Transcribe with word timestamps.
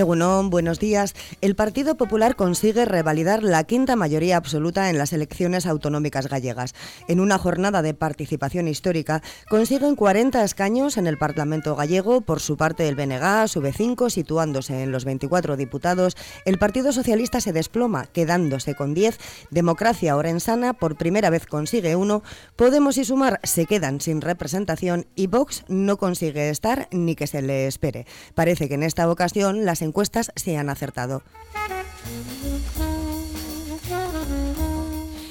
Egunon, 0.00 0.48
buenos 0.48 0.80
días. 0.80 1.14
El 1.42 1.54
Partido 1.54 1.96
Popular 1.96 2.34
consigue 2.34 2.86
revalidar 2.86 3.42
la 3.42 3.64
quinta 3.64 3.96
mayoría 3.96 4.38
absoluta 4.38 4.88
en 4.88 4.96
las 4.96 5.12
elecciones 5.12 5.66
autonómicas 5.66 6.26
gallegas. 6.26 6.74
En 7.06 7.20
una 7.20 7.36
jornada 7.36 7.82
de 7.82 7.92
participación 7.92 8.66
histórica, 8.66 9.22
consiguen 9.50 9.96
40 9.96 10.42
escaños 10.42 10.96
en 10.96 11.06
el 11.06 11.18
Parlamento 11.18 11.76
gallego. 11.76 12.22
Por 12.22 12.40
su 12.40 12.56
parte, 12.56 12.88
el 12.88 12.96
BNG 12.96 13.46
sube 13.46 13.72
5, 13.72 14.08
situándose 14.08 14.82
en 14.82 14.90
los 14.90 15.04
24 15.04 15.58
diputados. 15.58 16.16
El 16.46 16.58
Partido 16.58 16.92
Socialista 16.92 17.42
se 17.42 17.52
desploma, 17.52 18.06
quedándose 18.06 18.74
con 18.74 18.94
10. 18.94 19.18
Democracia 19.50 20.16
Orensana 20.16 20.72
por 20.72 20.96
primera 20.96 21.28
vez 21.28 21.46
consigue 21.46 21.94
uno. 21.94 22.22
Podemos 22.56 22.96
y 22.96 23.04
Sumar 23.04 23.38
se 23.42 23.66
quedan 23.66 24.00
sin 24.00 24.22
representación 24.22 25.06
y 25.14 25.26
Vox 25.26 25.64
no 25.68 25.98
consigue 25.98 26.48
estar 26.48 26.88
ni 26.90 27.14
que 27.14 27.26
se 27.26 27.42
le 27.42 27.66
espere. 27.66 28.06
Parece 28.34 28.66
que 28.66 28.74
en 28.74 28.82
esta 28.82 29.10
ocasión 29.10 29.66
las 29.66 29.82
encuestas 29.90 30.30
se 30.36 30.56
han 30.56 30.70
acertado. 30.70 31.22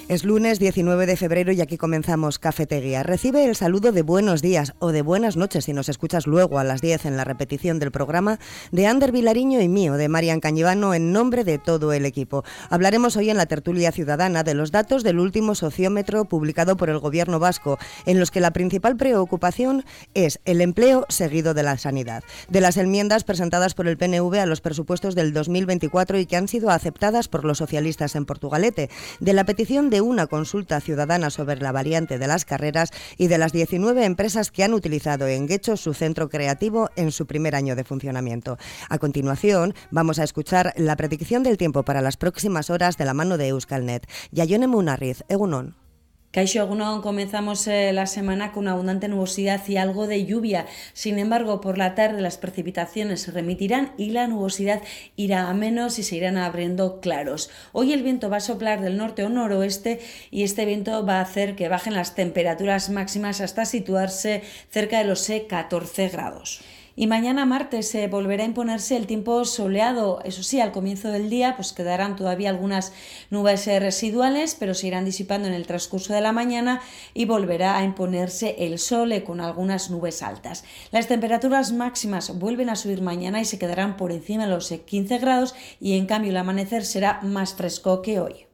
Es 0.10 0.24
lunes 0.24 0.58
19 0.58 1.06
de 1.06 1.16
febrero 1.16 1.52
y 1.52 1.62
aquí 1.62 1.78
comenzamos 1.78 2.40
Cafetería. 2.40 3.04
Recibe 3.04 3.46
el 3.46 3.56
saludo 3.56 3.92
de 3.92 4.02
buenos 4.02 4.42
días 4.42 4.74
o 4.80 4.92
de 4.92 5.04
buenas 5.04 5.38
noches 5.38 5.66
si 5.66 5.74
nos 5.74 5.88
escuchas 5.88 6.26
luego 6.26 6.58
a 6.58 6.64
las 6.64 6.82
10 6.82 7.06
en 7.06 7.16
la 7.16 7.26
repetición 7.26 7.78
del 7.78 7.92
programa 7.92 8.40
de 8.72 8.88
Ander 8.88 9.12
Vilariño 9.12 9.62
y 9.62 9.68
mío, 9.68 9.94
de 9.98 10.10
Marian 10.10 10.40
Cañivano, 10.40 10.96
en 10.96 11.12
nombre 11.12 11.44
de 11.44 11.60
todo 11.60 11.94
el 11.94 12.08
equipo. 12.08 12.44
Hablaremos 12.72 13.18
hoy 13.18 13.30
en 13.30 13.38
la 13.38 13.46
tertulia 13.46 13.92
ciudadana 13.92 14.42
de 14.42 14.56
los 14.56 14.72
datos 14.72 15.04
del 15.04 15.20
último 15.20 15.54
sociómetro 15.54 16.26
publicado 16.26 16.76
por 16.76 16.90
el 16.90 16.98
gobierno 16.98 17.38
vasco, 17.38 17.78
en 18.08 18.20
los 18.20 18.32
que 18.32 18.40
la 18.40 18.50
principal 18.50 18.98
preocupación 18.98 19.86
es 20.16 20.40
el 20.46 20.62
empleo 20.62 21.06
seguido 21.10 21.54
de 21.54 21.62
la 21.62 21.78
sanidad, 21.78 22.24
de 22.48 22.62
las 22.62 22.78
enmiendas 22.78 23.24
presentadas 23.24 23.76
por 23.76 23.88
el 23.88 23.98
PNV 23.98 24.40
a 24.40 24.48
los 24.48 24.62
presupuestos 24.62 25.14
del 25.14 25.34
2024 25.34 26.18
y 26.18 26.26
que 26.26 26.36
han 26.36 26.48
sido 26.48 26.72
aceptadas 26.72 27.28
por 27.28 27.46
los 27.46 27.60
socialistas 27.60 28.16
en 28.16 28.26
Portugalete, 28.26 28.90
de 29.20 29.34
la 29.34 29.44
petición 29.44 29.92
de 29.92 29.99
una 30.02 30.28
consulta 30.28 30.80
ciudadana 30.82 31.30
sobre 31.30 31.58
la 31.58 31.72
variante 31.72 32.18
de 32.18 32.28
las 32.28 32.46
carreras 32.46 32.92
y 33.18 33.28
de 33.28 33.38
las 33.38 33.52
19 33.52 34.06
empresas 34.06 34.52
que 34.52 34.64
han 34.64 34.74
utilizado 34.74 35.28
en 35.28 35.48
Guecho 35.48 35.78
su 35.78 35.94
centro 35.94 36.30
creativo 36.30 36.90
en 36.96 37.12
su 37.12 37.26
primer 37.26 37.56
año 37.56 37.76
de 37.76 37.84
funcionamiento. 37.84 38.58
A 38.90 38.98
continuación, 38.98 39.74
vamos 39.92 40.20
a 40.20 40.24
escuchar 40.24 40.74
la 40.78 40.96
predicción 40.96 41.44
del 41.44 41.58
tiempo 41.58 41.84
para 41.84 42.02
las 42.02 42.18
próximas 42.18 42.70
horas 42.70 42.98
de 42.98 43.06
la 43.06 43.14
mano 43.14 43.38
de 43.38 43.50
Euskalnet. 43.50 44.08
Yayone 44.32 44.68
Munarriz, 44.68 45.24
Egunon. 45.30 45.89
Caixo 46.32 46.62
Agunon 46.62 47.02
comenzamos 47.02 47.66
eh, 47.66 47.92
la 47.92 48.06
semana 48.06 48.52
con 48.52 48.68
abundante 48.68 49.08
nubosidad 49.08 49.68
y 49.68 49.78
algo 49.78 50.06
de 50.06 50.28
lluvia. 50.28 50.68
Sin 50.94 51.18
embargo, 51.18 51.60
por 51.60 51.80
la 51.80 51.96
tarde 51.96 52.22
las 52.22 52.38
precipitaciones 52.38 53.22
se 53.22 53.32
remitirán 53.32 53.94
y 53.98 54.12
la 54.12 54.28
nubosidad 54.28 54.84
irá 55.16 55.50
a 55.50 55.56
menos 55.56 55.98
y 55.98 56.04
se 56.04 56.18
irán 56.18 56.38
abriendo 56.38 57.02
claros. 57.02 57.50
Hoy 57.72 57.94
el 57.94 58.04
viento 58.04 58.30
va 58.30 58.38
a 58.38 58.42
soplar 58.42 58.80
del 58.82 58.98
norte 58.98 59.24
o 59.24 59.30
noroeste 59.30 60.02
y 60.30 60.44
este 60.44 60.66
viento 60.66 61.04
va 61.04 61.18
a 61.18 61.22
hacer 61.22 61.56
que 61.56 61.68
bajen 61.68 61.96
las 61.96 62.14
temperaturas 62.14 62.92
máximas 62.92 63.42
hasta 63.42 63.66
situarse 63.66 64.44
cerca 64.70 65.00
de 65.00 65.06
los 65.06 65.28
14 65.50 66.06
eh, 66.06 66.10
grados. 66.10 66.62
Y 66.96 67.08
mañana 67.08 67.46
martes 67.46 67.88
se 67.88 68.08
volverá 68.08 68.44
a 68.44 68.48
imponerse 68.48 68.98
el 68.98 69.08
tiempo 69.08 69.46
soleado. 69.46 70.22
Eso 70.26 70.44
sí, 70.44 70.60
al 70.60 70.72
comienzo 70.72 71.12
del 71.12 71.30
día 71.30 71.56
pues 71.56 71.74
quedarán 71.74 72.16
todavía 72.16 72.50
algunas 72.50 72.92
nubes 73.30 73.68
eh, 73.68 73.80
residuales, 73.80 74.56
pero 74.60 74.74
se 74.74 74.88
irán 74.88 75.06
disipando 75.06 75.48
en 75.48 75.54
el 75.54 75.68
transcurso 75.68 76.14
de 76.14 76.22
la 76.22 76.32
mañana 76.32 76.82
y 77.14 77.26
volverá 77.26 77.78
a 77.78 77.84
imponerse 77.84 78.56
el 78.60 78.80
sol 78.80 79.12
eh, 79.12 79.24
con 79.24 79.42
algunas 79.42 79.90
nubes 79.90 80.22
altas. 80.22 80.64
Las 80.92 81.08
temperaturas 81.08 81.72
máximas 81.72 82.38
vuelven 82.38 82.70
a 82.70 82.76
subir 82.76 83.02
mañana 83.02 83.40
y 83.40 83.46
se 83.46 83.60
quedarán 83.60 83.98
por 83.98 84.12
encima 84.12 84.46
de 84.46 84.52
los 84.52 84.70
15 84.70 85.16
eh, 85.16 85.18
grados 85.20 85.56
y 85.80 85.98
en 85.98 86.06
cambio 86.06 86.32
el 86.32 86.38
amanecer 86.38 86.86
será 86.86 87.22
más 87.22 87.54
fresco 87.54 88.02
que 88.02 88.20
hoy. 88.20 88.49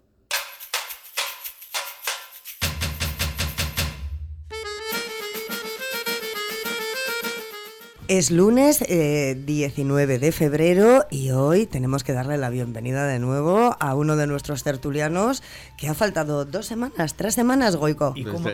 Es 8.08 8.30
lunes 8.30 8.80
19 8.88 10.14
eh, 10.14 10.20
de 10.20 10.32
febrero 10.32 11.06
y 11.10 11.32
hoy 11.32 11.66
tenemos 11.66 12.04
que 12.04 12.14
darle 12.14 12.38
la 12.38 12.52
bienvenida 12.52 13.08
de 13.08 13.18
nuevo 13.18 13.76
a 13.80 13.96
uno 13.96 14.16
de 14.16 14.28
nuestros 14.28 14.62
tertulianos 14.62 15.42
que 15.76 15.88
ha 15.88 15.96
faltado 15.96 16.46
dos 16.46 16.68
semanas, 16.68 17.16
tres 17.16 17.34
semanas, 17.34 17.76
Goico. 17.76 18.14
¿Y 18.16 18.24
cómo, 18.24 18.48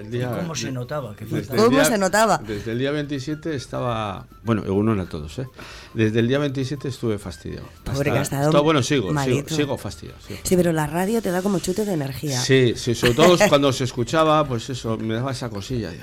se 0.56 0.72
notaba? 0.72 1.16
¿Cómo 1.56 1.84
se 1.84 1.97
notaba? 1.97 2.38
Desde 2.38 2.72
el 2.72 2.79
día 2.79 2.91
27 2.91 3.53
estaba... 3.53 4.25
Bueno, 4.44 4.63
uno 4.73 5.00
a 5.00 5.06
todos, 5.06 5.40
¿eh? 5.40 5.47
Desde 5.94 6.19
el 6.22 6.29
día 6.29 6.40
27 6.40 6.88
estuve 6.88 7.17
fastidiado. 7.17 7.67
Pobre 7.84 8.22
estado 8.22 8.63
bueno, 8.63 8.81
sigo, 8.81 9.09
sigo, 9.23 9.50
sigo, 9.50 9.78
fastidiado, 9.78 10.19
Sí, 10.44 10.56
pero 10.56 10.72
la 10.72 10.88
radio 10.88 11.22
te 11.22 11.31
da 11.31 11.41
como 11.41 11.59
chute 11.59 11.84
de 11.84 11.94
energía. 11.94 12.40
Sí, 12.40 12.73
sí, 12.78 12.95
sobre 12.95 13.16
todo 13.16 13.38
cuando 13.50 13.73
se 13.73 13.84
escuchaba, 13.84 14.47
pues 14.47 14.69
eso, 14.69 14.97
me 14.97 15.16
daba 15.16 15.31
esa 15.31 15.50
cosilla. 15.50 15.91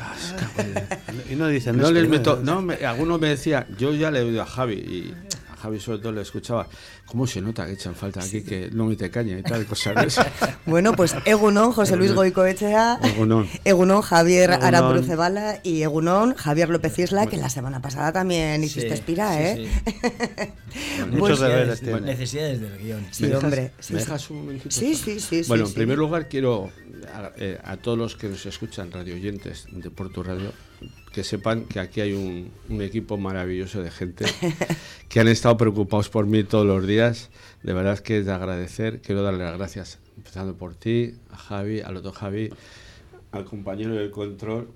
Y, 1.30 1.34
no 1.34 1.46
dicen 1.48 1.76
no 1.76 1.90
les 1.90 2.08
meto, 2.08 2.40
no, 2.42 2.62
me, 2.62 2.74
algunos 2.74 3.20
me 3.20 3.28
decía, 3.38 3.66
yo 3.78 3.94
ya 3.94 4.10
le 4.10 4.20
he 4.20 4.22
oído 4.22 4.42
a 4.42 4.46
Javi 4.46 4.74
y 4.74 5.14
a 5.50 5.56
Javi 5.56 5.80
sobre 5.80 5.98
todo 5.98 6.12
le 6.12 6.22
escuchaba, 6.22 6.68
¿cómo 7.06 7.26
se 7.26 7.40
nota 7.40 7.66
que 7.66 7.72
echan 7.72 7.94
falta 7.94 8.20
aquí 8.20 8.42
que 8.42 8.70
no 8.72 8.86
me 8.86 8.96
te 8.96 9.10
caña 9.10 9.38
y 9.38 9.42
tal, 9.42 9.64
cosas 9.64 10.18
bueno, 10.66 10.92
pues 10.94 11.14
Egunon, 11.24 11.72
José 11.72 11.96
Luis 11.96 12.12
Goicoechea, 12.12 13.00
Egunon, 13.02 13.48
Egunon 13.64 14.02
Javier 14.02 14.52
Arambrucebala 14.52 15.60
y 15.62 15.82
Egunon, 15.82 16.34
Javier 16.34 16.68
López 16.68 16.98
Isla, 16.98 17.26
que 17.26 17.36
la 17.36 17.48
semana 17.48 17.80
pasada 17.80 18.12
también 18.12 18.62
hiciste 18.62 18.92
espira, 18.92 19.40
¿eh? 19.40 19.68
Muchos 21.10 21.40
deberes 21.40 21.82
Necesidades 21.82 22.60
del 22.60 22.78
guion. 22.78 23.06
Sí, 23.10 23.32
hombre. 23.32 23.72
¿Me 23.90 23.98
dejas 23.98 24.30
un? 24.30 24.60
Sí, 24.68 24.94
sí, 24.94 25.20
sí. 25.20 25.42
Bueno, 25.48 25.66
en 25.66 25.72
primer 25.72 25.98
lugar 25.98 26.28
quiero 26.28 26.70
a, 27.12 27.32
eh, 27.36 27.58
a, 27.62 27.76
todos 27.76 27.98
los 27.98 28.16
que 28.16 28.28
nos 28.28 28.44
escuchan, 28.46 28.90
radio 28.90 29.14
oyentes 29.14 29.66
de 29.70 29.90
Puerto 29.90 30.22
Radio, 30.22 30.52
que 31.12 31.24
sepan 31.24 31.64
que 31.64 31.80
aquí 31.80 32.00
hay 32.00 32.12
un, 32.12 32.50
equipo 32.80 33.16
maravilloso 33.16 33.82
de 33.82 33.90
gente 33.90 34.24
que 35.08 35.20
han 35.20 35.28
estado 35.28 35.56
preocupados 35.56 36.08
por 36.08 36.26
mí 36.26 36.44
todos 36.44 36.66
los 36.66 36.86
días. 36.86 37.30
De 37.62 37.72
verdad 37.72 37.98
que 37.98 38.18
es 38.18 38.26
de 38.26 38.32
agradecer. 38.32 39.00
Quiero 39.00 39.22
darle 39.22 39.44
las 39.44 39.56
gracias, 39.56 39.98
empezando 40.16 40.54
por 40.54 40.74
ti, 40.74 41.14
a 41.30 41.36
Javi, 41.36 41.80
al 41.80 41.96
otro 41.96 42.12
Javi, 42.12 42.50
al 43.32 43.44
compañero 43.44 43.94
del 43.94 44.10
control 44.10 44.68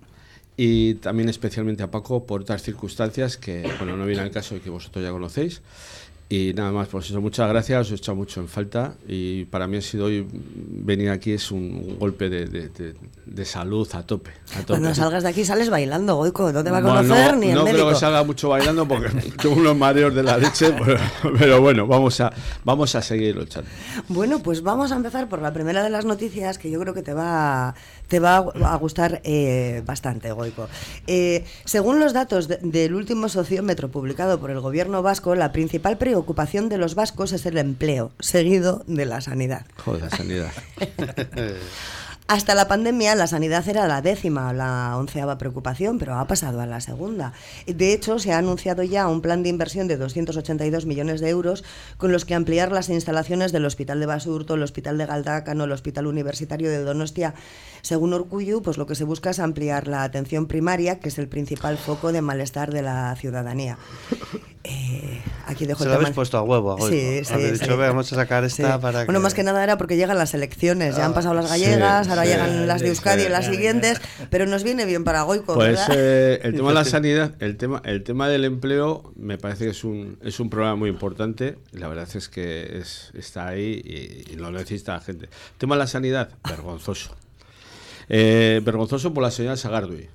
y 0.56 0.94
también 0.94 1.28
especialmente 1.28 1.82
a 1.82 1.90
Paco 1.90 2.26
por 2.26 2.42
otras 2.42 2.62
circunstancias 2.62 3.36
que, 3.36 3.62
bueno, 3.78 3.96
no 3.96 4.04
viene 4.04 4.22
al 4.22 4.30
caso 4.30 4.56
y 4.56 4.60
que 4.60 4.70
vosotros 4.70 5.04
ya 5.04 5.10
conocéis. 5.10 5.62
Y 6.32 6.54
nada 6.54 6.72
más, 6.72 6.88
pues 6.88 7.10
eso, 7.10 7.20
muchas 7.20 7.46
gracias, 7.46 7.88
os 7.88 7.92
he 7.92 7.94
echado 7.96 8.16
mucho 8.16 8.40
en 8.40 8.48
falta 8.48 8.94
y 9.06 9.44
para 9.44 9.66
mí 9.66 9.76
ha 9.76 9.82
sido 9.82 10.06
hoy 10.06 10.26
venir 10.32 11.10
aquí 11.10 11.32
es 11.32 11.50
un 11.50 11.98
golpe 11.98 12.30
de, 12.30 13.44
salud 13.44 13.86
a 13.92 14.06
tope, 14.06 14.30
Cuando 14.66 14.94
salgas 14.94 15.24
de 15.24 15.28
aquí 15.28 15.44
sales 15.44 15.68
bailando, 15.68 16.16
Goico, 16.16 16.50
no 16.50 16.64
te 16.64 16.70
va 16.70 16.78
a 16.78 16.82
conocer 16.82 17.36
ni 17.36 17.50
el 17.50 17.56
No 17.56 17.66
creo 17.66 17.90
que 17.90 17.96
salga 17.96 18.24
mucho 18.24 18.48
bailando 18.48 18.88
porque 18.88 19.10
tengo 19.42 19.56
unos 19.56 19.76
mareos 19.76 20.14
de 20.14 20.22
la 20.22 20.38
leche, 20.38 20.74
pero, 21.38 21.60
bueno, 21.60 21.86
vamos 21.86 22.18
a, 22.22 22.32
vamos 22.64 22.94
a 22.94 23.02
seguir 23.02 23.36
luchando. 23.36 23.68
Bueno, 24.08 24.38
pues 24.38 24.62
vamos 24.62 24.90
a 24.90 24.96
empezar 24.96 25.28
por 25.28 25.42
la 25.42 25.52
primera 25.52 25.82
de 25.82 25.90
las 25.90 26.06
noticias 26.06 26.56
que 26.56 26.70
yo 26.70 26.80
creo 26.80 26.94
que 26.94 27.02
te 27.02 27.12
va, 27.12 27.74
te 28.08 28.20
va 28.20 28.36
a 28.38 28.76
gustar 28.76 29.20
eh, 29.24 29.82
bastante, 29.84 30.32
Goico. 30.32 30.66
Eh, 31.06 31.44
según 31.66 32.00
los 32.00 32.14
datos 32.14 32.48
del 32.48 32.94
último 32.94 33.28
sociómetro 33.28 33.90
publicado 33.90 34.40
por 34.40 34.50
el 34.50 34.60
gobierno 34.60 35.02
vasco, 35.02 35.34
la 35.34 35.52
principal 35.52 35.98
preocupación 35.98 36.21
ocupación 36.22 36.68
de 36.68 36.78
los 36.78 36.94
vascos 36.94 37.32
es 37.32 37.44
el 37.46 37.58
empleo, 37.58 38.12
seguido 38.18 38.82
de 38.86 39.06
la 39.06 39.20
sanidad. 39.20 39.66
Joder, 39.84 40.02
la 40.02 40.10
sanidad. 40.10 40.52
Hasta 42.28 42.54
la 42.54 42.66
pandemia 42.66 43.14
la 43.14 43.26
sanidad 43.26 43.68
era 43.68 43.86
la 43.86 44.00
décima, 44.00 44.54
la 44.54 44.96
onceava 44.96 45.36
preocupación, 45.36 45.98
pero 45.98 46.14
ha 46.14 46.26
pasado 46.26 46.60
a 46.60 46.66
la 46.66 46.80
segunda. 46.80 47.34
De 47.66 47.92
hecho, 47.92 48.18
se 48.18 48.32
ha 48.32 48.38
anunciado 48.38 48.82
ya 48.84 49.06
un 49.08 49.20
plan 49.20 49.42
de 49.42 49.50
inversión 49.50 49.86
de 49.86 49.98
282 49.98 50.86
millones 50.86 51.20
de 51.20 51.28
euros 51.28 51.62
con 51.98 52.10
los 52.10 52.24
que 52.24 52.34
ampliar 52.34 52.72
las 52.72 52.88
instalaciones 52.88 53.52
del 53.52 53.66
Hospital 53.66 54.00
de 54.00 54.06
Basurto, 54.06 54.54
el 54.54 54.62
Hospital 54.62 54.96
de 54.96 55.06
Galdácano, 55.06 55.64
el 55.64 55.72
Hospital 55.72 56.06
Universitario 56.06 56.70
de 56.70 56.82
Donostia. 56.82 57.34
Según 57.82 58.14
Orcuyu, 58.14 58.62
pues 58.62 58.78
lo 58.78 58.86
que 58.86 58.94
se 58.94 59.04
busca 59.04 59.30
es 59.30 59.38
ampliar 59.38 59.86
la 59.88 60.04
atención 60.04 60.46
primaria, 60.46 61.00
que 61.00 61.08
es 61.08 61.18
el 61.18 61.28
principal 61.28 61.76
foco 61.76 62.12
de 62.12 62.22
malestar 62.22 62.72
de 62.72 62.82
la 62.82 63.14
ciudadanía. 63.16 63.76
Eh, 64.64 65.20
aquí 65.46 65.66
dejo 65.66 65.82
Se 65.82 65.88
lo 65.88 65.96
habéis 65.96 66.10
puesto 66.10 66.38
a 66.38 66.42
huevo. 66.42 66.76
Sí, 66.88 67.24
sí, 67.24 67.34
dicho, 67.34 67.76
vamos 67.76 68.12
a 68.12 68.16
sacar 68.16 68.44
esta 68.44 68.80
para 68.80 69.04
Bueno, 69.04 69.18
más 69.18 69.34
que 69.34 69.42
nada 69.42 69.62
era 69.64 69.76
porque 69.76 69.96
llegan 69.96 70.18
las 70.18 70.34
elecciones. 70.34 70.96
Ya 70.96 71.04
han 71.04 71.14
pasado 71.14 71.34
las 71.34 71.48
gallegas, 71.48 72.08
ahora 72.08 72.24
llegan 72.24 72.66
las 72.68 72.80
de 72.80 72.88
Euskadi 72.88 73.24
y 73.24 73.28
las 73.28 73.46
siguientes, 73.46 74.00
pero 74.30 74.46
nos 74.46 74.62
viene 74.62 74.84
bien 74.84 75.02
para 75.04 75.22
Goico, 75.22 75.54
Pues 75.54 75.80
eh, 75.92 76.40
el 76.44 76.54
tema 76.54 76.68
de 76.68 76.74
la 76.74 76.84
sanidad, 76.84 77.34
el 77.40 77.56
tema, 77.56 77.82
el 77.84 78.04
tema 78.04 78.28
del 78.28 78.44
empleo 78.44 79.12
me 79.16 79.36
parece 79.36 79.64
que 79.64 79.70
es 79.70 79.82
un, 79.84 80.18
es 80.22 80.38
un 80.38 80.48
problema 80.48 80.76
muy 80.76 80.90
importante. 80.90 81.58
La 81.72 81.88
verdad 81.88 82.08
es 82.14 82.28
que 82.28 82.78
es, 82.78 83.10
está 83.14 83.48
ahí 83.48 83.82
y, 83.84 84.32
y 84.32 84.36
lo 84.36 84.50
necesita 84.52 84.94
la 84.94 85.00
gente. 85.00 85.26
El 85.26 85.58
tema 85.58 85.74
de 85.74 85.80
la 85.80 85.86
sanidad, 85.88 86.30
vergonzoso. 86.48 87.16
Eh, 88.08 88.60
vergonzoso 88.64 89.12
por 89.12 89.22
la 89.22 89.30
señora 89.30 89.56
Sagardui. 89.56 90.08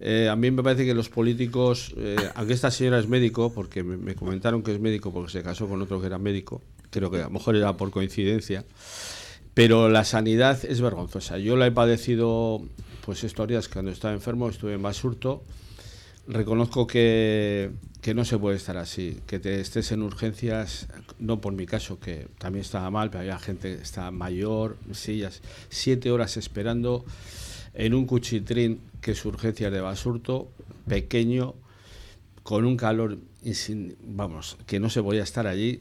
Eh, 0.00 0.28
a 0.28 0.36
mí 0.36 0.50
me 0.50 0.62
parece 0.62 0.84
que 0.84 0.94
los 0.94 1.08
políticos, 1.08 1.92
eh, 1.96 2.16
aunque 2.34 2.54
esta 2.54 2.70
señora 2.70 2.98
es 2.98 3.08
médico, 3.08 3.52
porque 3.52 3.82
me, 3.82 4.14
comentaron 4.14 4.62
que 4.62 4.72
es 4.72 4.80
médico 4.80 5.12
porque 5.12 5.32
se 5.32 5.42
casó 5.42 5.66
con 5.66 5.82
otro 5.82 6.00
que 6.00 6.06
era 6.06 6.18
médico, 6.18 6.62
creo 6.90 7.10
que 7.10 7.18
a 7.18 7.24
lo 7.24 7.30
mejor 7.30 7.56
era 7.56 7.76
por 7.76 7.90
coincidencia, 7.90 8.64
pero 9.54 9.88
la 9.88 10.04
sanidad 10.04 10.64
es 10.64 10.80
vergonzosa. 10.80 11.38
Yo 11.38 11.56
la 11.56 11.66
he 11.66 11.72
padecido, 11.72 12.62
pues 13.04 13.24
historias 13.24 13.68
cuando 13.68 13.90
estaba 13.90 14.14
enfermo, 14.14 14.48
estuve 14.48 14.74
en 14.74 14.82
Basurto, 14.82 15.42
reconozco 16.28 16.86
que, 16.86 17.72
que 18.00 18.14
no 18.14 18.24
se 18.24 18.38
puede 18.38 18.56
estar 18.56 18.76
así, 18.76 19.18
que 19.26 19.40
te 19.40 19.60
estés 19.60 19.90
en 19.90 20.02
urgencias, 20.02 20.86
no 21.18 21.40
por 21.40 21.54
mi 21.54 21.66
caso, 21.66 21.98
que 21.98 22.28
también 22.38 22.64
estaba 22.64 22.88
mal, 22.92 23.10
pero 23.10 23.22
había 23.22 23.38
gente 23.40 23.74
que 23.74 23.82
está 23.82 24.12
mayor, 24.12 24.76
sillas, 24.92 25.42
siete 25.70 26.12
horas 26.12 26.36
esperando 26.36 27.04
en 27.74 27.94
un 27.94 28.06
cuchitrín 28.06 28.80
que 29.00 29.12
es 29.12 29.24
urgencias 29.24 29.72
de 29.72 29.80
basurto, 29.80 30.48
pequeño, 30.86 31.54
con 32.42 32.64
un 32.64 32.76
calor, 32.76 33.18
vamos, 34.02 34.56
que 34.66 34.80
no 34.80 34.90
se 34.90 35.02
podía 35.02 35.22
estar 35.22 35.46
allí 35.46 35.80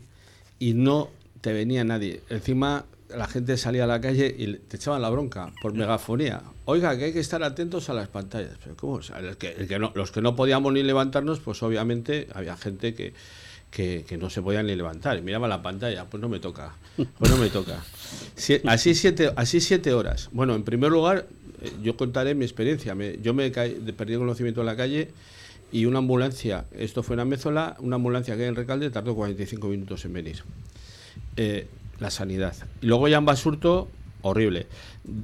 y 0.60 0.74
no 0.74 1.10
te 1.42 1.54
venía 1.54 1.84
nadie. 1.84 2.22
Encima 2.30 2.86
la 3.10 3.28
gente 3.28 3.58
salía 3.58 3.86
a 3.86 3.88
la 3.88 4.02
calle 4.02 4.34
y 4.38 4.54
te 4.54 4.78
echaban 4.78 5.02
la 5.02 5.10
bronca 5.10 5.52
por 5.62 5.74
megafonía. 5.74 6.42
Oiga, 6.66 6.98
que 6.98 7.06
hay 7.06 7.14
que 7.14 7.20
estar 7.20 7.42
atentos 7.44 7.90
a 7.90 7.94
las 7.94 8.10
pantallas. 8.10 8.58
Pero 8.62 8.76
¿cómo? 8.76 9.00
que, 9.40 9.80
los 9.94 10.12
que 10.12 10.22
no 10.22 10.36
podíamos 10.36 10.74
ni 10.74 10.84
levantarnos, 10.84 11.40
pues 11.40 11.64
obviamente 11.64 12.28
había 12.34 12.58
gente 12.58 12.94
que, 12.94 13.14
que, 13.72 14.18
no 14.20 14.30
se 14.30 14.42
podía 14.42 14.64
ni 14.64 14.76
levantar. 14.76 15.22
Miraba 15.22 15.48
la 15.48 15.62
pantalla, 15.62 16.06
pues 16.06 16.20
no 16.22 16.30
me 16.30 16.40
toca, 16.40 16.74
pues 17.18 17.32
no 17.32 17.38
me 17.38 17.50
toca. 17.50 17.82
así, 18.66 18.96
siete, 18.96 19.32
así 19.36 19.62
siete 19.62 19.94
horas. 19.94 20.30
Bueno, 20.32 20.56
en 20.56 20.64
primer 20.64 20.92
lugar, 20.92 21.28
yo 21.82 21.98
contaré 21.98 22.36
mi 22.36 22.46
experiencia. 22.46 22.96
yo 23.22 23.34
me 23.34 23.52
caí, 23.52 23.72
perdí 23.98 24.16
conocimiento 24.16 24.62
en 24.62 24.66
la 24.68 24.76
calle 24.76 25.10
y 25.72 25.86
una 25.86 26.00
ambulancia, 26.00 26.66
esto 26.72 27.04
fue 27.04 27.16
en 27.16 27.22
Amézola, 27.22 27.76
una 27.80 27.96
ambulancia 27.96 28.36
que 28.36 28.44
hay 28.44 28.50
en 28.50 28.56
Recalde 28.56 28.90
tardó 28.90 29.16
45 29.16 29.68
minutos 29.68 30.06
en 30.06 30.14
venir. 30.14 30.44
Eh, 31.36 31.68
la 32.00 32.12
sanidad. 32.12 32.56
Y 32.82 32.86
luego 32.86 33.08
ya 33.08 33.18
en 33.18 33.26
Basurto, 33.26 33.90
horrible. 34.22 34.68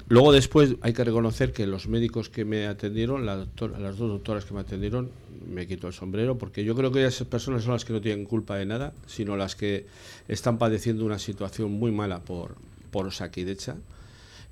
Luego 0.08 0.32
después 0.32 0.76
hay 0.82 0.94
que 0.94 1.04
reconocer 1.04 1.54
que 1.54 1.68
los 1.68 1.88
médicos 1.88 2.30
que 2.30 2.46
me 2.46 2.68
atendieron, 2.68 3.26
la 3.26 3.36
las 3.36 3.98
dos 3.98 4.10
doctoras 4.10 4.46
que 4.46 4.54
me 4.54 4.62
atendieron, 4.62 5.12
me 5.48 5.68
quito 5.68 5.88
el 5.88 5.94
sombrero, 5.94 6.38
porque 6.38 6.64
yo 6.64 6.76
creo 6.76 6.92
que 6.92 7.06
esas 7.06 7.28
personas 7.28 7.64
son 7.64 7.74
las 7.74 7.86
que 7.86 7.94
no 7.94 8.02
tienen 8.02 8.26
culpa 8.26 8.56
de 8.56 8.66
nada, 8.66 8.94
sino 9.08 9.38
las 9.38 9.56
que 9.56 9.86
están 10.28 10.58
padeciendo 10.58 11.06
una 11.06 11.20
situación 11.20 11.72
muy 11.72 11.92
mala 11.92 12.20
por, 12.22 12.56
por 12.92 13.06
Osakidecha. 13.08 13.76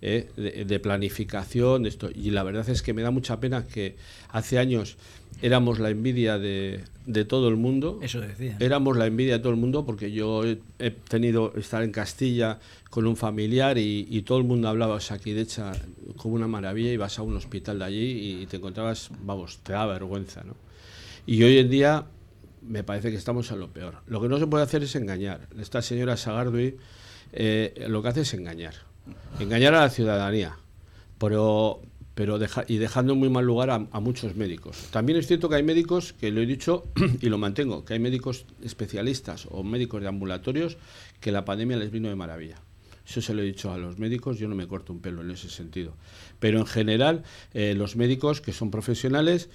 ¿Eh? 0.02 0.28
de, 0.36 0.80
planificación, 0.80 1.84
de 1.84 1.90
esto. 1.90 2.10
Y 2.14 2.32
la 2.32 2.44
verdad 2.44 2.68
es 2.70 2.82
que 2.82 2.94
me 2.94 3.02
da 3.02 3.12
mucha 3.12 3.40
pena 3.40 3.68
que 3.68 3.96
hace 4.30 4.58
años 4.58 4.98
éramos 5.42 5.80
la 5.80 5.90
envidia 5.90 6.38
de, 6.38 6.84
de 7.06 7.26
todo 7.26 7.48
el 7.48 7.56
mundo. 7.56 8.00
Eso 8.02 8.20
decía. 8.20 8.58
Éramos 8.60 8.98
la 8.98 9.06
envidia 9.06 9.34
de 9.34 9.40
todo 9.40 9.52
el 9.52 9.60
mundo 9.60 9.86
porque 9.86 10.12
yo 10.12 10.44
he, 10.44 10.92
tenido 10.92 11.54
estar 11.56 11.84
en 11.84 11.92
Castilla 11.92 12.60
con 12.90 13.08
un 13.08 13.16
familiar 13.16 13.78
y, 13.78 14.22
todo 14.24 14.38
el 14.38 14.44
mundo 14.44 14.68
hablaba 14.68 15.00
Saquidecha 15.00 15.72
como 16.18 16.36
una 16.36 16.48
maravilla 16.48 16.92
y 16.92 16.98
vas 16.98 17.18
a 17.20 17.22
un 17.22 17.36
hospital 17.36 17.80
de 17.80 17.86
allí 17.86 18.42
y 18.42 18.46
te 18.48 18.58
encontrabas, 18.58 19.10
vamos, 19.24 19.60
te 19.64 19.74
da 19.74 19.86
vergüenza, 19.86 20.44
¿no? 20.44 20.56
Y 21.26 21.42
hoy 21.44 21.60
en 21.60 21.70
día 21.70 22.06
me 22.62 22.84
parece 22.84 23.12
que 23.12 23.18
estamos 23.18 23.52
a 23.52 23.56
lo 23.56 23.72
peor. 23.72 24.02
Lo 24.08 24.22
que 24.22 24.28
no 24.28 24.38
se 24.40 24.48
puede 24.48 24.64
hacer 24.64 24.84
es 24.84 24.96
engañar. 24.96 25.48
Esta 25.60 25.82
señora 25.82 26.18
Sagardui 26.18 26.78
eh, 27.34 27.86
lo 27.88 28.02
que 28.02 28.10
hace 28.10 28.22
es 28.22 28.34
engañar 28.34 28.91
engañar 29.40 29.74
a 29.76 29.82
la 29.82 29.90
ciudadanía, 29.90 30.58
pero, 31.18 31.82
pero 32.16 32.40
y 32.68 32.78
dejando 32.78 33.14
en 33.14 33.20
muy 33.20 33.30
mal 33.30 33.46
lugar 33.46 33.70
a, 33.70 34.00
muchos 34.00 34.36
médicos. 34.36 34.78
También 34.92 35.20
es 35.20 35.28
cierto 35.28 35.50
que 35.50 35.56
hay 35.56 35.64
médicos, 35.64 36.14
que 36.14 36.32
lo 36.32 36.42
he 36.42 36.46
dicho 36.46 36.84
y 37.22 37.28
lo 37.28 37.38
mantengo, 37.38 37.86
que 37.86 37.94
hay 37.94 38.00
médicos 38.00 38.46
especialistas 38.64 39.48
o 39.50 39.64
médicos 39.64 40.02
de 40.02 40.08
ambulatorios 40.08 40.78
que 41.20 41.32
la 41.32 41.46
pandemia 41.46 41.78
les 41.78 41.92
vino 41.92 42.10
de 42.10 42.16
maravilla. 42.16 42.62
Eso 43.08 43.22
se 43.22 43.34
lo 43.34 43.42
he 43.42 43.46
dicho 43.46 43.72
a 43.72 43.78
los 43.78 44.00
médicos, 44.00 44.38
yo 44.38 44.48
no 44.48 44.56
me 44.56 44.68
corto 44.68 44.94
un 44.94 45.00
pelo 45.00 45.22
en 45.22 45.32
ese 45.32 45.50
sentido. 45.50 45.94
Pero 46.40 46.60
en 46.60 46.66
general, 46.66 47.24
eh, 47.54 47.74
los 47.76 47.96
médicos 47.96 48.42
que 48.42 48.54
son 48.54 48.72
profesionales, 48.72 49.50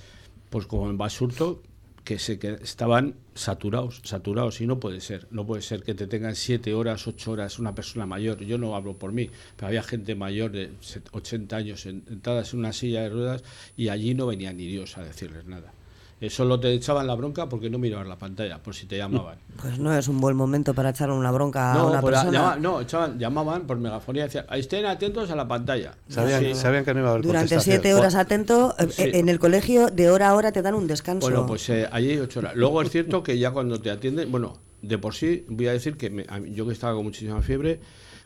pues 0.50 0.67
como 0.67 0.91
en 0.91 0.99
Basurto, 0.99 1.62
que 2.06 2.20
se 2.20 2.38
que 2.38 2.53
estaban 2.62 3.17
saturados, 3.35 4.00
saturados 4.05 4.61
y 4.61 4.67
no 4.69 4.79
puede 4.79 5.00
ser, 5.00 5.26
no 5.32 5.44
puede 5.44 5.61
ser 5.61 5.82
que 5.82 5.93
te 5.93 6.06
tengan 6.06 6.37
siete 6.37 6.73
horas, 6.73 7.08
ocho 7.08 7.32
horas 7.32 7.58
una 7.58 7.75
persona 7.75 8.06
mayor. 8.06 8.38
Yo 8.44 8.58
no 8.58 8.76
hablo 8.76 8.97
por 8.97 9.11
mí, 9.11 9.29
pero 9.56 9.67
había 9.67 9.82
gente 9.82 10.14
mayor 10.14 10.53
de 10.53 10.70
80 11.11 11.56
años 11.56 11.81
sentadas 11.81 12.53
en 12.53 12.61
una 12.61 12.73
silla 12.73 13.03
de 13.03 13.08
ruedas 13.08 13.43
y 13.76 13.88
allí 13.88 14.14
no 14.14 14.29
venía 14.29 14.53
ni 14.53 14.69
Dios 14.69 14.97
a 14.97 15.03
decirles 15.03 15.47
nada. 15.47 15.73
Eh, 16.19 16.31
solo 16.31 16.59
te 16.59 16.73
echaban 16.73 17.07
la 17.07 17.15
bronca 17.15 17.47
porque 17.47 17.69
no 17.69 17.79
mirabas 17.79 18.07
la 18.07 18.17
pantalla, 18.17 18.63
por 18.63 18.75
si 18.75 18.87
te 18.87 18.97
llamaban. 18.97 19.37
Pues 19.61 19.79
no 19.79 19.95
es 19.95 20.09
un 20.09 20.19
buen 20.19 20.35
momento 20.35 20.73
para 20.73 20.89
echarle 20.89 21.15
una 21.15 21.31
bronca 21.31 21.75
a 21.75 21.85
una 21.85 22.01
persona. 22.01 22.57
no, 22.57 22.81
echaban, 22.81 23.19
llamaban 23.19 23.67
por 23.67 23.77
megafonía 23.77 24.23
y 24.23 24.27
decían, 24.27 24.47
estén 24.53 24.87
atentos 24.87 25.31
a 25.31 25.37
la 25.37 25.47
pantalla. 25.47 25.95
Sabían, 26.09 26.85
que 26.85 26.95
no 26.95 27.01
iba 27.01 27.09
a 27.09 27.13
haber 27.13 27.23
Durante 27.23 27.61
siete 27.61 27.93
horas 27.93 28.15
atento, 28.15 28.75
eh, 28.79 29.11
en 29.15 29.29
el 29.29 29.39
colegio 29.39 29.89
de 29.89 30.11
hora 30.11 30.31
a 30.31 30.35
hora 30.35 30.53
te 30.53 30.63
dan 30.63 30.75
un 30.75 30.87
descanso. 30.87 31.27
Bueno, 31.27 31.47
pues 31.47 31.69
eh, 31.69 31.87
allí 31.93 32.13
hay 32.13 32.19
ocho 32.19 32.41
horas. 32.41 32.57
Luego 32.57 32.81
es 32.81 32.91
cierto 32.91 33.23
que 33.23 33.39
ya 33.39 33.51
cuando 33.51 33.79
te 33.79 33.91
atienden, 33.91 34.33
bueno, 34.33 34.55
de 34.81 34.97
por 34.97 35.15
sí 35.15 35.45
voy 35.49 35.69
a 35.69 35.73
decir 35.73 35.99
que 35.99 36.27
yo 36.51 36.67
que 36.67 36.73
estaba 36.73 36.95
con 36.95 37.05
muchísima 37.05 37.43
fiebre, 37.43 37.81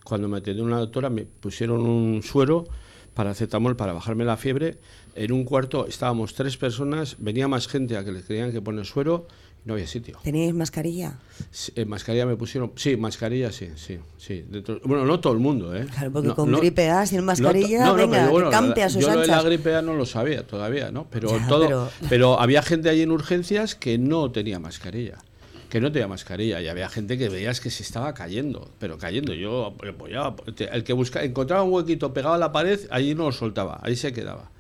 cuando 0.04 0.28
me 0.28 0.38
atendió 0.38 0.62
una 0.62 0.78
doctora 0.78 1.10
me 1.10 1.24
pusieron 1.24 1.80
un 1.80 2.22
suero 2.22 2.66
paracetamol 3.14 3.76
para 3.76 3.92
bajarme 3.92 4.24
la 4.24 4.36
fiebre. 4.36 4.78
En 5.14 5.32
un 5.32 5.44
cuarto 5.44 5.86
estábamos 5.86 6.34
tres 6.34 6.56
personas, 6.56 7.16
venía 7.18 7.48
más 7.48 7.68
gente 7.68 7.96
a 7.96 8.04
que 8.04 8.12
les 8.12 8.24
querían 8.24 8.52
que 8.52 8.62
poner 8.62 8.86
suero 8.86 9.26
y 9.64 9.68
no 9.68 9.74
había 9.74 9.86
sitio. 9.86 10.18
¿Teníais 10.22 10.54
mascarilla? 10.54 11.18
Sí, 11.50 11.72
mascarilla 11.84 12.26
me 12.26 12.36
pusieron, 12.36 12.72
sí, 12.76 12.96
mascarilla, 12.96 13.52
sí, 13.52 13.70
sí, 13.76 13.98
sí. 14.16 14.44
bueno, 14.84 15.04
no 15.04 15.20
todo 15.20 15.32
el 15.32 15.40
mundo, 15.40 15.74
¿eh? 15.74 15.86
Claro, 15.92 16.12
porque 16.12 16.30
con 16.30 16.52
gripe 16.52 16.88
A 16.88 17.04
sin 17.04 17.24
mascarilla, 17.24 17.92
venga, 17.92 18.30
que 18.30 18.50
campe 18.50 18.82
a 18.82 18.88
sus 18.88 19.02
yo 19.02 19.10
anchas. 19.10 19.26
Yo 19.26 19.32
la 19.36 19.42
gripe 19.42 19.74
A 19.74 19.82
no 19.82 19.94
lo 19.94 20.06
sabía 20.06 20.46
todavía, 20.46 20.90
¿no? 20.90 21.08
Pero 21.10 21.30
todo, 21.48 21.90
pero 22.08 22.40
había 22.40 22.62
gente 22.62 22.88
allí 22.88 23.02
en 23.02 23.10
urgencias 23.10 23.74
que 23.74 23.98
no 23.98 24.30
tenía 24.30 24.58
mascarilla 24.58 25.18
que 25.70 25.80
no 25.80 25.90
tenía 25.90 26.08
mascarilla 26.08 26.60
y 26.60 26.68
había 26.68 26.88
gente 26.90 27.16
que 27.16 27.28
veías 27.28 27.60
que 27.60 27.70
se 27.70 27.82
estaba 27.82 28.12
cayendo, 28.12 28.68
pero 28.78 28.98
cayendo. 28.98 29.32
Yo 29.32 29.74
apoyaba. 29.88 30.36
El 30.58 30.84
que 30.84 30.92
buscaba, 30.92 31.24
encontraba 31.24 31.62
un 31.62 31.72
huequito 31.72 32.12
pegado 32.12 32.34
a 32.34 32.38
la 32.38 32.52
pared, 32.52 32.80
allí 32.90 33.14
no 33.14 33.24
lo 33.24 33.32
soltaba, 33.32 33.80
ahí 33.82 33.96
se 33.96 34.12
quedaba. 34.12 34.50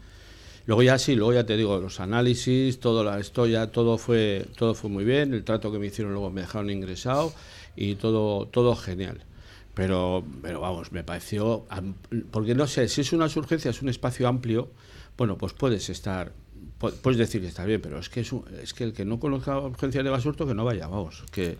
Luego 0.66 0.82
ya 0.82 0.98
sí, 0.98 1.16
luego 1.16 1.34
ya 1.34 1.44
te 1.44 1.56
digo, 1.56 1.78
los 1.78 2.00
análisis, 2.00 2.80
todo 2.80 3.02
la 3.02 3.18
esto 3.18 3.46
ya 3.46 3.66
todo 3.68 3.98
fue, 3.98 4.46
todo 4.56 4.74
fue 4.74 4.88
muy 4.88 5.04
bien, 5.04 5.34
el 5.34 5.42
trato 5.42 5.72
que 5.72 5.78
me 5.78 5.86
hicieron 5.86 6.12
luego 6.12 6.30
me 6.30 6.42
dejaron 6.42 6.70
ingresado 6.70 7.32
y 7.76 7.96
todo, 7.96 8.46
todo 8.46 8.76
genial. 8.76 9.24
Pero, 9.74 10.24
pero 10.42 10.60
vamos, 10.60 10.92
me 10.92 11.02
pareció, 11.02 11.66
porque 12.30 12.54
no 12.54 12.66
sé, 12.66 12.88
si 12.88 13.00
es 13.00 13.12
una 13.12 13.26
urgencia, 13.26 13.70
es 13.70 13.82
un 13.82 13.88
espacio 13.88 14.28
amplio, 14.28 14.70
bueno, 15.16 15.36
pues 15.38 15.52
puedes 15.54 15.88
estar 15.90 16.32
puedes 16.80 17.18
decir 17.18 17.42
que 17.42 17.48
está 17.48 17.64
bien, 17.66 17.80
pero 17.80 17.98
es 17.98 18.08
que 18.08 18.20
es, 18.20 18.32
es 18.62 18.72
que 18.72 18.84
el 18.84 18.92
que 18.94 19.04
no 19.04 19.20
conozca 19.20 19.58
urgencias 19.58 20.02
de 20.02 20.10
basurto 20.10 20.46
que 20.46 20.54
no 20.54 20.64
vaya, 20.64 20.88
vamos, 20.88 21.24
que 21.30 21.58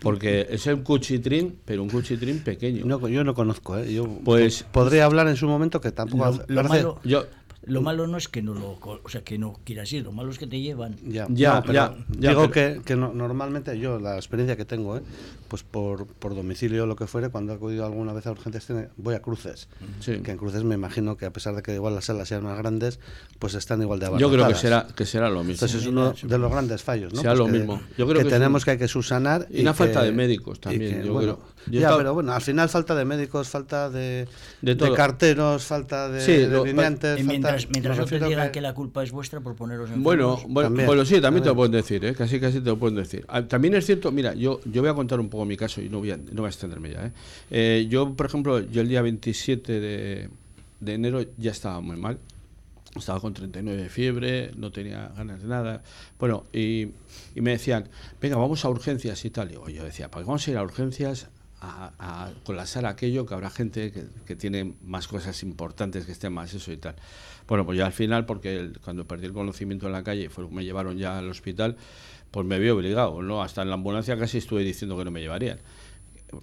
porque 0.00 0.46
es 0.50 0.66
un 0.66 0.82
cuchitrín, 0.82 1.60
pero 1.64 1.82
un 1.82 1.88
cuchitrín 1.88 2.40
pequeño. 2.40 2.84
No, 2.84 3.06
yo 3.08 3.22
no 3.22 3.34
conozco, 3.34 3.78
¿eh? 3.78 3.92
yo 3.92 4.06
pues 4.24 4.64
podría 4.64 5.04
hablar 5.04 5.28
en 5.28 5.36
su 5.36 5.46
momento 5.46 5.80
que 5.80 5.92
tampoco. 5.92 6.42
Lo, 6.48 6.64
malo, 6.64 7.00
yo, 7.04 7.26
lo 7.68 7.82
malo 7.82 8.06
no 8.06 8.16
es 8.16 8.28
que 8.28 8.42
no 8.42 8.54
lo, 8.54 8.78
o 8.80 9.08
sea, 9.08 9.22
que 9.22 9.38
no 9.38 9.58
quieras 9.64 9.92
ir, 9.92 10.04
lo 10.04 10.12
malo 10.12 10.30
es 10.30 10.38
que 10.38 10.46
te 10.46 10.60
llevan. 10.60 10.96
Ya, 11.06 11.26
ya, 11.30 11.62
ya 11.68 11.94
Digo 12.08 12.50
que, 12.50 12.80
que 12.84 12.96
normalmente 12.96 13.78
yo, 13.78 13.98
la 13.98 14.16
experiencia 14.16 14.56
que 14.56 14.64
tengo, 14.64 14.96
¿eh? 14.96 15.02
pues 15.48 15.62
por, 15.62 16.06
por 16.06 16.34
domicilio 16.34 16.84
o 16.84 16.86
lo 16.86 16.96
que 16.96 17.06
fuere, 17.06 17.30
cuando 17.30 17.52
he 17.52 17.56
acudido 17.56 17.84
alguna 17.84 18.12
vez 18.12 18.26
a 18.26 18.30
urgencias, 18.30 18.66
voy 18.96 19.14
a 19.14 19.22
cruces. 19.22 19.68
Que 20.04 20.30
en 20.30 20.36
cruces 20.36 20.64
me 20.64 20.74
imagino 20.74 21.16
que 21.16 21.26
a 21.26 21.32
pesar 21.32 21.54
de 21.54 21.62
que 21.62 21.74
igual 21.74 21.94
las 21.94 22.06
salas 22.06 22.28
sean 22.28 22.44
más 22.44 22.58
grandes, 22.58 23.00
pues 23.38 23.54
están 23.54 23.82
igual 23.82 23.98
de 23.98 24.06
abarrotadas. 24.06 24.32
Yo 24.32 24.36
creo 24.36 24.48
que 24.48 24.60
será, 24.60 24.86
que 24.94 25.06
será 25.06 25.28
lo 25.28 25.40
mismo. 25.40 25.52
Entonces 25.52 25.82
es 25.82 25.86
uno 25.86 26.14
de 26.22 26.38
los 26.38 26.50
grandes 26.50 26.82
fallos, 26.82 27.12
¿no? 27.12 27.20
Será 27.20 27.34
pues 27.34 27.38
lo 27.38 27.48
mismo. 27.48 27.80
Yo 27.96 28.06
creo 28.06 28.22
que, 28.22 28.28
tenemos 28.28 28.64
que 28.64 28.72
hay 28.72 28.78
que 28.78 28.88
subsanar. 28.88 29.46
Y, 29.50 29.62
una 29.62 29.74
falta 29.74 30.02
de 30.02 30.12
médicos 30.12 30.60
también, 30.60 31.02
yo 31.02 31.16
creo. 31.16 31.57
Ya, 31.70 31.96
pero 31.96 32.14
bueno, 32.14 32.32
al 32.32 32.40
final 32.40 32.68
falta 32.68 32.94
de 32.94 33.04
médicos, 33.04 33.48
falta 33.48 33.90
de, 33.90 34.28
de, 34.62 34.92
carteros, 34.94 35.64
falta 35.64 36.08
de, 36.08 36.20
sí, 36.20 36.32
delineantes. 36.32 37.24
mientras, 37.24 37.68
mientras 37.70 37.98
otros 37.98 38.28
digan 38.28 38.50
que... 38.50 38.60
la 38.60 38.74
culpa 38.74 39.02
es 39.02 39.10
vuestra 39.10 39.40
por 39.40 39.54
poneros 39.54 39.90
en 39.90 40.02
Bueno, 40.02 40.40
bueno, 40.48 40.70
bueno, 40.86 41.04
sí, 41.04 41.20
también, 41.20 41.42
te 41.42 41.50
lo 41.50 41.56
pueden 41.56 41.72
decir, 41.72 42.04
¿eh? 42.04 42.14
casi 42.14 42.40
casi 42.40 42.60
te 42.60 42.70
lo 42.70 42.78
pueden 42.78 42.96
decir. 42.96 43.24
Ah, 43.28 43.42
también 43.42 43.74
es 43.74 43.86
cierto, 43.86 44.12
mira, 44.12 44.34
yo, 44.34 44.60
yo 44.64 44.82
voy 44.82 44.90
a 44.90 44.94
contar 44.94 45.20
un 45.20 45.28
poco 45.28 45.44
mi 45.44 45.56
caso 45.56 45.80
y 45.80 45.88
no 45.88 45.98
voy 45.98 46.10
a, 46.10 46.16
no 46.16 46.42
voy 46.42 46.46
a 46.46 46.48
extenderme 46.48 46.90
ya. 46.90 47.06
¿eh? 47.06 47.12
Eh, 47.50 47.86
yo, 47.88 48.14
por 48.14 48.26
ejemplo, 48.26 48.60
yo 48.60 48.80
el 48.80 48.88
día 48.88 49.02
27 49.02 49.80
de, 49.80 50.28
de 50.80 50.94
enero 50.94 51.24
ya 51.36 51.50
estaba 51.50 51.80
muy 51.80 51.96
mal 51.96 52.18
estaba 52.96 53.20
con 53.20 53.34
39 53.34 53.82
de 53.82 53.88
fiebre, 53.88 54.50
no 54.56 54.70
tenía 54.70 55.12
ganas 55.16 55.42
de 55.42 55.48
nada. 55.48 55.82
Bueno, 56.18 56.44
y, 56.52 56.88
y, 57.34 57.40
me 57.40 57.52
decían, 57.52 57.88
venga, 58.20 58.36
vamos 58.36 58.64
a 58.64 58.68
urgencias 58.68 59.24
y 59.24 59.30
tal. 59.30 59.52
Y 59.52 59.74
yo 59.74 59.84
decía, 59.84 60.10
¿para 60.10 60.24
qué 60.24 60.26
vamos 60.26 60.46
a 60.46 60.50
ir 60.50 60.56
a 60.56 60.62
urgencias 60.62 61.28
a, 61.60 62.30
colapsar 62.44 62.86
aquello, 62.86 63.26
que 63.26 63.34
habrá 63.34 63.50
gente 63.50 63.92
que, 64.26 64.36
tiene 64.36 64.74
más 64.82 65.08
cosas 65.08 65.42
importantes, 65.42 66.06
que 66.06 66.12
estén 66.12 66.32
más 66.32 66.52
eso 66.54 66.72
y 66.72 66.76
tal. 66.76 66.94
Bueno, 67.46 67.64
pues 67.64 67.78
ya 67.78 67.86
al 67.86 67.92
final, 67.92 68.26
porque 68.26 68.72
cuando 68.84 69.06
perdí 69.06 69.26
el 69.26 69.32
conocimiento 69.32 69.86
en 69.86 69.92
la 69.92 70.02
calle, 70.02 70.28
fue, 70.28 70.48
me 70.48 70.64
llevaron 70.64 70.98
ya 70.98 71.18
al 71.18 71.28
hospital, 71.28 71.76
pues 72.30 72.46
me 72.46 72.58
vi 72.58 72.68
obligado, 72.68 73.22
¿no? 73.22 73.42
Hasta 73.42 73.62
en 73.62 73.68
la 73.68 73.74
ambulancia 73.74 74.18
casi 74.18 74.38
estuve 74.38 74.62
diciendo 74.62 74.96
que 74.96 75.04
no 75.04 75.10
me 75.10 75.20
llevarían. 75.20 75.58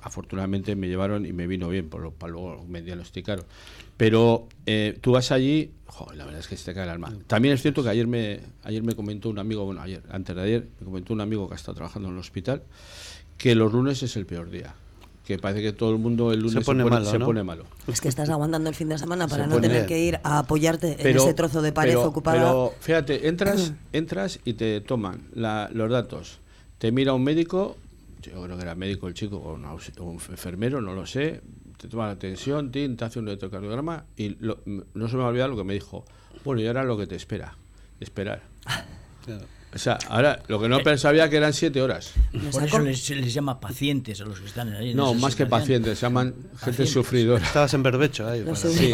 Afortunadamente 0.01 0.75
me 0.75 0.88
llevaron 0.88 1.27
y 1.27 1.31
me 1.31 1.45
vino 1.45 1.69
bien, 1.69 1.89
por 1.89 2.01
lo, 2.01 2.12
para 2.12 2.34
luego 2.34 2.65
me 2.67 2.81
diagnosticaron. 2.81 3.45
Pero 3.98 4.48
eh, 4.65 4.98
tú 5.00 5.12
vas 5.12 5.31
allí, 5.31 5.72
la 6.15 6.25
verdad 6.25 6.39
es 6.39 6.48
que 6.48 6.57
se 6.57 6.65
te 6.65 6.74
cae 6.74 6.86
el 6.86 6.89
alma. 6.89 7.13
También 7.27 7.53
es 7.53 7.62
cierto 7.62 7.84
que 7.84 7.89
ayer 7.89 8.07
me, 8.07 8.39
ayer 8.63 8.81
me 8.81 8.95
comentó 8.95 9.29
un 9.29 9.38
amigo, 9.38 9.63
bueno, 9.63 9.81
ayer, 9.81 10.01
antes 10.10 10.36
de 10.36 10.41
ayer, 10.41 10.67
me 10.79 10.86
comentó 10.86 11.13
un 11.13 11.22
amigo 11.22 11.48
que 11.48 11.53
ha 11.53 11.57
estado 11.57 11.75
trabajando 11.75 12.10
en 12.10 12.15
el 12.15 12.19
hospital, 12.19 12.63
que 13.38 13.53
los 13.53 13.72
lunes 13.72 14.01
es 14.01 14.15
el 14.15 14.25
peor 14.25 14.50
día 14.50 14.74
que 15.25 15.39
parece 15.39 15.62
que 15.62 15.74
todo 15.74 15.91
el 15.91 15.98
mundo 15.98 16.32
el 16.32 16.39
lunes 16.39 16.53
se 16.53 16.62
pone, 16.62 16.84
malo, 17.44 17.65
Es 17.88 18.00
que 18.00 18.08
estás 18.08 18.29
aguantando 18.29 18.70
el 18.70 18.75
fin 18.75 18.89
de 18.89 18.98
semana 18.98 19.27
para 19.27 19.48
no 19.48 19.60
tener 19.60 19.88
que 19.88 20.00
ir 20.00 20.20
a 20.24 20.39
apoyarte 20.39 20.98
en 21.00 21.17
ese 21.17 21.34
trozo 21.34 21.62
de 21.62 21.72
pared 21.72 21.98
ocupado. 21.98 22.38
Pero 22.38 22.74
fíjate, 22.79 23.27
entras, 23.27 23.74
entras 23.94 24.39
y 24.46 24.53
te 24.53 24.82
toman 24.82 25.22
los 25.34 25.89
datos. 25.89 26.39
Te 26.77 26.91
mira 26.91 27.13
un 27.13 27.24
médico, 27.24 27.75
yo 28.22 28.44
creo 28.44 28.55
que 28.55 28.62
era 28.62 28.75
médico 28.75 29.08
el 29.08 29.15
chico, 29.15 29.38
o, 29.38 29.53
un 29.55 30.20
enfermero, 30.29 30.79
no 30.79 30.94
lo 30.94 31.08
sé, 31.08 31.41
te 31.77 31.88
toma 31.88 32.08
la 32.08 32.20
tensión, 32.20 32.72
te 32.72 32.96
hace 33.01 33.20
un 33.20 33.27
electrocardiograma 33.27 34.05
y 34.15 34.38
no 34.39 35.08
se 35.08 35.17
me 35.17 35.24
ha 35.24 35.27
olvidado 35.27 35.50
lo 35.51 35.58
que 35.58 35.63
me 35.63 35.74
dijo. 35.74 36.05
Bueno, 36.44 36.62
y 36.62 36.67
ahora 36.67 36.84
lo 36.84 36.98
que 36.98 37.08
te 37.08 37.15
espera, 37.15 37.58
esperar. 38.00 38.44
O 39.75 39.77
sea, 39.77 40.00
ahora 40.08 40.41
lo 40.48 40.62
que 40.62 40.70
no 40.70 40.79
sabía 40.98 41.29
que 41.29 41.36
eran 41.36 41.51
siete 41.51 41.82
horas. 41.82 42.13
Por 42.51 42.63
eso 42.63 43.05
se 43.05 43.15
les 43.15 43.34
llama 43.34 43.60
pacientes 43.60 44.22
a 44.22 44.24
los 44.24 44.39
que 44.39 44.46
están 44.46 44.74
ahí. 44.74 44.94
No, 44.94 45.13
más 45.13 45.36
que 45.36 45.46
pacientes, 45.46 46.00
se 46.00 46.05
llaman 46.05 46.34
gente 46.58 46.88
sufridora. 46.88 47.44
Estabas 47.46 47.74
en 47.74 47.84
berbecho 47.84 48.25
ahí. 48.25 48.46
sí, 48.55 48.94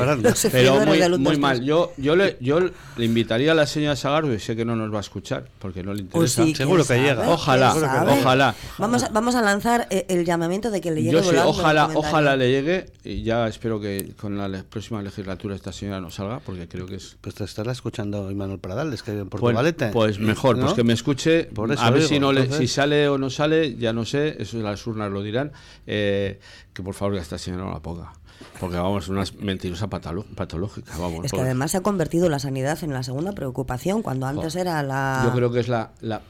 pero 0.51 0.83
muy, 0.83 1.19
muy 1.19 1.37
mal. 1.37 1.63
Yo, 1.63 1.93
yo, 1.97 2.15
le, 2.15 2.37
yo 2.41 2.59
le 2.59 3.05
invitaría 3.05 3.51
a 3.51 3.55
la 3.55 3.67
señora 3.67 3.95
Sagardo, 3.95 4.33
y 4.33 4.39
sé 4.39 4.55
que 4.55 4.65
no 4.65 4.75
nos 4.75 4.91
va 4.91 4.97
a 4.97 5.01
escuchar 5.01 5.45
porque 5.59 5.83
no 5.83 5.93
le 5.93 6.03
pues 6.03 6.37
interesa. 6.39 6.57
Seguro 6.57 6.83
que 6.83 6.99
llega. 6.99 7.29
Ojalá, 7.29 7.75
ojalá. 8.09 8.55
Vamos 8.79 9.03
a, 9.03 9.09
vamos 9.09 9.35
a 9.35 9.43
lanzar 9.43 9.85
eh, 9.91 10.07
el 10.09 10.25
llamamiento 10.25 10.71
de 10.71 10.81
que 10.81 10.89
le 10.89 11.03
llegue. 11.03 11.13
Yo 11.13 11.23
sí, 11.23 11.35
ojalá, 11.35 11.91
ojalá 11.93 12.35
le 12.35 12.49
llegue 12.49 12.87
y 13.03 13.21
ya 13.21 13.47
espero 13.47 13.79
que 13.79 14.13
con 14.19 14.35
la 14.35 14.63
próxima 14.63 15.03
legislatura 15.03 15.53
esta 15.53 15.71
señora 15.71 16.01
no 16.01 16.09
salga 16.09 16.39
porque 16.39 16.67
creo 16.67 16.87
que 16.87 16.95
es. 16.95 17.17
Pues 17.21 17.35
te 17.35 17.43
estará 17.43 17.71
escuchando 17.71 18.31
Manuel 18.33 18.57
Pradales, 18.57 19.03
que 19.03 19.11
en 19.11 19.29
Portugalete. 19.29 19.89
Pues, 19.89 20.17
pues 20.17 20.27
mejor, 20.27 20.57
¿no? 20.57 20.70
Que 20.73 20.83
me 20.83 20.93
escuche, 20.93 21.49
a 21.77 21.91
ver 21.91 22.03
si, 22.03 22.19
no 22.19 22.31
le, 22.31 22.51
si 22.51 22.67
sale 22.67 23.07
o 23.07 23.17
no 23.17 23.29
sale, 23.29 23.75
ya 23.75 23.93
no 23.93 24.05
sé, 24.05 24.35
eso 24.39 24.57
las 24.59 24.85
urnas 24.87 25.11
lo 25.11 25.21
dirán, 25.21 25.51
eh, 25.87 26.39
que 26.73 26.83
por 26.83 26.93
favor 26.93 27.15
que 27.15 27.21
esta 27.21 27.37
señora 27.37 27.65
no 27.65 27.71
la 27.71 27.79
ponga. 27.81 28.13
Porque 28.59 28.77
vamos, 28.77 29.07
una 29.07 29.23
mentirosa 29.39 29.87
patológica. 29.87 30.97
Vamos, 30.97 31.25
es 31.25 31.31
que 31.31 31.41
además 31.41 31.71
se 31.71 31.77
ha 31.77 31.81
convertido 31.81 32.27
la 32.27 32.39
sanidad 32.39 32.83
en 32.83 32.91
la 32.91 33.03
segunda 33.03 33.33
preocupación, 33.33 34.01
cuando 34.01 34.25
antes 34.25 34.55
era 34.55 34.81
la... 34.83 35.21
Yo 35.25 35.31
creo 35.33 35.51
que 35.51 35.59
es 35.59 35.67
la... 35.67 35.91
la, 36.01 36.21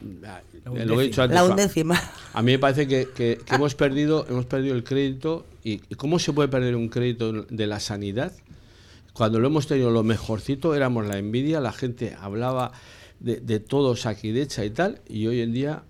lo 0.64 1.00
he 1.00 1.04
dicho 1.04 1.22
antes, 1.22 1.34
la 1.34 1.44
undécima. 1.44 2.00
A 2.34 2.42
mí 2.42 2.52
me 2.52 2.58
parece 2.58 2.86
que, 2.86 3.08
que, 3.14 3.40
hemos, 3.50 3.74
perdido, 3.74 4.26
hemos 4.28 4.46
perdido 4.46 4.74
el 4.74 4.84
crédito. 4.84 5.46
¿Y 5.64 5.78
cómo 5.96 6.18
se 6.18 6.32
puede 6.32 6.48
perder 6.48 6.76
un 6.76 6.88
crédito 6.88 7.32
de 7.32 7.66
la 7.66 7.80
sanidad? 7.80 8.32
Cuando 9.12 9.38
lo 9.40 9.46
hemos 9.46 9.66
tenido 9.66 9.90
lo 9.90 10.02
mejorcito, 10.02 10.74
éramos 10.74 11.06
la 11.06 11.18
envidia, 11.18 11.60
la 11.60 11.72
gente 11.72 12.16
hablaba 12.18 12.72
de, 13.22 13.36
de 13.36 13.60
todo 13.60 13.96
Saquidecha 13.96 14.64
y 14.64 14.70
tal, 14.70 15.00
y 15.08 15.26
hoy 15.26 15.40
en 15.40 15.52
día 15.52 15.84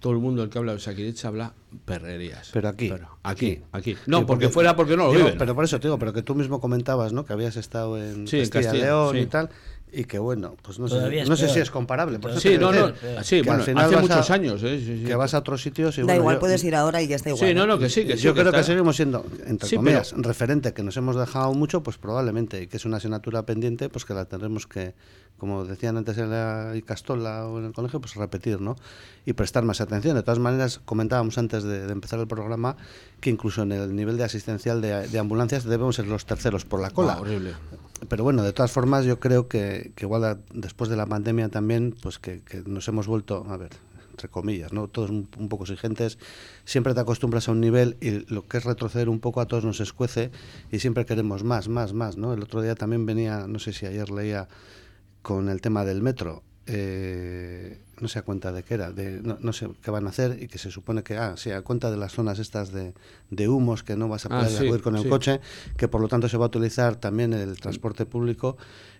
todo 0.00 0.12
el 0.12 0.18
mundo 0.18 0.42
el 0.42 0.50
que 0.50 0.58
habla 0.58 0.72
de 0.72 0.80
Saquidecha 0.80 1.28
habla 1.28 1.54
perrerías. 1.84 2.50
Pero 2.52 2.68
aquí. 2.68 2.92
aquí, 3.22 3.60
aquí. 3.70 3.96
No, 4.06 4.26
porque, 4.26 4.48
fuera 4.48 4.74
porque 4.74 4.96
no 4.96 5.06
lo 5.06 5.12
viven. 5.12 5.36
Pero 5.38 5.54
por 5.54 5.64
eso 5.64 5.78
te 5.78 5.86
digo, 5.86 5.98
pero 5.98 6.12
que 6.12 6.22
tú 6.22 6.34
mismo 6.34 6.60
comentabas, 6.60 7.12
¿no? 7.12 7.24
Que 7.24 7.32
habías 7.32 7.56
estado 7.56 8.02
en 8.02 8.26
Castilla, 8.26 8.72
León 8.72 9.16
y 9.16 9.26
tal 9.26 9.48
y 9.94 10.04
que 10.04 10.18
bueno, 10.18 10.56
pues 10.62 10.78
no 10.78 10.88
sé, 10.88 11.24
no 11.26 11.36
sé 11.36 11.48
si 11.50 11.60
es 11.60 11.70
comparable. 11.70 12.18
sí, 12.38 12.56
no, 12.58 12.72
no, 12.72 12.92
sí, 13.22 13.42
bueno, 13.42 13.62
hace 13.62 13.96
muchos 13.98 14.30
años. 14.30 14.62
Eh, 14.64 15.04
que 15.06 15.14
vas 15.14 15.34
a 15.34 15.38
otros 15.38 15.62
sitios 15.62 15.98
y 15.98 16.02
Da 16.02 16.16
igual, 16.16 16.38
puedes 16.38 16.64
ir 16.64 16.74
ahora 16.74 17.02
y 17.02 17.08
ya 17.08 17.16
está 17.16 17.28
igual. 17.28 17.46
Sí, 17.46 17.54
no, 17.54 17.66
no, 17.66 17.78
que 17.78 17.90
sí, 17.90 18.06
que 18.06 18.16
sí. 18.16 18.22
Yo 18.22 18.34
creo 18.34 18.50
que, 18.50 18.64
seguimos 18.64 18.96
siendo, 18.96 19.24
entre 19.46 19.76
comillas, 19.76 20.14
referente, 20.16 20.72
que 20.72 20.82
nos 20.82 20.96
hemos 20.96 21.16
dejado 21.16 21.52
mucho, 21.52 21.82
pues 21.82 21.98
probablemente, 21.98 22.62
y 22.62 22.66
que 22.68 22.78
es 22.78 22.86
una 22.86 22.96
asignatura 22.96 23.44
pendiente, 23.44 23.90
pues 23.90 24.06
que 24.06 24.14
la 24.14 24.24
tendremos 24.24 24.66
que, 24.66 24.94
como 25.38 25.64
decían 25.64 25.96
antes 25.96 26.18
en 26.18 26.30
la 26.30 26.72
Castola 26.86 27.46
o 27.46 27.58
en 27.58 27.64
el 27.64 27.72
colegio, 27.72 28.00
pues 28.00 28.14
repetir, 28.14 28.60
¿no? 28.60 28.76
Y 29.26 29.32
prestar 29.32 29.64
más 29.64 29.80
atención. 29.80 30.14
De 30.14 30.22
todas 30.22 30.38
maneras, 30.38 30.80
comentábamos 30.84 31.36
antes 31.36 31.64
de, 31.64 31.90
empezar 31.90 32.20
el 32.20 32.28
programa 32.28 32.76
que 33.20 33.30
incluso 33.30 33.62
en 33.62 33.72
el 33.72 33.96
nivel 33.96 34.16
de 34.16 34.22
asistencial 34.22 34.80
de, 34.80 35.18
ambulancias 35.18 35.64
debemos 35.64 35.96
ser 35.96 36.06
los 36.06 36.26
terceros 36.26 36.64
por 36.64 36.80
la 36.80 36.90
cola. 36.90 37.14
Ah, 37.14 37.20
horrible. 37.20 37.54
Pero 38.08 38.22
bueno, 38.22 38.44
de 38.44 38.52
todas 38.52 38.70
formas, 38.70 39.04
yo 39.04 39.18
creo 39.18 39.48
que, 39.48 39.92
igual 40.00 40.40
después 40.52 40.88
de 40.88 40.96
la 40.96 41.06
pandemia 41.06 41.48
también, 41.48 41.96
pues 42.00 42.20
que, 42.20 42.42
nos 42.66 42.86
hemos 42.86 43.08
vuelto, 43.08 43.44
a 43.48 43.56
ver, 43.56 43.70
entre 44.10 44.28
comillas, 44.28 44.72
¿no? 44.72 44.86
Todos 44.86 45.10
un, 45.10 45.28
un, 45.38 45.48
poco 45.48 45.64
exigentes, 45.64 46.18
siempre 46.64 46.94
te 46.94 47.00
acostumbras 47.00 47.48
a 47.48 47.50
un 47.52 47.60
nivel 47.60 47.96
y 48.00 48.32
lo 48.32 48.46
que 48.46 48.58
es 48.58 48.64
retroceder 48.64 49.08
un 49.08 49.18
poco 49.18 49.40
a 49.40 49.46
todos 49.46 49.64
nos 49.64 49.80
escuece 49.80 50.30
y 50.70 50.78
siempre 50.78 51.04
queremos 51.04 51.42
más, 51.42 51.68
más, 51.68 51.92
más, 51.92 52.16
¿no? 52.16 52.32
El 52.32 52.42
otro 52.42 52.62
día 52.62 52.76
también 52.76 53.06
venía, 53.06 53.46
no 53.48 53.58
sé 53.58 53.72
si 53.72 53.86
ayer 53.86 54.10
leía 54.10 54.48
con 55.22 55.48
el 55.48 55.60
tema 55.60 55.84
del 55.84 56.02
metro, 56.02 56.42
eh, 56.66 57.78
no 58.00 58.08
se 58.08 58.18
da 58.18 58.24
cuenta 58.24 58.52
de 58.52 58.62
qué 58.62 58.74
era, 58.74 58.92
de, 58.92 59.20
no, 59.22 59.52
sé 59.52 59.68
qué 59.82 59.90
van 59.90 60.06
a 60.06 60.10
hacer 60.10 60.42
y 60.42 60.48
que 60.48 60.58
se 60.58 60.70
supone 60.70 61.02
que, 61.02 61.16
ah, 61.16 61.36
se 61.36 61.50
da 61.50 61.62
cuenta 61.62 61.90
de 61.90 61.96
las 61.96 62.12
zonas 62.12 62.38
estas 62.38 62.72
de, 62.72 62.94
de 63.30 63.48
humos 63.48 63.82
que 63.82 63.96
no 63.96 64.08
vas 64.08 64.26
a 64.26 64.28
ah, 64.30 64.40
poder 64.40 64.56
acudir 64.56 64.82
con 64.82 64.96
el 64.96 65.08
coche, 65.08 65.40
que 65.76 65.88
por 65.88 66.00
lo 66.00 66.08
tanto 66.08 66.28
se 66.28 66.36
va 66.36 66.46
a 66.46 66.48
utilizar 66.48 66.96
también 66.96 67.32
el 67.32 67.60
transporte 67.60 68.06
público 68.06 68.56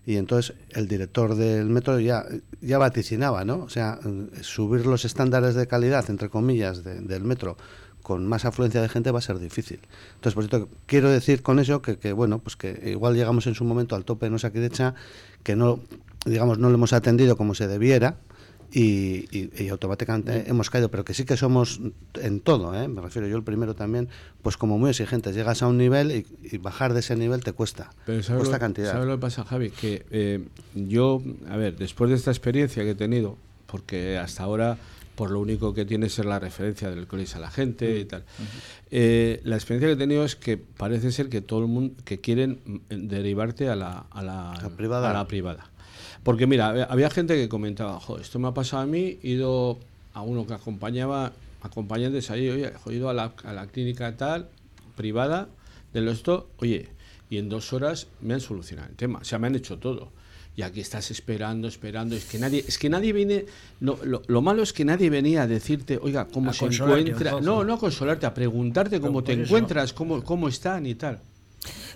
y 0.07 0.17
entonces 0.17 0.57
el 0.71 0.87
director 0.89 1.35
del 1.35 1.67
metro 1.67 1.99
ya, 1.99 2.25
ya 2.61 2.79
vaticinaba, 2.79 3.45
¿no? 3.45 3.59
O 3.59 3.69
sea, 3.69 3.99
subir 4.41 4.87
los 4.87 5.05
estándares 5.05 5.55
de 5.55 5.67
calidad, 5.67 6.09
entre 6.11 6.29
comillas, 6.29 6.85
del 6.85 7.25
metro 7.25 7.57
con 8.03 8.27
más 8.27 8.45
afluencia 8.45 8.83
de 8.83 8.89
gente 8.89 9.13
va 9.13 9.21
a 9.21 9.23
ser 9.23 9.39
difícil. 9.39 9.81
Entonces, 10.15 10.35
por 10.35 10.45
cierto, 10.45 10.69
quiero 10.87 11.09
decir 11.09 11.43
con 11.43 11.61
eso 11.61 11.83
que, 11.83 11.99
que, 11.99 12.13
bueno, 12.13 12.41
pues 12.41 12.57
que 12.57 12.91
igual 12.91 13.15
llegamos 13.15 13.47
en 13.47 13.55
su 13.55 13.65
momento 13.65 13.95
al 13.95 14.05
tope 14.05 14.29
de 14.29 14.51
derecha 14.51 14.95
que 15.45 15.57
no 15.57 15.81
digamos, 16.25 16.59
no 16.59 16.69
lo 16.69 16.75
hemos 16.75 16.93
atendido 16.93 17.37
como 17.37 17.55
se 17.55 17.67
debiera 17.69 18.17
y, 18.75 19.69
automáticamente 19.71 20.49
hemos 20.49 20.71
caído, 20.71 20.91
pero 20.91 21.05
que 21.05 21.13
sí 21.13 21.25
que 21.25 21.37
somos 21.37 21.81
en 22.15 22.41
todo, 22.41 22.75
¿eh? 22.75 22.89
me 22.89 23.03
refiero 23.03 23.29
yo 23.29 23.37
el 23.37 23.43
primero 23.43 23.75
también, 23.75 24.09
pues 24.41 24.57
como 24.57 24.79
muy 24.79 24.91
exigentes, 24.91 25.35
llegas 25.35 25.63
a 25.63 25.69
un 25.69 25.77
nivel 25.77 26.25
y, 26.43 26.57
bajar 26.59 26.95
de 26.95 27.01
ese 27.01 27.17
nivel 27.17 27.45
te 27.45 27.53
cuesta, 27.53 27.91
cuesta 28.07 28.59
cantidad. 28.59 28.93
¿Sabes 28.93 29.07
lo 29.07 29.17
que 29.17 29.21
pasa, 29.21 29.45
Javi? 29.45 29.71
Que 29.71 30.07
eh, 30.11 30.45
yo, 30.75 31.23
a 31.51 31.57
ver, 31.57 31.77
después 31.77 32.11
de 32.11 32.17
esta 32.17 32.31
experiencia 32.31 32.83
que 32.83 32.91
he 32.91 32.95
tenido, 32.95 33.37
porque 33.67 34.17
hasta 34.19 34.43
ahora 34.43 34.79
por 35.15 35.31
lo 35.31 35.41
único 35.41 35.75
que 35.75 35.85
tienes 35.85 36.19
es 36.19 36.25
la 36.25 36.39
referencia 36.39 36.91
del 36.91 37.07
colegio 37.07 37.37
a 37.37 37.41
la 37.41 37.51
gente 37.51 37.99
y 37.99 38.05
tal. 38.07 38.25
Eh, 38.91 39.41
la 39.45 39.57
experiencia 39.57 39.89
que 39.89 39.95
he 39.95 39.97
tenido 39.97 40.25
es 40.25 40.37
que 40.37 40.57
parece 40.57 41.13
ser 41.13 41.29
que 41.29 41.41
todo 41.41 41.61
el 41.61 41.69
mundo 41.69 41.95
que 42.05 42.21
quieren 42.21 42.83
derivarte 42.89 43.69
a 43.69 43.77
la, 43.77 44.07
a 44.11 44.23
la, 44.23 44.71
privada. 44.77 45.11
A 45.11 45.13
la 45.13 45.27
privada. 45.27 45.71
Porque 46.23 46.47
mira, 46.47 46.85
había 46.85 47.11
gente 47.11 47.35
que 47.35 47.49
comentaba, 47.49 47.99
joder, 47.99 48.23
esto 48.23 48.39
me 48.39 48.49
ha 48.49 48.55
pasado 48.55 48.83
a 48.83 48.87
mí, 48.87 49.19
he 49.23 49.31
ido 49.31 49.79
a 50.15 50.23
uno 50.23 50.47
que 50.47 50.55
acompañaba, 50.55 51.33
acompañantes 51.63 52.31
ahí, 52.31 52.49
oye, 52.49 52.73
he 52.87 52.93
ido 52.93 53.09
a 53.09 53.15
la, 53.15 53.33
a 53.45 53.53
la 53.53 53.67
clínica 53.67 54.17
tal, 54.17 54.49
privada, 54.97 55.49
de 55.93 56.01
lo 56.01 56.13
esto, 56.13 56.49
oye, 56.59 56.89
y 57.29 57.39
en 57.39 57.49
dos 57.49 57.73
horas 57.73 58.09
me 58.21 58.35
han 58.35 58.41
solucionado 58.41 58.89
el 58.89 58.97
tema, 58.97 59.21
o 59.21 59.25
sea, 59.25 59.39
me 59.39 59.47
han 59.49 59.55
hecho 59.55 59.79
todo. 59.79 60.11
Y 60.55 60.61
aquí 60.63 60.81
estás 60.81 61.11
esperando, 61.11 61.67
esperando, 61.67 62.15
es 62.15 62.27
que 62.27 62.39
nadie, 62.39 62.63
es 62.69 62.77
que 62.79 62.91
nadie 62.91 63.15
viene, 63.15 63.47
lo, 63.81 63.99
lo, 64.05 64.43
malo 64.43 64.63
es 64.63 64.75
que 64.75 64.85
nadie 64.85 65.09
venía 65.09 65.43
a 65.43 65.47
decirte, 65.47 65.99
oiga, 66.01 66.27
¿cómo 66.27 66.53
se 66.53 66.67
encuentra? 66.67 67.41
No, 67.41 67.65
no 67.65 67.75
a 67.75 67.79
consolarte, 67.79 68.27
a 68.27 68.35
preguntarte 68.35 69.01
cómo 69.01 69.25
te 69.25 69.33
encuentras, 69.33 69.95
cómo, 69.95 70.23
cómo 70.23 70.49
están 70.49 70.85
y 70.85 70.95
tal. 70.95 71.21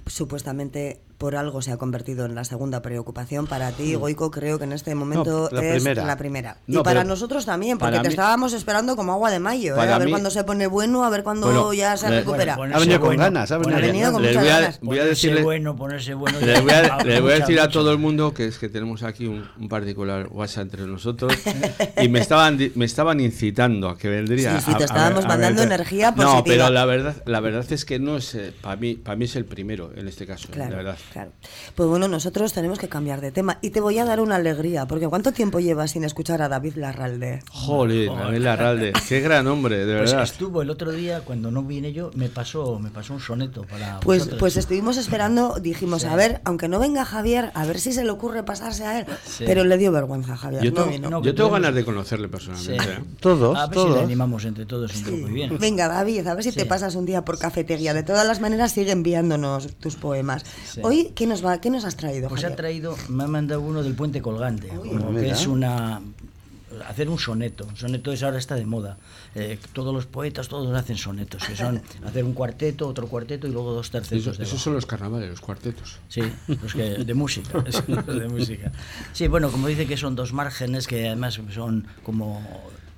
Supuestamente 0.07 1.01
por 1.19 1.37
algo 1.37 1.63
se 1.63 1.73
ha 1.73 1.77
convertido 1.77 2.27
en 2.27 2.35
la 2.35 2.45
segunda 2.45 2.83
preocupación. 2.83 3.47
Para 3.47 3.73
ti, 3.73 3.97
mm. 3.97 4.01
Goico, 4.01 4.31
creo 4.31 4.59
que 4.59 4.65
en 4.65 4.73
este 4.73 4.95
momento 4.95 5.51
es 5.51 5.85
la 5.85 6.17
primera. 6.17 6.59
y 6.67 6.79
para 6.79 7.05
nosotros 7.05 7.47
también, 7.47 7.79
porque 7.79 8.01
te 8.01 8.09
estábamos 8.09 8.53
esperando 8.53 8.97
como 8.97 9.13
agua 9.13 9.31
de 9.31 9.39
mayo, 9.39 9.77
¿eh? 9.77 9.93
a 9.93 9.99
ver 9.99 10.11
cuándo 10.11 10.31
se 10.31 10.45
pone 10.45 10.67
bueno, 10.67 11.05
a 11.05 11.11
ver 11.11 11.23
cuándo 11.23 11.73
ya 11.73 11.97
se 11.97 12.09
recupera. 12.09 12.55
ha 12.55 12.79
venido 12.79 13.01
con 13.01 13.17
ganas, 13.17 13.51
ha 13.51 13.59
venido 13.59 14.13
con 14.13 14.23
muchas 14.23 14.45
ganas. 14.45 14.81
Voy 14.81 14.99
a 14.99 15.05
decirle, 15.05 15.43
bueno, 15.43 15.75
ponerse 15.77 16.15
bueno. 16.15 16.39
Les 16.41 16.63
voy 16.63 16.73
a, 16.73 17.21
voy 17.21 17.33
a 17.33 17.39
decir 17.39 17.61
a 17.61 17.69
todo 17.69 17.91
el 17.93 17.99
mundo 17.99 18.35
que 18.35 18.47
es 18.47 18.59
que 18.59 18.69
tenemos 18.69 19.03
aquí 19.03 19.27
un, 19.27 19.47
particular 19.69 20.29
WhatsApp 20.31 20.65
entre 20.65 20.87
nosotros 20.87 21.33
y 22.01 22.09
me 22.09 22.21
estaban 22.21 22.57
me 22.75 22.85
estaban 22.85 23.21
incitando 23.21 23.89
a 23.89 23.99
que 23.99 24.09
vendría. 24.09 24.61
Sí, 24.61 24.67
sí, 24.71 24.75
te 24.77 24.85
estábamos 24.85 25.27
mandando 25.27 25.63
energía 25.63 26.15
positiva. 26.15 26.37
No, 26.37 26.45
pero 26.45 26.71
la 26.71 26.85
verdad, 26.85 27.17
la 27.27 27.41
verdad 27.41 27.65
es 27.69 27.85
que 27.85 27.99
no 27.99 28.17
es 28.17 28.35
eh, 28.35 28.53
para 28.61 28.77
mí, 28.77 28.95
para 28.95 29.17
mí 29.17 29.25
es 29.25 29.35
el 29.37 29.45
primero 29.45 29.93
en 29.97 30.09
este 30.09 30.27
caso, 30.27 30.49
la 30.55 30.69
verdad 30.69 30.97
Claro. 31.13 31.31
Pues 31.75 31.89
bueno, 31.89 32.09
nosotros 32.09 32.53
tenemos 32.53 32.79
que 32.79 32.89
cambiar 32.89 33.21
de 33.21 33.31
tema. 33.33 33.59
Y 33.63 33.71
te 33.71 33.81
voy 33.81 33.99
a 33.99 34.05
dar 34.05 34.21
una 34.21 34.37
alegría, 34.37 34.87
porque 34.87 35.09
¿cuánto 35.09 35.33
tiempo 35.33 35.61
llevas 35.61 35.93
sin 35.93 36.05
escuchar 36.05 36.43
a 36.43 36.49
David 36.49 36.75
Larralde? 36.77 37.43
Joder, 37.51 38.07
David 38.09 38.39
Larralde, 38.41 38.93
qué 39.09 39.21
gran 39.21 39.47
hombre, 39.47 39.85
de 39.87 39.97
Pues 39.99 40.11
verdad. 40.11 40.25
estuvo 40.25 40.63
el 40.63 40.71
otro 40.71 40.93
día, 40.93 41.21
cuando 41.21 41.51
no 41.51 41.63
vine 41.63 41.93
yo, 41.93 42.11
me 42.15 42.29
pasó, 42.29 42.79
me 42.79 42.91
pasó 42.91 43.15
un 43.15 43.21
soneto 43.21 43.63
para 43.63 44.01
Pues, 44.01 44.19
vosotros. 44.21 44.41
pues 44.41 44.57
estuvimos 44.57 44.97
esperando, 44.97 45.57
dijimos, 45.61 46.05
a 46.05 46.15
ver, 46.17 46.41
aunque 46.45 46.69
no 46.69 46.79
venga 46.79 47.05
Javier, 47.05 47.51
a 47.55 47.65
ver 47.65 47.81
si 47.81 47.93
se 47.93 48.05
le 48.05 48.11
ocurre 48.11 48.43
pasarse 48.43 48.85
a 48.85 49.01
él. 49.01 49.07
Sí. 49.25 49.45
Pero 49.47 49.65
le 49.65 49.79
dio 49.79 49.93
vergüenza 49.93 50.35
a 50.35 50.37
Javier. 50.37 50.63
Yo 50.63 50.71
no 50.73 50.85
tengo, 50.85 51.11
no, 51.11 51.23
yo 51.23 51.35
tengo 51.35 51.51
ganas 51.51 51.75
de 51.75 51.85
conocerle 51.85 52.29
personalmente. 52.29 52.85
Sí. 52.85 52.91
¿eh? 52.91 53.05
Todos, 53.21 53.57
a 53.57 53.67
ver 53.67 53.69
si 53.69 53.75
todos. 53.75 53.97
le 53.99 54.03
animamos 54.05 54.45
entre 54.45 54.67
todos 54.67 54.95
un 54.97 55.03
grupo 55.05 55.29
y 55.29 55.33
bien. 55.33 55.59
Venga, 55.59 55.89
David, 55.89 56.27
a 56.27 56.35
ver 56.35 56.45
si 56.45 56.53
te 56.53 56.67
pasas 56.67 56.95
un 56.95 57.07
día 57.07 57.25
por 57.25 57.39
cafetería. 57.39 57.95
De 57.95 58.03
todas 58.03 58.27
las 58.27 58.41
maneras, 58.41 58.73
sigue 58.73 58.93
enviándonos 58.93 59.69
tus 59.77 59.97
poemas. 59.97 60.45
Sí. 60.67 60.81
Hoy, 60.97 61.13
¿qué 61.15 61.27
nos 61.27 61.45
va, 61.45 61.61
qué 61.61 61.69
nos 61.69 61.85
has 61.85 61.97
traído? 61.97 62.29
Pues 62.29 62.45
ha 62.45 62.57
traído, 62.57 62.97
me 63.09 63.25
ha 63.25 63.27
mandado 63.27 63.61
uno 63.61 63.83
del 63.83 63.95
puente 63.95 64.23
colgante, 64.23 64.69
como 64.69 65.13
que 65.15 65.31
es 65.31 65.47
una 65.47 66.01
hacer 66.89 67.09
un 67.09 67.19
soneto. 67.19 67.67
Un 67.67 67.77
soneto 67.77 68.13
es 68.13 68.23
ahora 68.23 68.39
está 68.39 68.55
de 68.55 68.65
moda. 68.67 68.97
Eh, 69.35 69.59
todos 69.75 69.95
los 69.95 70.07
poetas, 70.07 70.49
todos 70.49 70.75
hacen 70.75 70.97
sonetos, 70.97 71.43
que 71.45 71.55
son 71.55 71.83
hacer 72.07 72.25
un 72.25 72.33
cuarteto, 72.33 72.89
otro 72.89 73.09
cuarteto 73.09 73.47
y 73.47 73.51
luego 73.53 73.73
dos 73.73 73.87
Eso- 73.87 73.93
tercetos. 73.93 74.23
esos 74.27 74.39
debajo. 74.39 74.57
son 74.59 74.75
los 74.75 74.87
carnavales, 74.87 75.29
los 75.31 75.41
cuartetos. 75.41 75.99
Sí, 76.09 76.23
los 76.49 76.73
que 76.75 76.83
de 77.05 77.15
música, 77.15 77.59
los 77.87 78.07
de 78.07 78.29
música. 78.29 78.73
Sí, 79.13 79.29
bueno, 79.29 79.51
como 79.51 79.69
dice 79.69 79.87
que 79.87 79.97
son 79.99 80.17
dos 80.17 80.33
márgenes 80.33 80.87
que 80.87 81.07
además 81.09 81.39
son 81.55 81.87
como 82.03 82.43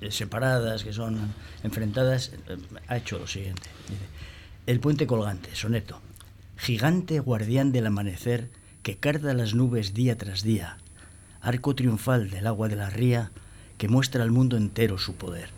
eh, 0.01 0.09
separadas, 0.11 0.83
que 0.85 0.93
son 0.93 1.33
enfrentadas, 1.63 2.31
eh, 2.47 2.57
ha 2.87 2.97
hecho 2.97 3.19
lo 3.19 3.27
siguiente. 3.27 3.69
Dice, 3.89 4.01
el 4.67 4.79
puente 4.79 5.05
colgante, 5.07 5.49
soneto. 5.53 5.99
Gigante 6.59 7.21
guardián 7.21 7.71
del 7.71 7.87
amanecer 7.87 8.49
que 8.83 8.97
carda 8.97 9.33
las 9.33 9.55
nubes 9.55 9.93
día 9.93 10.17
tras 10.17 10.43
día. 10.43 10.75
Arco 11.39 11.73
triunfal 11.73 12.29
del 12.29 12.45
agua 12.47 12.67
de 12.67 12.75
la 12.75 12.89
ría 12.89 13.31
que 13.77 13.87
muestra 13.87 14.23
al 14.23 14.31
mundo 14.31 14.57
entero 14.57 14.97
su 14.97 15.15
poder. 15.15 15.51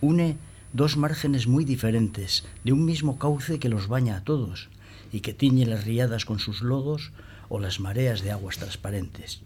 Une 0.00 0.38
dos 0.72 0.96
márgenes 0.96 1.46
muy 1.46 1.66
diferentes 1.66 2.46
de 2.64 2.72
un 2.72 2.86
mismo 2.86 3.18
cauce 3.18 3.58
que 3.58 3.68
los 3.68 3.88
baña 3.88 4.16
a 4.16 4.24
todos 4.24 4.70
y 5.12 5.20
que 5.20 5.34
tiñe 5.34 5.66
las 5.66 5.84
riadas 5.84 6.24
con 6.24 6.38
sus 6.38 6.62
lodos 6.62 7.12
o 7.50 7.60
las 7.60 7.78
mareas 7.78 8.22
de 8.22 8.30
aguas 8.30 8.56
transparentes. 8.56 9.42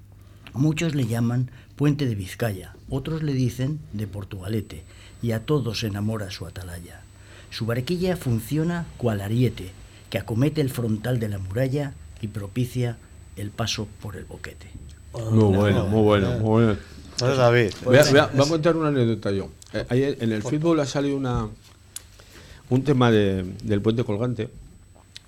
Muchos 0.52 0.94
le 0.94 1.08
llaman 1.08 1.50
Puente 1.74 2.06
de 2.06 2.14
Vizcaya, 2.14 2.76
otros 2.88 3.24
le 3.24 3.32
dicen 3.32 3.80
de 3.92 4.06
Portugalete, 4.06 4.84
y 5.20 5.32
a 5.32 5.44
todos 5.46 5.82
enamora 5.82 6.30
su 6.30 6.46
atalaya. 6.46 7.00
Su 7.50 7.66
barquilla 7.66 8.16
funciona 8.16 8.86
cual 8.98 9.20
ariete, 9.20 9.72
que 10.12 10.18
acomete 10.18 10.60
el 10.60 10.68
frontal 10.68 11.18
de 11.18 11.30
la 11.30 11.38
muralla 11.38 11.94
y 12.20 12.26
propicia 12.28 12.98
el 13.36 13.48
paso 13.50 13.88
por 14.02 14.14
el 14.16 14.26
boquete. 14.26 14.66
Muy 15.14 15.56
bueno, 15.56 15.86
muy 15.86 16.02
bueno, 16.02 16.32
muy 16.32 16.64
bueno. 16.64 16.76
Pues 17.18 17.34
David. 17.38 17.70
Voy 17.82 17.96
a, 17.96 18.04
voy 18.04 18.18
a- 18.18 18.26
voy 18.26 18.44
a 18.46 18.48
contar 18.50 18.76
una 18.76 18.88
anécdota 18.88 19.30
yo. 19.30 19.48
Eh, 19.72 19.86
ayer 19.88 20.18
en 20.20 20.32
el 20.32 20.42
fútbol 20.42 20.80
ha 20.80 20.84
salido 20.84 21.16
una, 21.16 21.48
un 22.68 22.84
tema 22.84 23.10
de- 23.10 23.54
del 23.64 23.80
puente 23.80 24.04
colgante 24.04 24.50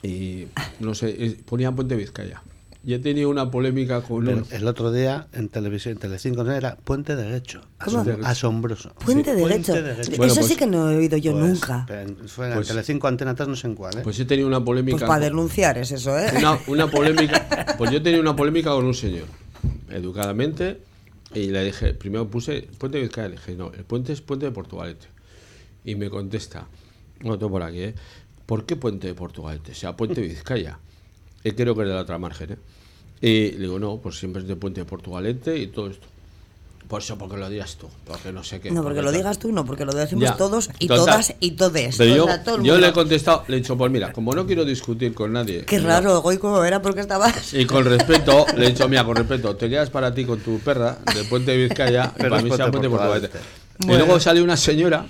y 0.02 0.48
no 0.80 0.94
sé, 0.94 1.38
ponían 1.46 1.74
puente 1.74 1.96
Vizcaya. 1.96 2.42
Y 2.86 2.92
he 2.92 2.98
tenido 2.98 3.30
una 3.30 3.50
polémica 3.50 4.02
con 4.02 4.26
Pero 4.26 4.44
el 4.50 4.66
otro 4.68 4.92
día 4.92 5.26
en 5.32 5.48
televisión, 5.48 5.92
en 5.94 5.98
Telecinco, 6.00 6.44
no, 6.44 6.52
era 6.52 6.76
Puente 6.76 7.16
de 7.16 7.30
Guecho. 7.30 7.62
¿Cómo? 7.82 8.04
Asom- 8.04 8.24
Asombroso. 8.24 8.92
Puente 9.04 9.30
Sí, 9.30 9.36
de 9.36 9.40
Puente 9.42 9.72
Guecho. 9.72 9.82
de 9.82 9.94
Guecho. 9.94 10.24
Eso 10.24 10.34
sí 10.34 10.40
pues- 10.48 10.56
que 10.58 10.66
no 10.66 10.90
he 10.90 10.96
oído 10.96 11.16
yo 11.16 11.32
Pues, 11.32 11.44
nunca. 11.44 11.86
Fue 12.26 12.48
en 12.48 12.54
Pues- 12.56 12.68
Telecinco 12.68 13.06
Antena 13.08 13.34
3, 13.34 13.48
no 13.48 13.56
sé 13.56 13.68
en 13.68 13.74
cuál, 13.74 13.96
¿eh? 13.96 14.00
Pues 14.04 14.20
he 14.20 14.26
tenido 14.26 14.46
una 14.46 14.62
polémica... 14.62 14.98
Pues 14.98 15.08
para 15.08 15.20
con- 15.26 15.30
denunciar 15.30 15.78
es 15.78 15.92
eso, 15.92 16.18
¿eh? 16.18 16.30
una, 16.36 16.58
una 16.66 16.90
polémica. 16.90 17.74
Pues 17.78 17.90
yo 17.90 18.02
tenía 18.02 18.20
una 18.20 18.36
polémica 18.36 18.70
con 18.72 18.84
un 18.84 18.94
señor, 18.94 19.24
educadamente, 19.90 20.80
y 21.34 21.46
le 21.48 21.64
dije, 21.64 21.94
primero 21.94 22.28
puse 22.28 22.68
puente 22.78 22.98
de 22.98 23.04
Vizcaya, 23.04 23.28
le 23.28 23.36
dije, 23.36 23.54
no, 23.54 23.72
el 23.72 23.84
puente 23.84 24.12
es 24.12 24.20
puente 24.20 24.46
de 24.46 24.52
Portugalete. 24.52 25.06
Y 25.84 25.94
me 25.96 26.10
contesta, 26.10 26.66
no 27.20 27.38
tengo 27.38 27.50
por 27.52 27.62
aquí, 27.62 27.80
¿eh? 27.80 27.94
¿Por 28.46 28.66
qué 28.66 28.76
puente 28.76 29.06
de 29.06 29.14
Portugalete? 29.14 29.72
O 29.72 29.74
sea, 29.74 29.96
puente 29.96 30.20
de 30.20 30.28
Vizcaya. 30.28 30.78
Él 31.44 31.54
creo 31.54 31.74
que 31.74 31.82
es 31.82 31.88
de 31.88 31.94
la 31.94 32.00
otra 32.00 32.18
margen, 32.18 32.52
¿eh? 32.52 32.56
Y 33.20 33.52
le 33.52 33.58
digo, 33.60 33.78
no, 33.78 33.98
pues 33.98 34.18
siempre 34.18 34.42
es 34.42 34.48
de 34.48 34.56
puente 34.56 34.80
de 34.80 34.84
Portugalete 34.86 35.56
y 35.58 35.68
todo 35.68 35.88
esto. 35.88 36.06
Por 36.88 37.00
eso, 37.00 37.16
porque 37.16 37.38
lo 37.38 37.48
digas 37.48 37.76
tú, 37.76 37.88
porque 38.06 38.30
no 38.30 38.44
sé 38.44 38.60
qué. 38.60 38.70
No, 38.70 38.82
porque 38.82 39.00
lo 39.00 39.06
tal. 39.10 39.16
digas 39.16 39.38
tú, 39.38 39.50
no, 39.50 39.64
porque 39.64 39.86
lo 39.86 39.92
decimos 39.94 40.24
Ya. 40.24 40.36
todos 40.36 40.68
y 40.78 40.86
Total. 40.86 41.04
todas 41.06 41.34
y 41.40 41.52
todes. 41.52 41.96
Pero 41.96 42.12
O 42.12 42.16
yo, 42.16 42.24
sea, 42.26 42.44
todo 42.44 42.56
el 42.56 42.62
yo 42.62 42.72
mundo. 42.74 42.80
le 42.86 42.90
he 42.90 42.92
contestado, 42.92 43.44
le 43.48 43.56
he 43.56 43.60
dicho, 43.60 43.76
pues 43.78 43.90
mira, 43.90 44.12
como 44.12 44.34
no 44.34 44.46
quiero 44.46 44.66
discutir 44.66 45.14
con 45.14 45.32
nadie. 45.32 45.64
Qué 45.64 45.78
no, 45.78 45.86
raro, 45.88 46.20
Goico, 46.20 46.62
era 46.62 46.82
porque 46.82 47.00
estabas. 47.00 47.54
Y 47.54 47.64
con 47.64 47.86
respeto, 47.86 48.44
le 48.56 48.66
he 48.66 48.70
dicho, 48.70 48.86
mira, 48.90 49.02
con 49.04 49.16
respeto, 49.16 49.56
te 49.56 49.70
quedas 49.70 49.88
para 49.88 50.12
ti 50.14 50.26
con 50.26 50.40
tu 50.40 50.58
perra 50.58 50.98
del 51.14 51.26
puente 51.26 51.52
de 51.52 51.66
Vizcaya, 51.68 52.12
y 52.14 52.18
Pero 52.18 52.30
para 52.30 52.42
mí 52.42 52.50
sea 52.50 52.70
puente 52.70 52.90
Portugalete. 52.90 53.28
Portugalete. 53.28 53.94
Y 53.94 53.96
luego 54.06 54.20
sale 54.20 54.42
una 54.42 54.56
señora 54.58 55.06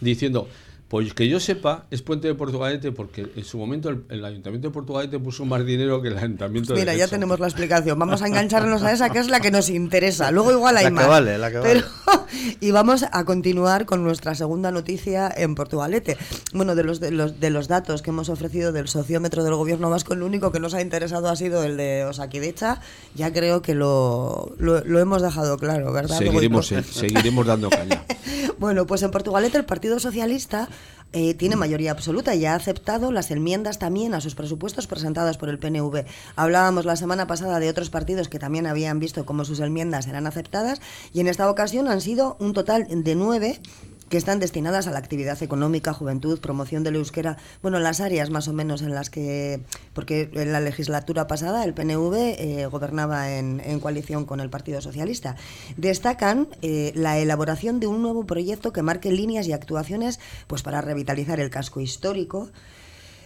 diciendo, 0.00 0.48
pues 0.88 1.14
que 1.14 1.28
yo 1.28 1.40
sepa, 1.40 1.86
es 1.90 2.00
puente 2.02 2.28
de 2.28 2.34
Portugalete 2.34 2.92
porque 2.92 3.26
en 3.34 3.44
su 3.44 3.58
momento 3.58 3.88
el, 3.88 4.04
el 4.08 4.24
Ayuntamiento 4.24 4.68
de 4.68 4.72
Portugalete 4.74 5.18
puso 5.18 5.44
más 5.44 5.66
dinero 5.66 6.00
que 6.00 6.08
el 6.08 6.16
Ayuntamiento 6.18 6.74
de 6.74 6.80
Mira, 6.80 6.92
ya 6.92 6.98
Guecho". 7.04 7.10
tenemos 7.10 7.40
la 7.40 7.48
explicación. 7.48 7.98
Vamos 7.98 8.22
a 8.22 8.28
engancharnos 8.28 8.84
a 8.84 8.92
esa 8.92 9.10
que 9.10 9.18
es 9.18 9.28
la 9.28 9.40
que 9.40 9.50
nos 9.50 9.68
interesa. 9.68 10.30
Luego 10.30 10.52
igual 10.52 10.76
hay 10.76 10.84
La 10.84 10.90
que 10.90 10.94
más. 10.94 11.08
vale, 11.08 11.38
la 11.38 11.50
que 11.50 11.58
vale. 11.58 11.84
y 12.60 12.70
vamos 12.70 13.04
a 13.10 13.24
continuar 13.24 13.84
con 13.84 14.04
nuestra 14.04 14.36
segunda 14.36 14.70
noticia 14.70 15.32
en 15.36 15.56
Portugalete. 15.56 16.16
Bueno, 16.52 16.76
de 16.76 16.84
los, 16.84 17.00
de 17.00 17.10
los 17.10 17.40
de 17.40 17.50
los 17.50 17.66
datos 17.66 18.00
que 18.02 18.10
hemos 18.10 18.28
ofrecido 18.28 18.70
del 18.70 18.86
sociómetro 18.86 19.42
del 19.42 19.56
gobierno 19.56 19.90
vasco, 19.90 20.14
el 20.14 20.22
único 20.22 20.52
que 20.52 20.60
nos 20.60 20.74
ha 20.74 20.82
interesado 20.82 21.28
ha 21.28 21.34
sido 21.36 21.64
el 21.64 21.76
de 21.76 22.04
Osakidecha. 22.04 22.80
Ya 23.16 23.32
creo 23.32 23.60
que 23.60 23.74
lo, 23.74 24.54
lo, 24.58 24.84
lo 24.84 25.00
hemos 25.00 25.20
dejado 25.20 25.56
claro, 25.58 25.92
¿verdad? 25.92 26.16
Seguiremos, 26.18 26.70
eh, 26.70 26.84
seguiremos 26.84 27.44
dando 27.44 27.70
caña. 27.70 28.04
Bueno, 28.58 28.86
pues 28.86 29.02
en 29.02 29.10
Portugalete 29.10 29.58
el 29.58 29.66
Partido 29.66 29.98
Socialista 29.98 30.68
eh, 31.12 31.34
tiene 31.34 31.56
mayoría 31.56 31.90
absoluta 31.90 32.34
y 32.34 32.46
ha 32.46 32.54
aceptado 32.54 33.12
las 33.12 33.30
enmiendas 33.30 33.78
también 33.78 34.14
a 34.14 34.22
sus 34.22 34.34
presupuestos 34.34 34.86
presentadas 34.86 35.36
por 35.36 35.50
el 35.50 35.58
PNV. 35.58 36.06
Hablábamos 36.36 36.86
la 36.86 36.96
semana 36.96 37.26
pasada 37.26 37.60
de 37.60 37.68
otros 37.68 37.90
partidos 37.90 38.28
que 38.28 38.38
también 38.38 38.66
habían 38.66 38.98
visto 38.98 39.26
cómo 39.26 39.44
sus 39.44 39.60
enmiendas 39.60 40.06
eran 40.06 40.26
aceptadas 40.26 40.80
y 41.12 41.20
en 41.20 41.28
esta 41.28 41.50
ocasión 41.50 41.86
han 41.88 42.00
sido 42.00 42.38
un 42.40 42.54
total 42.54 42.86
de 42.88 43.14
nueve 43.14 43.60
que 44.08 44.16
están 44.16 44.38
destinadas 44.38 44.86
a 44.86 44.90
la 44.90 44.98
actividad 44.98 45.42
económica, 45.42 45.92
juventud, 45.92 46.40
promoción 46.40 46.84
del 46.84 46.96
euskera, 46.96 47.36
bueno, 47.62 47.78
las 47.78 48.00
áreas 48.00 48.30
más 48.30 48.48
o 48.48 48.52
menos 48.52 48.82
en 48.82 48.94
las 48.94 49.10
que, 49.10 49.62
porque 49.94 50.30
en 50.32 50.52
la 50.52 50.60
legislatura 50.60 51.26
pasada 51.26 51.64
el 51.64 51.74
PNV 51.74 52.14
eh, 52.14 52.68
gobernaba 52.70 53.32
en, 53.32 53.80
coalición 53.80 54.24
con 54.24 54.40
el 54.40 54.50
Partido 54.50 54.80
Socialista. 54.80 55.36
Destacan 55.76 56.48
eh, 56.62 56.92
la 56.94 57.18
elaboración 57.18 57.80
de 57.80 57.86
un 57.86 58.02
nuevo 58.02 58.26
proyecto 58.26 58.72
que 58.72 58.82
marque 58.82 59.12
líneas 59.12 59.46
y 59.48 59.52
actuaciones 59.52 60.20
pues 60.46 60.62
para 60.62 60.80
revitalizar 60.80 61.40
el 61.40 61.50
casco 61.50 61.80
histórico, 61.80 62.50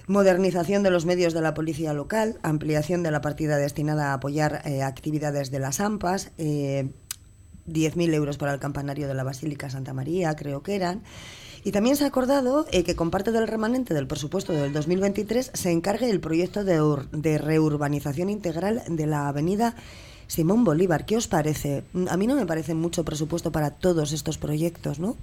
Modernización 0.07 0.83
de 0.83 0.91
los 0.91 1.07
medios 1.07 1.35
de 1.35 1.41
la 1.41 1.55
policía 1.55 1.93
local, 1.93 2.41
ampliación 2.43 3.05
de 3.05 3.13
la 3.13 3.21
partida 3.21 3.59
destinada 3.59 4.11
a 4.11 4.15
apoyar 4.15 4.63
eh, 4.65 4.83
actividades 4.83 5.53
de 5.53 5.61
las 5.61 5.79
AMPAs, 5.79 6.33
10.000 7.73 8.15
euros 8.15 8.39
para 8.39 8.53
el 8.53 8.61
campanario 8.61 9.09
de 9.09 9.15
la 9.15 9.25
Basílica 9.25 9.71
Santa 9.71 9.93
María, 9.93 10.35
creo 10.37 10.63
que 10.63 10.75
eran. 10.77 11.03
Y 11.63 11.73
también 11.73 11.97
se 11.97 12.05
ha 12.05 12.09
acordado 12.09 12.67
eh, 12.73 12.85
que 12.85 12.97
con 12.97 13.11
parte 13.11 13.33
del 13.33 13.47
remanente 13.47 13.93
del 13.93 14.07
presupuesto 14.07 14.53
del 14.53 14.73
2023 14.73 15.51
se 15.53 15.71
encargue 15.71 16.09
el 16.09 16.21
proyecto 16.21 16.65
de, 16.65 16.81
de 17.13 17.39
reurbanización 17.39 18.31
integral 18.31 18.83
de 18.89 19.07
la 19.07 19.29
avenida 19.29 19.75
Simón 20.27 20.65
Bolívar. 20.65 21.05
¿Qué 21.05 21.17
os 21.17 21.29
parece? 21.29 21.85
A 22.09 22.17
mí 22.17 22.27
no 22.27 22.37
me 22.37 22.47
parece 22.47 22.75
mucho 22.75 23.05
presupuesto 23.05 23.53
para 23.53 23.71
todos 23.71 24.13
estos 24.13 24.39
proyectos, 24.39 24.99
¿no? 25.01 25.17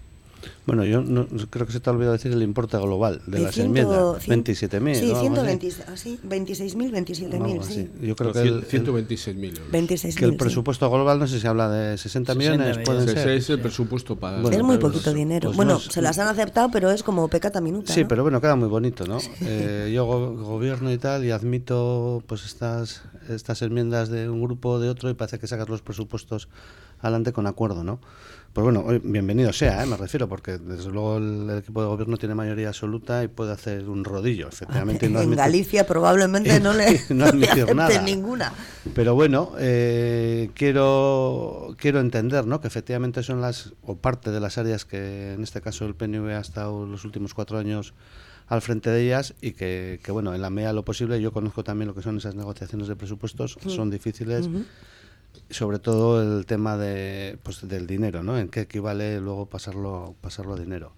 Bueno, 0.65 0.83
yo 0.83 1.01
no, 1.01 1.25
creo 1.49 1.65
que 1.65 1.71
se 1.71 1.79
te 1.79 1.89
ha 1.89 1.93
olvidado 1.93 2.13
decir 2.13 2.31
el 2.31 2.41
importe 2.43 2.77
global 2.77 3.21
de, 3.25 3.39
las 3.39 3.55
ciento- 3.55 3.79
enmiendas. 3.79 4.23
cien- 4.27 4.43
27.000. 4.43 4.95
Sí, 4.95 5.07
¿no? 5.11 5.17
Algo 5.17 5.41
así. 5.41 5.45
120, 5.57 5.73
ah, 5.87 5.97
sí, 5.97 6.19
26.000, 6.27 6.91
27.000, 6.91 7.33
Algo 7.51 7.63
sí. 7.63 7.71
así. 7.71 7.89
Yo 8.05 8.15
creo 8.15 8.33
que 8.33 8.39
el, 8.41 8.47
el- 8.47 8.67
126.000 8.67 9.57
euros. 9.57 9.71
26.000, 9.71 10.15
que 10.15 10.25
el 10.25 10.31
sí. 10.31 10.37
presupuesto 10.37 10.89
global, 10.91 11.19
no 11.19 11.27
sé 11.27 11.39
si 11.39 11.47
habla 11.47 11.69
de 11.69 11.97
60 11.97 12.35
millones, 12.35 12.67
60 12.67 12.83
pueden 12.83 13.03
Ese 13.09 13.13
ser. 13.17 13.29
es 13.29 13.49
el 13.49 13.59
presupuesto 13.61 14.17
para... 14.17 14.41
Bueno, 14.41 14.57
es 14.57 14.63
muy 14.63 14.75
pero- 14.77 14.89
poquito 14.91 15.13
dinero. 15.13 15.47
pues 15.49 15.55
bueno, 15.57 15.73
no 15.73 15.77
es- 15.79 15.85
se 15.85 16.01
las 16.01 16.19
han 16.19 16.27
aceptado, 16.27 16.69
pero 16.71 16.91
es 16.91 17.01
como 17.01 17.27
pecata 17.29 17.61
minuta. 17.61 17.93
Sí, 17.93 18.01
¿no? 18.01 18.07
pero 18.09 18.23
bueno, 18.23 18.41
queda 18.41 18.55
muy 18.57 18.67
bonito, 18.67 19.05
¿no? 19.07 19.19
Eh, 19.41 19.91
yo 19.93 20.05
go- 20.05 20.33
gobierno 20.35 20.91
y 20.91 20.97
tal 20.97 21.23
y 21.23 21.31
admito 21.31 22.21
pues 22.27 22.45
estas 22.45 23.03
estas 23.29 23.61
enmiendas 23.61 24.07
de 24.09 24.29
un 24.29 24.41
grupo 24.41 24.69
o 24.71 24.79
de 24.79 24.87
otro 24.89 25.09
y 25.09 25.13
parece 25.13 25.37
que 25.37 25.47
sacas 25.47 25.67
los 25.67 25.81
presupuestos 25.81 26.47
adelante 27.01 27.33
con 27.33 27.45
acuerdo, 27.45 27.83
¿no? 27.83 27.99
Pues 28.53 28.63
bueno, 28.63 28.85
bienvenido 29.03 29.53
sea, 29.53 29.83
¿eh? 29.83 29.85
me 29.85 29.97
refiero, 29.97 30.27
porque 30.27 30.57
desde 30.57 30.89
luego 30.89 31.17
el, 31.17 31.49
el 31.49 31.57
equipo 31.59 31.81
de 31.81 31.87
gobierno 31.87 32.17
tiene 32.17 32.33
mayoría 32.33 32.69
absoluta 32.69 33.23
y 33.23 33.27
puede 33.27 33.51
hacer 33.51 33.87
un 33.87 34.03
rodillo, 34.03 34.47
efectivamente. 34.47 35.09
no 35.09 35.21
en 35.23 35.35
Galicia 35.35 35.85
probablemente 35.85 36.59
no 36.59 36.73
le, 36.73 37.01
no 37.09 37.31
le 37.31 37.73
nada. 37.75 38.01
ninguna. 38.01 38.51
Pero 38.95 39.13
bueno, 39.13 39.51
eh, 39.59 40.49
quiero, 40.55 41.75
quiero 41.77 41.99
entender 41.99 42.47
¿no? 42.47 42.59
que 42.59 42.67
efectivamente 42.67 43.21
son 43.21 43.41
las, 43.41 43.73
o 43.83 43.97
parte 43.97 44.31
de 44.31 44.39
las 44.39 44.57
áreas 44.57 44.85
que 44.85 45.33
en 45.33 45.43
este 45.43 45.61
caso 45.61 45.85
el 45.85 45.93
PNV 45.93 46.29
ha 46.31 46.41
estado 46.41 46.85
los 46.85 47.05
últimos 47.05 47.33
cuatro 47.33 47.59
años 47.59 47.93
al 48.47 48.61
frente 48.61 48.89
de 48.89 49.03
ellas 49.03 49.35
y 49.41 49.51
que, 49.51 49.99
que, 50.01 50.11
bueno, 50.11 50.33
en 50.33 50.41
la 50.41 50.49
medida 50.49 50.69
de 50.69 50.75
lo 50.75 50.85
posible, 50.85 51.21
yo 51.21 51.31
conozco 51.31 51.63
también 51.63 51.87
lo 51.87 51.95
que 51.95 52.01
son 52.01 52.17
esas 52.17 52.35
negociaciones 52.35 52.87
de 52.87 52.95
presupuestos, 52.95 53.57
son 53.67 53.89
difíciles. 53.89 54.49
Sobre 55.49 55.79
todo 55.79 56.21
el 56.21 56.45
tema 56.45 56.77
de, 56.77 57.37
pues, 57.43 57.67
del 57.67 57.87
dinero, 57.87 58.23
¿no? 58.23 58.37
En 58.37 58.49
qué 58.49 58.61
equivale 58.61 59.19
luego 59.19 59.45
pasarlo, 59.45 60.15
pasarlo 60.21 60.53
a 60.53 60.59
dinero 60.59 60.93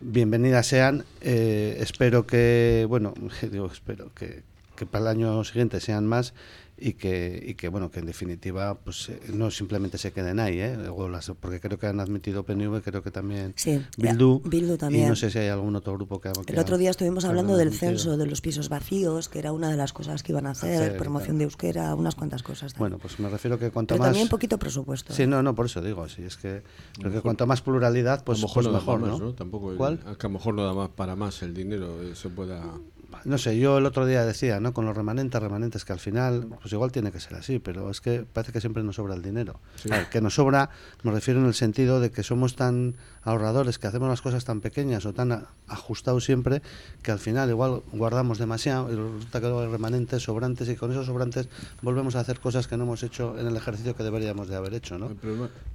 bienvenidas 0.00 0.66
sean. 0.66 1.04
Eh, 1.20 1.76
espero 1.80 2.26
que, 2.26 2.86
bueno, 2.88 3.14
digo, 3.50 3.66
espero 3.66 4.12
que, 4.14 4.42
que, 4.76 4.86
para 4.86 5.10
el 5.10 5.18
año 5.18 5.44
siguiente 5.44 5.80
sean 5.80 6.06
más 6.06 6.34
y 6.80 6.94
que, 6.94 7.42
y 7.46 7.54
que 7.54 7.68
bueno, 7.68 7.90
que 7.90 8.00
en 8.00 8.06
definitiva 8.06 8.74
pues 8.74 9.10
eh, 9.10 9.20
no 9.32 9.50
simplemente 9.50 9.98
se 9.98 10.12
queden 10.12 10.40
ahí, 10.40 10.60
¿eh? 10.60 10.78
porque 11.38 11.60
creo 11.60 11.78
que 11.78 11.86
han 11.86 12.00
admitido 12.00 12.44
PNV, 12.44 12.82
creo 12.82 13.02
que 13.02 13.10
también 13.10 13.52
sí, 13.56 13.84
Bildu, 13.96 14.40
también. 14.78 15.06
y 15.06 15.08
no 15.08 15.16
sé 15.16 15.30
si 15.30 15.38
hay 15.38 15.48
algún 15.48 15.76
otro 15.76 15.94
grupo 15.94 16.20
que, 16.20 16.30
El 16.46 16.58
otro 16.58 16.78
día 16.78 16.90
estuvimos 16.90 17.24
hablando 17.24 17.56
del 17.56 17.72
censo 17.72 18.16
de 18.16 18.26
los 18.26 18.40
pisos 18.40 18.68
vacíos, 18.68 19.28
que 19.28 19.38
era 19.38 19.52
una 19.52 19.70
de 19.70 19.76
las 19.76 19.92
cosas 19.92 20.22
que 20.22 20.32
iban 20.32 20.46
a 20.46 20.50
hacer, 20.50 20.96
promoción 20.96 21.38
de 21.38 21.44
euskera, 21.44 21.94
unas 21.94 22.14
cuantas 22.14 22.42
cosas. 22.42 22.74
Bueno, 22.76 22.98
pues 22.98 23.18
me 23.20 23.28
refiero 23.28 23.58
que 23.58 23.70
cuanto 23.70 23.94
Pero 23.94 24.00
más... 24.00 24.08
también 24.08 24.28
poquito 24.28 24.58
presupuesto. 24.58 25.12
Sí, 25.12 25.26
no, 25.26 25.42
no, 25.42 25.54
por 25.54 25.66
eso 25.66 25.82
digo, 25.82 26.08
sí, 26.08 26.22
es 26.22 26.36
que 26.36 26.62
creo 26.98 27.12
que 27.12 27.20
cuanto 27.20 27.46
más 27.46 27.60
pluralidad, 27.60 28.24
pues, 28.24 28.40
mejor 28.40 28.54
pues 28.54 28.66
no 28.66 28.72
mejor, 28.72 29.00
más, 29.00 29.10
¿no? 29.10 29.18
¿no? 29.18 29.32
Tampoco, 29.34 29.74
¿Cuál? 29.76 29.98
Que 29.98 30.26
a 30.26 30.28
lo 30.28 30.30
mejor 30.30 30.54
no 30.54 30.64
da 30.64 30.74
más 30.74 30.90
para 30.90 31.16
más 31.16 31.42
el 31.42 31.54
dinero, 31.54 32.02
eh, 32.02 32.14
se 32.14 32.28
pueda 32.28 32.62
no 33.24 33.38
sé, 33.38 33.58
yo 33.58 33.78
el 33.78 33.86
otro 33.86 34.06
día 34.06 34.24
decía, 34.24 34.60
¿no? 34.60 34.72
Con 34.72 34.86
los 34.86 34.96
remanentes, 34.96 35.40
remanentes, 35.40 35.84
que 35.84 35.92
al 35.92 35.98
final, 35.98 36.48
pues 36.60 36.72
igual 36.72 36.92
tiene 36.92 37.12
que 37.12 37.20
ser 37.20 37.34
así, 37.34 37.58
pero 37.58 37.90
es 37.90 38.00
que 38.00 38.24
parece 38.30 38.52
que 38.52 38.60
siempre 38.60 38.82
nos 38.82 38.96
sobra 38.96 39.14
el 39.14 39.22
dinero. 39.22 39.60
que 40.10 40.20
nos 40.20 40.34
sobra, 40.34 40.70
me 41.02 41.12
refiero 41.12 41.40
en 41.40 41.46
el 41.46 41.54
sentido 41.54 42.00
de 42.00 42.10
que 42.10 42.22
somos 42.22 42.56
tan 42.56 42.96
ahorradores, 43.22 43.78
que 43.78 43.86
hacemos 43.86 44.08
las 44.08 44.22
cosas 44.22 44.44
tan 44.44 44.60
pequeñas 44.60 45.04
o 45.06 45.12
tan 45.12 45.46
ajustados 45.68 46.24
siempre, 46.24 46.62
que 47.02 47.10
al 47.10 47.18
final 47.18 47.50
igual 47.50 47.82
guardamos 47.92 48.38
demasiado 48.38 48.90
y 48.92 48.96
resulta 48.96 49.40
que 49.40 49.46
luego 49.46 49.60
hay 49.60 49.68
remanentes, 49.68 50.22
sobrantes, 50.22 50.68
y 50.68 50.76
con 50.76 50.90
esos 50.90 51.06
sobrantes 51.06 51.48
volvemos 51.82 52.16
a 52.16 52.20
hacer 52.20 52.40
cosas 52.40 52.66
que 52.66 52.76
no 52.76 52.84
hemos 52.84 53.02
hecho 53.02 53.38
en 53.38 53.46
el 53.46 53.56
ejercicio 53.56 53.94
que 53.94 54.02
deberíamos 54.02 54.48
de 54.48 54.56
haber 54.56 54.74
hecho, 54.74 54.98
¿no? 54.98 55.10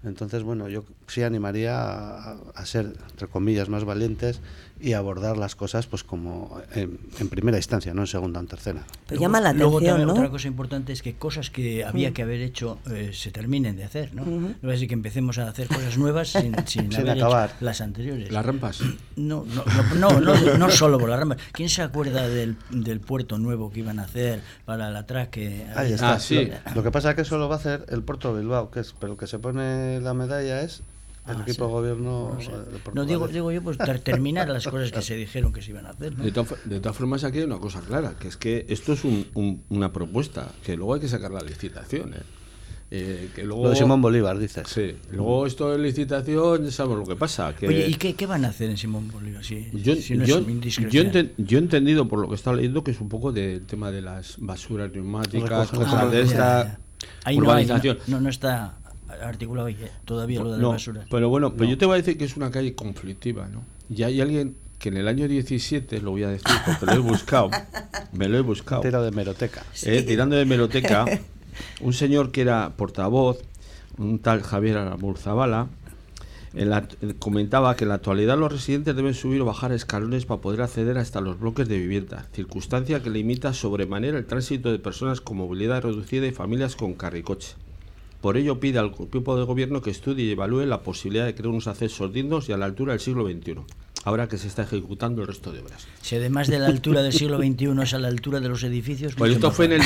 Entonces, 0.04 0.44
bueno, 0.44 0.68
yo 0.70 0.84
sí 1.08 1.24
animaría 1.24 1.80
a, 1.80 2.38
a 2.56 2.66
ser, 2.66 2.94
entre 3.12 3.28
comillas, 3.28 3.70
más 3.70 3.84
valientes 3.84 4.42
y 4.80 4.94
abordar 4.94 5.38
las 5.38 5.56
cosas 5.56 5.88
pues 5.88 6.04
como 6.04 6.62
en, 6.74 7.00
en, 7.20 7.30
primera 7.30 7.58
instancia, 7.58 7.94
no 7.94 8.02
en 8.02 8.08
segunda 8.08 8.40
o 8.40 8.44
en 8.44 8.48
tercera. 8.48 8.84
Pero 9.08 9.22
llama 9.22 9.40
la 9.40 9.50
atención, 9.50 9.72
Luego 9.72 9.86
también 9.86 10.08
¿no? 10.08 10.14
otra 10.14 10.30
cosa 10.30 10.48
importante 10.48 10.92
es 10.94 11.02
que 11.02 11.16
cosas 11.16 11.50
que 11.50 11.86
había 11.86 12.12
que 12.14 12.22
haber 12.24 12.42
hecho 12.42 12.80
eh, 12.92 13.12
se 13.14 13.32
terminen 13.32 13.78
de 13.78 13.86
hacer, 13.86 14.14
¿no? 14.14 14.24
Uh 14.24 14.26
-huh. 14.26 14.56
No 14.62 14.70
es 14.70 14.76
decir 14.76 14.90
que 14.90 14.94
empecemos 14.94 15.38
a 15.38 15.48
hacer 15.48 15.68
cosas 15.68 15.98
nuevas 15.98 16.30
sin, 16.30 16.54
sin, 16.68 16.92
sin 16.92 17.02
haber 17.02 17.12
acabar. 17.12 17.50
Hecho 17.52 17.66
las 17.66 17.82
anteriores. 17.82 18.32
Las 18.32 18.46
rampas. 18.46 18.82
No, 19.16 19.46
no, 19.46 19.64
no, 19.96 20.20
no, 20.20 20.36
no, 20.36 20.58
no 20.58 20.70
solo 20.70 21.00
por 21.00 21.10
las 21.10 21.20
rampas. 21.20 21.40
¿Quién 21.54 21.70
se 21.70 21.82
acuerda 21.82 22.28
del, 22.28 22.58
del 22.70 23.00
puerto 23.00 23.38
nuevo 23.38 23.72
que 23.72 23.80
iban 23.80 24.00
a 24.00 24.04
hacer 24.04 24.42
para 24.66 24.90
el 24.90 24.96
atraque? 24.96 25.68
Ahí 25.76 25.94
está. 25.94 26.14
Ah, 26.14 26.20
sí. 26.20 26.46
Lo, 26.66 26.76
lo, 26.76 26.84
que 26.84 26.92
pasa 26.92 27.12
es 27.12 27.16
que 27.16 27.22
eso 27.22 27.38
lo 27.38 27.48
va 27.48 27.56
a 27.56 27.60
hacer 27.60 27.86
el 27.90 28.04
puerto 28.04 28.34
de 28.34 28.42
Bilbao, 28.42 28.72
que 28.72 28.82
es, 28.82 28.94
pero 29.00 29.14
el 29.14 29.20
que 29.20 29.28
se 29.28 29.40
pone 29.40 30.02
la 30.02 30.14
medalla 30.14 30.62
es 30.62 30.84
el 31.28 31.38
Ah, 31.38 31.42
equipo 31.42 31.54
sí. 31.54 31.62
de 31.62 31.68
gobierno 31.68 32.32
No, 32.34 32.42
sé. 32.42 32.52
de 32.52 32.58
No, 32.58 32.78
Portugal. 32.84 33.08
digo, 33.08 33.28
digo 33.28 33.52
yo, 33.52 33.62
pues 33.62 33.78
ter- 33.78 34.00
terminar 34.00 34.48
las 34.50 34.66
cosas 34.68 34.92
que 34.92 35.02
se 35.02 35.16
dijeron 35.16 35.52
que 35.54 35.62
se 35.62 35.72
iban 35.72 35.86
a 35.86 35.90
hacer. 35.92 36.18
¿no? 36.18 36.24
De, 36.24 36.32
todas- 36.32 36.56
de 36.66 36.80
todas 36.80 36.98
formas, 36.98 37.24
aquí 37.24 37.40
hay 37.40 37.44
una 37.46 37.58
cosa 37.60 37.82
clara, 37.82 38.16
que 38.20 38.28
es 38.28 38.38
que 38.38 38.66
esto 38.70 38.94
es 38.94 39.04
un- 39.04 39.26
un- 39.34 39.64
una 39.70 39.92
propuesta, 39.92 40.52
que 40.64 40.76
luego 40.76 40.94
hay 40.94 41.00
que 41.02 41.08
sacar 41.10 41.32
la 41.32 41.42
licitación. 41.42 42.14
¿eh? 42.14 42.18
Eh, 42.92 43.30
que 43.36 43.44
luego, 43.44 43.64
Lo 43.64 43.70
de 43.72 43.76
Simón 43.78 44.00
Bolívar, 44.00 44.38
dices. 44.38 44.68
Sí, 44.68 44.96
luego 45.12 45.48
esto 45.48 45.72
de 45.72 45.80
licitación, 45.80 46.66
ya 46.66 46.72
sabemos 46.72 47.00
lo 47.00 47.06
que 47.06 47.16
pasa. 47.16 47.56
Que 47.56 47.68
Oye, 47.68 47.88
¿y 47.88 47.96
qué, 47.96 48.14
qué 48.14 48.28
van 48.28 48.46
a 48.46 48.50
hacer 48.50 48.70
en 48.70 48.78
Simón 48.78 49.10
Bolívar? 49.12 49.44
Si, 49.44 49.72
yo, 49.74 49.96
si 49.96 50.16
no 50.16 50.24
yo- 50.24 50.38
es 50.38 50.76
yo 50.78 51.02
enten- 51.02 51.32
yo 51.38 51.58
he 51.58 51.62
entendido 51.62 52.08
por 52.08 52.20
lo 52.20 52.30
que 52.30 52.36
estaba 52.36 52.56
leyendo 52.56 52.84
que 52.84 52.92
es 52.92 53.02
un 53.02 53.10
poco 53.10 53.32
del 53.32 53.66
tema 53.66 53.90
de 53.90 54.04
las 54.04 54.36
basuras 54.38 54.92
neumáticas, 54.94 55.72
Recoge- 55.72 55.78
cosas 55.78 55.94
Ah, 56.04 56.06
de 56.06 56.18
ya, 56.18 56.24
esta 56.24 56.64
ya. 56.66 56.80
Ahí 57.24 57.38
no, 57.38 57.52
hay, 57.52 57.66
urbanización. 57.66 57.98
no, 58.06 58.18
no, 58.18 58.22
no 58.22 58.30
está 58.30 58.78
articulado 59.22 59.68
ahí, 59.68 59.78
eh, 59.80 59.92
todavía 60.06 60.40
lo 60.40 60.46
de 60.46 60.52
las 60.54 60.62
No, 60.62 60.70
basuras. 60.70 61.08
pero 61.10 61.30
bueno, 61.30 61.54
pero 61.54 61.70
yo 61.70 61.78
te 61.78 61.86
voy 61.86 61.94
a 61.96 61.98
decir 61.98 62.18
que 62.18 62.26
es 62.26 62.36
una 62.38 62.52
calle 62.52 62.74
conflictiva, 62.76 63.48
¿no? 63.48 63.64
Y 63.90 64.04
hay 64.04 64.22
alguien 64.22 64.56
que 64.80 64.90
en 64.90 64.98
el 64.98 65.08
año 65.08 65.28
17, 65.28 66.02
lo 66.02 66.12
voy 66.12 66.24
a 66.24 66.30
decir 66.30 66.46
porque 66.66 66.86
lo 66.86 66.94
he 66.94 67.00
buscado, 67.00 67.50
me 68.14 68.28
lo 68.28 68.38
he 68.38 68.42
buscado, 68.42 68.82
de 68.82 69.12
meroteca. 69.12 69.64
eh, 69.84 70.04
tirando 70.04 70.36
de 70.36 70.46
meroteca, 70.46 71.06
un 71.82 71.94
señor 71.94 72.32
que 72.32 72.42
era 72.42 72.72
portavoz, 72.76 73.40
un 73.98 74.20
tal 74.20 74.42
Javier 74.42 74.78
Aramur-Zabala, 74.78 75.68
en 76.54 76.70
la- 76.70 76.88
comentaba 77.20 77.76
que 77.76 77.84
en 77.84 77.90
la 77.90 77.96
actualidad 77.96 78.38
los 78.38 78.52
residentes 78.52 78.96
deben 78.96 79.14
subir 79.14 79.42
o 79.42 79.46
bajar 79.46 79.72
escalones 79.74 80.26
para 80.26 80.40
poder 80.42 80.62
acceder 80.62 80.98
hasta 80.98 81.20
los 81.22 81.38
bloques 81.40 81.68
de 81.68 81.78
vivienda, 81.78 82.28
circunstancia 82.34 83.02
que 83.04 83.10
limita 83.10 83.54
sobremanera 83.54 84.18
el 84.18 84.26
tránsito 84.26 84.72
de 84.72 84.80
personas 84.80 85.20
con 85.22 85.38
movilidad 85.38 85.82
reducida 85.84 86.26
y 86.28 86.32
familias 86.32 86.76
con 86.78 86.94
carricoche. 86.94 87.56
Por 88.26 88.38
ello 88.38 88.60
pide 88.60 88.80
al 88.80 88.90
grupo 88.90 89.38
de 89.38 89.44
gobierno 89.46 89.84
que 89.84 89.92
estudie 89.92 90.26
y 90.26 90.32
evalúe 90.32 90.66
la 90.66 90.82
posibilidad 90.82 91.28
de 91.28 91.36
crear 91.36 91.50
unos 91.50 91.68
accesos 91.68 92.12
dignos 92.12 92.50
y 92.50 92.54
a 92.54 92.58
la 92.58 92.66
altura 92.66 92.94
del 92.94 93.00
siglo 93.00 93.24
XXI, 93.28 93.58
ahora 94.04 94.28
que 94.28 94.40
se 94.40 94.48
está 94.48 94.64
ejecutando 94.64 95.22
el 95.22 95.28
resto 95.28 95.52
de 95.52 95.60
obras. 95.60 95.86
Si 96.02 96.16
además 96.16 96.48
de 96.48 96.58
la 96.58 96.66
altura 96.66 97.04
del 97.04 97.14
siglo 97.14 97.38
XXI 97.38 97.84
es 97.84 97.94
a 97.94 98.00
la 98.00 98.08
altura 98.08 98.40
de 98.40 98.50
los 98.50 98.64
edificios... 98.64 99.14
Pues 99.14 99.32
esto 99.34 99.52
fue 99.52 99.66
en 99.66 99.74
el, 99.74 99.82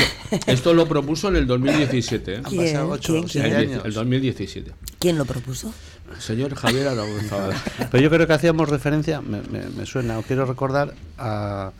esto 0.47 0.73
lo 0.73 0.87
propuso 0.87 1.27
en 1.27 1.35
el 1.35 1.47
2017, 1.47 2.31
¿eh? 2.33 2.37
Han 2.37 2.43
¿Quién? 2.45 2.63
pasado 2.63 2.89
ocho 2.91 3.11
¿Quién? 3.11 3.25
o 3.25 3.27
siete 3.27 3.49
¿Quién? 3.49 3.59
El, 3.61 3.69
años. 3.71 3.85
el 3.85 3.93
2017. 3.93 4.71
¿Quién 4.99 5.17
lo 5.17 5.25
propuso? 5.25 5.73
Señor 6.19 6.55
Javier 6.55 6.87
Araújo 6.87 7.19
Zabala. 7.27 7.61
Pero 7.91 8.01
yo 8.01 8.09
creo 8.09 8.25
que 8.25 8.33
hacíamos 8.33 8.69
referencia, 8.69 9.19
me, 9.19 9.41
me- 9.41 9.67
me 9.67 9.85
suena, 9.85 10.17
o 10.17 10.21
quiero 10.21 10.45
recordar 10.45 10.93
a, 11.17 11.73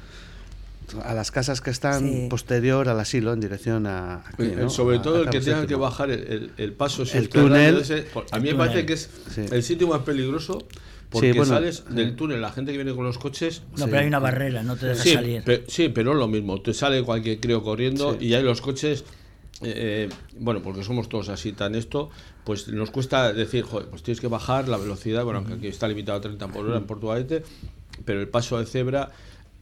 a 1.03 1.13
las 1.13 1.31
casas 1.31 1.61
que 1.61 1.69
están 1.69 2.01
Sí. 2.07 2.27
posterior 2.29 2.89
al 2.89 2.99
asilo 2.99 3.33
en 3.33 3.39
dirección 3.39 3.85
a. 3.87 4.23
aquí, 4.27 4.43
Eh, 4.43 4.55
¿no? 4.59 4.69
Sobre 4.69 4.99
todo 4.99 5.17
a 5.17 5.21
el 5.21 5.29
que 5.29 5.39
tenga 5.41 5.65
que 5.67 5.75
bajar 5.75 6.09
el, 6.11 6.19
el- 6.27 6.51
el 6.57 6.73
paso 6.73 7.03
El 7.13 7.29
túnel. 7.29 7.77
ese, 7.79 8.05
a 8.31 8.39
mí 8.39 8.49
me 8.51 8.55
parece 8.55 8.85
que 8.85 8.93
es 8.93 9.09
Sí. 9.33 9.45
el 9.51 9.63
sitio 9.63 9.87
más 9.87 10.01
peligroso 10.01 10.59
porque 11.09 11.33
bueno, 11.33 11.45
sales 11.45 11.83
del 11.89 12.15
túnel, 12.15 12.39
la 12.41 12.51
gente 12.51 12.71
que 12.71 12.77
viene 12.77 12.93
con 12.93 13.03
los 13.03 13.17
coches. 13.17 13.63
No, 13.77 13.85
pero 13.85 13.99
hay 13.99 14.07
una 14.07 14.19
barrera, 14.19 14.61
no 14.63 14.75
te 14.75 14.87
deja 14.87 15.01
Sí, 15.03 15.13
salir. 15.13 15.43
pe- 15.43 15.63
sí, 15.67 15.89
pero 15.89 16.11
es 16.11 16.17
lo 16.17 16.27
mismo. 16.27 16.61
Te 16.61 16.73
sale 16.73 17.01
cualquier 17.03 17.39
crío 17.39 17.63
corriendo 17.63 18.15
Sí. 18.19 18.25
y 18.27 18.33
hay 18.35 18.43
los 18.43 18.61
coches. 18.61 19.03
eh, 19.61 20.07
bueno, 20.37 20.61
porque 20.63 20.85
somos 20.85 21.09
todos 21.09 21.27
así 21.27 21.51
tan 21.51 21.75
esto, 21.75 22.09
pues 22.45 22.69
nos 22.69 22.91
cuesta 22.91 23.33
decir, 23.33 23.63
joder, 23.65 23.89
pues 23.89 24.03
tienes 24.03 24.21
que 24.21 24.27
bajar 24.29 24.69
la 24.69 24.77
velocidad, 24.77 25.25
bueno, 25.25 25.39
aunque 25.39 25.55
aquí 25.55 25.67
está 25.67 25.85
limitado 25.89 26.17
a 26.19 26.21
30 26.21 26.47
por 26.47 26.65
hora 26.65 26.77
en 26.77 26.85
Portugalete, 26.85 27.43
pero 28.05 28.21
el 28.21 28.29
paso 28.29 28.57
de 28.57 28.65
cebra 28.65 29.11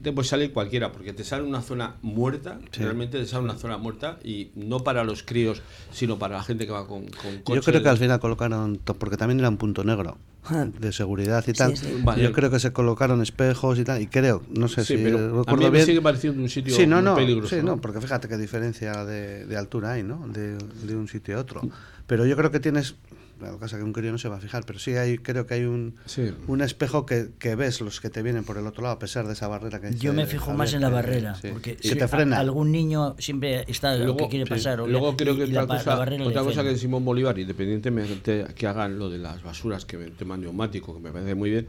te 0.01 0.11
pues 0.11 0.27
sale 0.27 0.51
cualquiera, 0.51 0.91
porque 0.91 1.11
te 1.13 1.23
sale 1.23 1.43
una 1.43 1.61
zona 1.61 1.95
muerta, 2.01 2.59
realmente 2.73 3.17
te 3.19 3.25
sale 3.25 3.43
una 3.43 3.55
zona 3.55 3.77
muerta 3.77 4.19
y 4.23 4.51
no 4.55 4.79
para 4.83 5.03
los 5.03 5.23
críos, 5.23 5.61
sino 5.91 6.19
para 6.19 6.37
la 6.37 6.43
gente 6.43 6.65
que 6.65 6.71
va 6.71 6.87
con, 6.87 7.05
con 7.07 7.39
coche. 7.43 7.55
Yo 7.55 7.61
creo 7.61 7.81
que 7.81 7.89
al 7.89 7.97
final 7.97 8.19
colocaron, 8.19 8.79
porque 8.99 9.17
también 9.17 9.39
era 9.39 9.49
un 9.49 9.57
punto 9.57 9.83
negro 9.83 10.17
de 10.79 10.91
seguridad 10.93 11.43
y 11.47 11.53
tal. 11.53 11.75
sí. 11.75 11.99
Vale. 12.03 12.21
Yo 12.23 12.31
creo 12.31 12.49
que 12.51 12.59
se 12.59 12.71
colocaron 12.71 13.21
espejos 13.21 13.79
y 13.79 13.83
tal, 13.83 14.01
y 14.01 14.07
creo, 14.07 14.43
no 14.55 14.67
sé 14.67 14.85
Sí, 14.85 14.97
si 14.97 15.03
pero 15.03 15.17
a 15.17 15.21
mí 15.21 15.37
recuerdo 15.39 15.63
me 15.65 15.69
bien. 15.71 15.85
sigue 15.85 16.01
pareciendo 16.01 16.41
un 16.43 16.49
sitio 16.49 16.75
sí, 16.75 16.85
no, 16.85 16.97
muy 16.97 17.05
no, 17.05 17.15
peligroso. 17.15 17.55
sí, 17.55 17.61
¿no? 17.63 17.71
no, 17.75 17.81
porque 17.81 17.99
fíjate 17.99 18.27
qué 18.27 18.37
diferencia 18.37 19.03
de, 19.03 19.45
de 19.45 19.57
altura 19.57 19.93
hay, 19.93 20.03
¿no? 20.03 20.27
De, 20.27 20.57
de 20.57 20.95
un 20.95 21.07
sitio 21.07 21.37
a 21.37 21.41
otro. 21.41 21.61
Pero 22.05 22.25
yo 22.25 22.37
creo 22.37 22.51
que 22.51 22.59
tienes, 22.59 22.95
la 23.41 23.51
cosa 23.57 23.77
que 23.77 23.83
un 23.83 23.93
crío 23.93 24.11
no 24.11 24.17
se 24.17 24.29
va 24.29 24.37
a 24.37 24.39
fijar, 24.39 24.63
pero 24.65 24.79
sí 24.79 24.91
hay, 24.95 25.17
creo 25.17 25.45
que 25.45 25.53
hay 25.55 25.63
un, 25.63 25.95
Sí. 26.05 26.31
un 26.47 26.61
espejo 26.61 27.05
que, 27.05 27.29
que 27.39 27.55
ves 27.55 27.81
los 27.81 28.01
que 28.01 28.09
te 28.09 28.21
vienen 28.21 28.43
por 28.43 28.57
el 28.57 28.65
otro 28.67 28.81
lado, 28.83 28.95
a 28.95 28.99
pesar 28.99 29.27
de 29.27 29.33
esa 29.33 29.47
barrera 29.47 29.79
que 29.79 29.93
Yo 29.95 30.13
me 30.13 30.25
fijo 30.25 30.53
más 30.53 30.73
en 30.73 30.81
la 30.81 30.87
que- 30.89 30.93
barrera, 30.93 31.35
sí, 31.35 31.49
porque 31.51 31.75
que 31.75 31.87
si 31.89 31.95
te 31.95 32.03
a- 32.03 32.07
frena. 32.07 32.39
algún 32.39 32.71
niño 32.71 33.15
siempre 33.19 33.63
está 33.67 33.95
lo 33.95 34.15
que 34.17 34.27
quiere 34.29 34.45
sí. 34.45 34.49
pasar. 34.49 34.81
o- 34.81 34.87
Luego 34.87 35.15
creo 35.15 35.35
que 35.35 35.43
y 35.45 35.51
la, 35.51 35.63
otra 35.63 35.75
pa- 35.77 35.83
cosa, 35.95 36.05
la 36.17 36.23
otra 36.25 36.43
cosa 36.43 36.63
que 36.63 36.77
Simón 36.77 37.05
Bolívar, 37.05 37.37
independientemente 37.37 38.45
que 38.55 38.67
hagan 38.67 38.97
lo 38.99 39.09
de 39.09 39.17
las 39.19 39.43
basuras, 39.43 39.85
que 39.85 39.97
el 39.97 40.13
tema 40.13 40.37
neumático, 40.37 40.93
que 40.95 40.99
me 41.01 41.11
parece 41.11 41.35
muy 41.35 41.49
bien, 41.49 41.67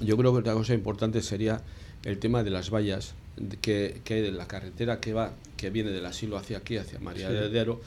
yo 0.00 0.16
creo 0.16 0.32
que 0.32 0.38
otra 0.40 0.54
cosa 0.54 0.74
importante 0.74 1.20
sería 1.22 1.60
el 2.04 2.18
tema 2.18 2.42
de 2.42 2.50
las 2.50 2.70
vallas 2.70 3.14
que, 3.60 4.00
que 4.04 4.14
hay 4.14 4.22
de 4.22 4.32
la 4.32 4.46
carretera 4.48 5.00
que 5.00 5.12
va, 5.12 5.32
que 5.56 5.70
viene 5.70 5.90
del 5.90 6.04
asilo 6.06 6.36
hacia 6.36 6.58
aquí, 6.58 6.76
hacia 6.76 6.98
María 6.98 7.30
de 7.30 7.60
Aro, 7.60 7.80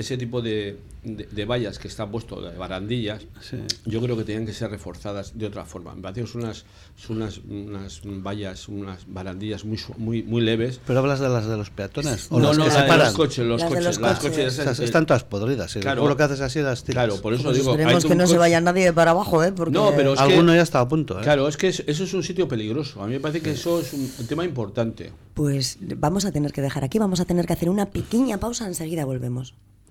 ese 0.00 0.16
tipo 0.16 0.42
de, 0.42 0.78
de, 1.04 1.26
de 1.30 1.44
vallas 1.44 1.78
que 1.78 1.88
están 1.88 2.10
puestos, 2.10 2.42
de 2.52 2.58
barandillas, 2.58 3.22
Sí. 3.40 3.56
yo 3.86 4.00
creo 4.00 4.16
que 4.16 4.24
tenían 4.24 4.46
que 4.46 4.52
ser 4.52 4.70
reforzadas 4.70 5.36
de 5.38 5.46
otra 5.46 5.64
forma. 5.64 5.94
Me 5.94 6.02
parece 6.02 6.22
que 6.22 6.26
son 6.26 6.42
unas, 6.42 6.64
son 6.96 7.16
unas, 7.18 7.38
unas 7.48 8.02
vallas, 8.22 8.68
unas 8.68 9.04
barandillas 9.06 9.64
muy, 9.64 9.78
muy, 9.98 10.22
muy 10.22 10.40
leves. 10.42 10.80
Pero 10.86 10.98
hablas 11.00 11.20
de 11.20 11.28
las 11.28 11.46
de 11.46 11.56
los 11.56 11.70
peatones. 11.70 12.26
o 12.30 12.38
No, 12.38 12.48
las 12.48 12.58
no, 12.58 12.64
que 12.64 12.68
la 12.70 12.74
de 12.76 12.80
separan. 12.82 13.06
los 13.06 13.14
coches, 13.16 13.46
los 13.46 13.60
Las 13.60 13.70
de 13.70 13.76
coches, 13.76 13.84
los 13.86 14.00
las 14.00 14.18
coches. 14.18 14.58
esas, 14.58 14.80
eh, 14.80 14.84
están 14.84 15.06
todas 15.06 15.24
podridas. 15.24 15.70
Si 15.70 15.80
Claro. 15.80 16.08
lo 16.08 16.16
que 16.16 16.22
haces 16.22 16.40
así 16.40 16.60
las 16.60 16.82
tiras. 16.84 17.04
Claro, 17.06 17.20
por 17.22 17.34
eso 17.34 17.44
Pues 17.44 17.56
digo. 17.58 17.70
esperemos 17.72 18.04
hay 18.04 18.10
que 18.10 18.16
no 18.16 18.26
se 18.26 18.38
vaya 18.38 18.60
nadie 18.60 18.92
para 18.92 19.12
abajo, 19.12 19.42
¿eh? 19.44 19.52
Porque... 19.52 19.72
No, 19.72 19.92
pero 19.96 20.14
es 20.14 20.18
que- 20.20 20.24
Alguno 20.24 20.54
ya 20.54 20.62
está 20.62 20.80
a 20.80 20.88
punto. 20.88 21.18
¿eh? 21.18 21.22
Claro, 21.22 21.48
es 21.48 21.56
que 21.56 21.68
es- 21.68 21.84
eso 21.86 22.04
es 22.04 22.14
un 22.14 22.22
sitio 22.22 22.48
peligroso. 22.48 23.02
A 23.02 23.06
mí 23.06 23.12
me 23.14 23.20
parece 23.20 23.40
que 23.40 23.52
eso 23.52 23.80
es 23.80 23.92
un 23.92 24.26
tema 24.26 24.44
importante. 24.44 25.12
Pues 25.34 25.78
vamos 25.96 26.24
a 26.24 26.32
tener 26.32 26.52
que 26.52 26.60
dejar 26.60 26.84
aquí, 26.84 26.98
vamos 26.98 27.20
a 27.20 27.24
tener 27.24 27.46
que 27.46 27.52
hacer 27.54 27.70
una 27.70 27.86
pequeña 27.86 28.38
pausa, 28.38 28.66
enseguida 28.66 29.04
volvemos. 29.04 29.54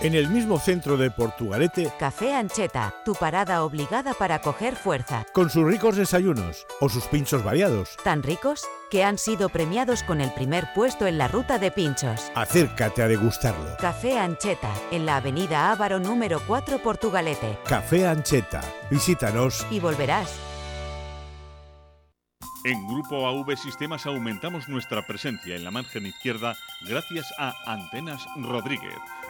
En 0.00 0.14
el 0.14 0.28
mismo 0.28 0.60
centro 0.60 0.96
de 0.96 1.10
Portugalete, 1.10 1.90
Café 1.98 2.32
Ancheta, 2.32 2.94
tu 3.04 3.14
parada 3.14 3.64
obligada 3.64 4.14
para 4.14 4.40
coger 4.40 4.76
fuerza. 4.76 5.26
con 5.32 5.50
sus 5.50 5.64
ricos 5.64 5.96
desayunos 5.96 6.68
o 6.80 6.88
sus 6.88 7.04
pinchos 7.06 7.42
variados. 7.42 7.96
Tan 8.04 8.22
ricos 8.22 8.64
que 8.92 9.02
han 9.02 9.18
sido 9.18 9.48
premiados 9.48 10.04
con 10.04 10.20
el 10.20 10.32
primer 10.32 10.68
puesto 10.72 11.08
en 11.08 11.18
la 11.18 11.26
ruta 11.26 11.58
de 11.58 11.72
pinchos. 11.72 12.30
Acércate 12.36 13.02
a 13.02 13.08
degustarlo. 13.08 13.76
Café 13.80 14.18
Ancheta, 14.20 14.70
en 14.92 15.04
la 15.04 15.16
avenida 15.16 15.72
Ávaro 15.72 15.98
número 15.98 16.40
4 16.46 16.78
Portugalete. 16.78 17.58
Café 17.66 18.06
Ancheta. 18.06 18.60
Visítanos. 18.90 19.66
Y 19.68 19.80
volverás. 19.80 20.32
En 22.64 22.86
Grupo 22.88 23.26
AV 23.26 23.56
Sistemas 23.56 24.04
aumentamos 24.06 24.68
nuestra 24.68 25.06
presencia 25.06 25.54
en 25.54 25.64
la 25.64 25.70
margen 25.70 26.06
izquierda 26.06 26.54
gracias 26.88 27.32
a 27.38 27.54
Antenas 27.66 28.26
Rodríguez, 28.36 28.94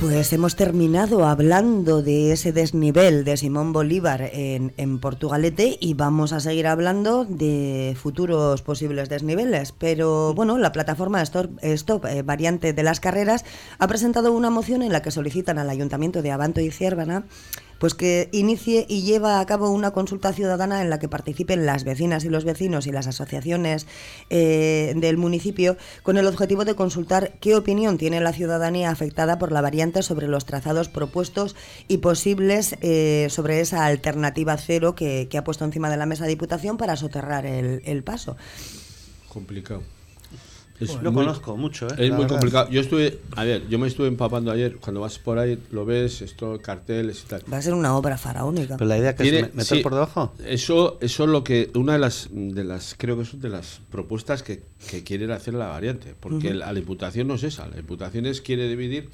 Pues 0.00 0.32
hemos 0.32 0.56
terminado 0.56 1.26
hablando 1.26 2.00
de 2.00 2.32
ese 2.32 2.52
desnivel 2.52 3.22
de 3.22 3.36
Simón 3.36 3.74
Bolívar 3.74 4.30
en, 4.32 4.72
en, 4.78 4.98
Portugalete 4.98 5.76
y 5.78 5.92
vamos 5.92 6.32
a 6.32 6.40
seguir 6.40 6.68
hablando 6.68 7.26
de 7.26 7.94
futuros 8.00 8.62
posibles 8.62 9.10
desniveles. 9.10 9.72
Pero 9.72 10.32
bueno, 10.32 10.56
la 10.56 10.72
plataforma 10.72 11.20
Stop, 11.20 11.50
Stop 11.60 12.06
eh, 12.06 12.22
Variante 12.22 12.72
de 12.72 12.82
las 12.82 12.98
Carreras 12.98 13.44
ha 13.78 13.86
presentado 13.88 14.32
una 14.32 14.48
moción 14.48 14.82
en 14.82 14.90
la 14.90 15.02
que 15.02 15.10
solicitan 15.10 15.58
al 15.58 15.68
Ayuntamiento 15.68 16.22
de 16.22 16.30
Abanto 16.30 16.62
y 16.62 16.70
Ciérvana 16.70 17.26
pues 17.80 17.94
que 17.94 18.28
inicie 18.30 18.84
y 18.88 19.02
lleva 19.02 19.40
a 19.40 19.46
cabo 19.46 19.70
una 19.70 19.90
consulta 19.90 20.34
ciudadana 20.34 20.82
en 20.82 20.90
la 20.90 20.98
que 20.98 21.08
participen 21.08 21.64
las 21.64 21.82
vecinas 21.82 22.24
y 22.24 22.28
los 22.28 22.44
vecinos 22.44 22.86
y 22.86 22.92
las 22.92 23.06
asociaciones 23.06 23.86
eh, 24.28 24.92
del 24.96 25.16
municipio 25.16 25.78
con 26.02 26.18
el 26.18 26.26
objetivo 26.26 26.66
de 26.66 26.74
consultar 26.74 27.32
qué 27.40 27.56
opinión 27.56 27.96
tiene 27.96 28.20
la 28.20 28.34
ciudadanía 28.34 28.90
afectada 28.90 29.38
por 29.38 29.50
la 29.50 29.62
variante 29.62 30.02
sobre 30.02 30.28
los 30.28 30.44
trazados 30.44 30.90
propuestos 30.90 31.56
y 31.88 31.98
posibles 31.98 32.76
eh, 32.82 33.28
sobre 33.30 33.60
esa 33.60 33.86
alternativa 33.86 34.58
cero 34.58 34.94
que, 34.94 35.28
ha 35.34 35.44
puesto 35.44 35.64
encima 35.64 35.88
de 35.88 35.96
la 35.96 36.04
mesa 36.04 36.24
de 36.24 36.30
Diputación 36.30 36.76
para 36.76 36.96
soterrar 36.96 37.46
el, 37.46 37.80
el 37.86 38.02
paso. 38.02 38.36
Complicado. 39.30 39.82
Es 40.80 41.02
lo 41.02 41.12
muy, 41.12 41.24
conozco 41.24 41.56
mucho, 41.56 41.86
¿eh? 41.88 41.94
Es 41.98 42.08
la 42.08 42.16
muy 42.16 42.24
verdad. 42.24 42.28
complicado. 42.28 42.70
Yo 42.70 42.80
estuve, 42.80 43.18
a 43.36 43.44
ver, 43.44 43.68
yo 43.68 43.78
me 43.78 43.86
estuve 43.86 44.08
empapando 44.08 44.50
ayer. 44.50 44.76
Cuando 44.76 45.00
vas 45.02 45.18
por 45.18 45.38
ahí, 45.38 45.58
lo 45.70 45.84
ves, 45.84 46.22
esto, 46.22 46.58
carteles 46.62 47.22
y 47.24 47.28
tal. 47.28 47.42
Va 47.52 47.58
a 47.58 47.62
ser 47.62 47.74
una 47.74 47.96
obra 47.96 48.16
faraónica. 48.16 48.76
Pero 48.78 48.88
la 48.88 48.96
idea 48.96 49.14
que 49.14 49.24
¿Tiene, 49.24 49.38
es 49.40 49.54
meter 49.54 49.78
sí, 49.78 49.82
por 49.82 49.92
debajo. 49.92 50.32
Eso, 50.46 50.96
eso 51.00 51.24
es 51.24 51.30
lo 51.30 51.44
que 51.44 51.70
una 51.74 51.92
de 51.92 51.98
las, 51.98 52.28
de 52.32 52.64
las, 52.64 52.94
creo 52.96 53.18
que 53.18 53.26
son 53.26 53.40
de 53.40 53.50
las 53.50 53.80
propuestas 53.90 54.42
que, 54.42 54.62
que 54.90 55.04
quieren 55.04 55.30
hacer 55.30 55.54
la 55.54 55.66
variante, 55.66 56.14
porque 56.18 56.48
uh 56.48 56.52
-huh. 56.52 56.54
la 56.54 56.72
diputación 56.72 57.28
no 57.28 57.34
es 57.34 57.42
esa. 57.42 57.68
La 57.68 57.76
diputación 57.76 58.24
es 58.24 58.40
quiere 58.40 58.66
dividir 58.68 59.10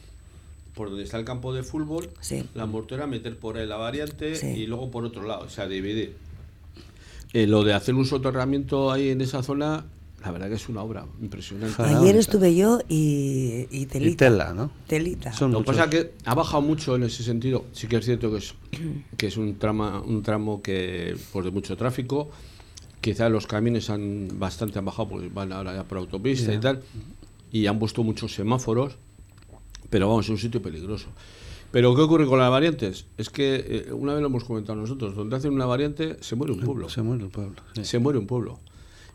por 0.77 0.91
donde 0.91 1.05
está 1.05 1.19
el 1.19 1.25
campo 1.25 1.55
de 1.55 1.63
fútbol, 1.63 2.11
sí. 2.21 2.45
la 2.55 2.67
mortera 2.67 3.07
meter 3.07 3.39
por 3.39 3.57
ahí 3.57 3.67
la 3.67 3.77
variante 3.77 4.37
sí. 4.37 4.49
y 4.49 4.67
luego 4.67 4.91
por 4.91 5.05
otro 5.07 5.23
lado, 5.23 5.45
o 5.47 5.49
sea, 5.49 5.67
dividir. 5.67 6.15
Eh, 7.33 7.47
lo 7.47 7.65
de 7.65 7.73
hacer 7.73 7.95
un 7.95 8.05
soterramiento 8.05 8.93
ahí 8.93 9.09
en 9.09 9.21
esa 9.23 9.43
zona 9.43 9.87
la 10.27 10.33
verdad 10.33 10.49
que 10.49 10.55
es 10.55 10.69
una 10.69 10.83
obra 10.83 11.07
impresionante. 11.23 11.81
Ayer 11.85 12.17
estuve 12.17 12.57
yo 12.57 12.81
y, 12.89 13.69
y 13.71 13.87
telita. 13.87 14.11
Y 14.11 14.17
tela, 14.17 14.53
¿no? 14.53 14.73
Telita. 14.89 15.33
Son 15.33 15.53
Lo 15.53 15.61
que 15.61 15.67
pasa 15.67 15.85
es 15.85 15.91
que 15.91 16.15
ha 16.25 16.35
bajado 16.35 16.62
mucho 16.62 16.97
en 16.97 17.05
ese 17.05 17.23
sentido. 17.23 17.67
Sí 17.71 17.87
que 17.87 17.99
es 17.99 18.05
cierto 18.05 18.33
que 18.33 18.39
es, 18.39 18.55
que 19.17 19.29
es 19.29 19.37
un, 19.37 19.57
trama, 19.57 20.01
un 20.01 20.25
tramo 20.25 20.62
que 20.62 21.17
pues 21.33 21.45
de 21.45 21.53
mucho 21.53 21.77
tráfico. 21.77 22.29
Quizás 23.01 23.31
los 23.31 23.47
camiones 23.47 23.89
han 23.89 24.29
bastante 24.35 24.81
han 24.81 24.85
bajado 24.85 25.11
porque 25.11 25.29
van 25.29 25.53
ahora 25.53 25.77
ya 25.77 25.85
por 25.85 25.99
autopista 25.99 26.47
yeah. 26.47 26.55
y 26.57 26.61
tal. 26.61 26.83
Y 27.53 27.67
han 27.69 27.79
puesto 27.79 28.03
muchos 28.03 28.35
semáforos. 28.35 28.97
Pero 29.91 30.09
vamos, 30.09 30.27
es 30.27 30.31
un 30.31 30.39
sitio 30.39 30.61
peligroso. 30.61 31.07
Pero 31.71 31.95
¿qué 31.95 32.03
ocurre 32.03 32.27
con 32.27 32.41
las 32.41 32.51
variantes? 32.51 33.07
Es 33.17 33.31
que 33.31 33.87
eh, 33.89 33.93
una 33.93 34.12
vez 34.12 34.23
lo 34.23 34.27
hemos 34.27 34.43
comentado 34.43 34.77
nosotros, 34.77 35.15
donde 35.15 35.37
hacen 35.37 35.53
una 35.53 35.67
variante 35.67 36.17
se 36.21 36.35
muere 36.35 36.53
un 36.53 36.61
pueblo. 36.62 36.89
Se 36.89 37.03
muere 37.03 37.23
un 37.23 37.31
pueblo. 37.31 37.62
Sí. 37.75 37.85
Se 37.85 38.01
muere 38.01 38.19
un 38.19 38.27
pueblo. 38.27 38.59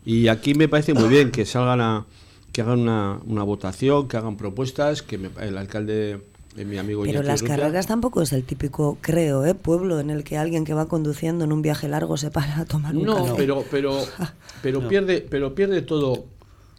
Y 0.04 0.28
aquí 0.28 0.54
me 0.54 0.68
parece 0.68 0.94
muy 0.94 1.08
bien 1.08 1.30
que 1.30 1.44
salgan 1.46 1.80
a 1.80 2.06
que 2.52 2.60
hagan 2.60 2.80
una, 2.80 3.18
una 3.24 3.42
votación, 3.44 4.08
que 4.08 4.16
hagan 4.18 4.36
propuestas, 4.36 5.02
que 5.02 5.16
me, 5.16 5.30
el 5.40 5.56
alcalde 5.56 6.20
eh, 6.56 6.64
mi 6.66 6.76
amigo 6.76 7.02
Pero 7.02 7.20
Iñaki 7.20 7.26
las 7.28 7.42
carreras 7.42 7.86
tampoco 7.86 8.20
es 8.20 8.32
el 8.34 8.44
típico, 8.44 8.98
creo, 9.00 9.46
¿eh? 9.46 9.54
pueblo 9.54 10.00
en 10.00 10.10
el 10.10 10.22
que 10.22 10.36
alguien 10.36 10.64
que 10.66 10.74
va 10.74 10.86
conduciendo 10.86 11.44
en 11.44 11.52
un 11.52 11.62
viaje 11.62 11.88
largo 11.88 12.18
se 12.18 12.30
para 12.30 12.58
a 12.58 12.64
tomar 12.66 12.94
un 12.94 13.04
No, 13.04 13.24
café. 13.24 13.32
pero 13.38 13.64
pero 13.70 14.04
pero 14.62 14.80
No. 14.82 14.88
pierde 14.88 15.26
pero 15.28 15.54
pierde 15.54 15.80
todo 15.80 16.26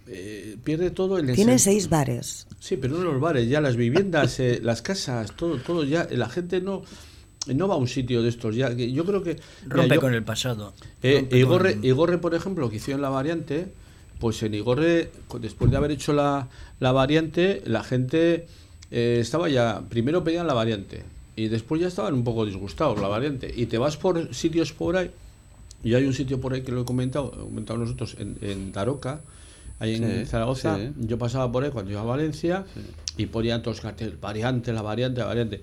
eh, 0.05 0.57
pierde 0.63 0.91
todo 0.91 1.17
el 1.17 1.33
Tiene 1.33 1.57
seis 1.57 1.89
bares. 1.89 2.45
Sí, 2.59 2.77
pero 2.77 2.97
no 2.97 3.03
los 3.05 3.19
bares, 3.19 3.49
ya 3.49 3.61
las 3.61 3.75
viviendas, 3.77 4.39
eh, 4.39 4.59
las 4.61 4.81
casas, 4.83 5.31
todo 5.35 5.57
todo 5.57 5.83
ya 5.85 6.07
la 6.11 6.29
gente 6.29 6.61
no 6.61 6.83
no 7.47 7.67
va 7.67 7.75
a 7.75 7.77
un 7.77 7.87
sitio 7.87 8.21
de 8.21 8.29
estos 8.29 8.55
ya. 8.55 8.71
Yo 8.73 9.03
creo 9.05 9.23
que 9.23 9.35
mira, 9.63 9.75
Rompe 9.75 9.95
yo- 9.95 10.01
con 10.01 10.13
el 10.13 10.23
pasado. 10.23 10.73
Eh, 11.01 11.27
Igorre, 11.31 11.75
con- 11.75 11.85
Igorre, 11.85 12.17
por 12.17 12.33
ejemplo, 12.35 12.69
que 12.69 12.77
hicieron 12.77 13.01
la 13.01 13.09
variante, 13.09 13.67
pues 14.19 14.41
en 14.43 14.53
Igorre, 14.53 15.11
después 15.41 15.69
de 15.71 15.77
haber 15.77 15.91
hecho 15.91 16.13
la, 16.13 16.47
la 16.79 16.91
variante, 16.91 17.61
la 17.65 17.83
gente 17.83 18.47
eh, 18.91 19.17
estaba 19.19 19.49
ya, 19.49 19.81
primero 19.89 20.23
pedían 20.23 20.47
la 20.47 20.53
variante 20.53 21.03
y 21.35 21.47
después 21.47 21.81
ya 21.81 21.87
estaban 21.87 22.13
un 22.13 22.23
poco 22.23 22.45
disgustados 22.45 22.99
la 23.01 23.07
variante. 23.07 23.51
Y 23.55 23.65
te 23.65 23.77
vas 23.77 23.97
por 23.97 24.33
sitios 24.33 24.71
por 24.71 24.95
ahí, 24.95 25.09
y 25.83 25.95
hay 25.95 26.05
un 26.05 26.13
sitio 26.13 26.39
por 26.39 26.53
ahí 26.53 26.61
que 26.61 26.71
lo 26.71 26.83
he 26.83 26.85
comentado, 26.85 27.33
he 27.35 27.39
comentado 27.43 27.79
nosotros, 27.79 28.15
en, 28.19 28.37
en 28.41 28.71
Daroca, 28.71 29.19
ahí 29.79 29.95
en 29.95 30.25
Zaragoza, 30.27 30.77
sí. 30.77 30.89
yo 30.99 31.17
pasaba 31.17 31.51
por 31.51 31.63
ahí 31.63 31.71
cuando 31.71 31.91
iba 31.91 31.99
a 32.01 32.05
Valencia 32.05 32.63
y 33.17 33.25
ponían 33.25 33.61
todos 33.63 33.81
carteles, 33.81 34.21
variante, 34.21 34.71
la 34.71 34.81
variante, 34.83 35.19
la 35.19 35.25
variante. 35.25 35.61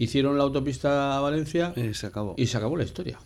Hicieron 0.00 0.36
la 0.38 0.44
autopista 0.44 1.16
a 1.16 1.20
Valencia 1.20 1.72
Y 1.76 1.94
se 1.94 2.06
acabó. 2.06 2.34
y 2.36 2.46
se 2.46 2.56
acabó 2.56 2.76
la 2.76 2.84
historia. 2.84 3.18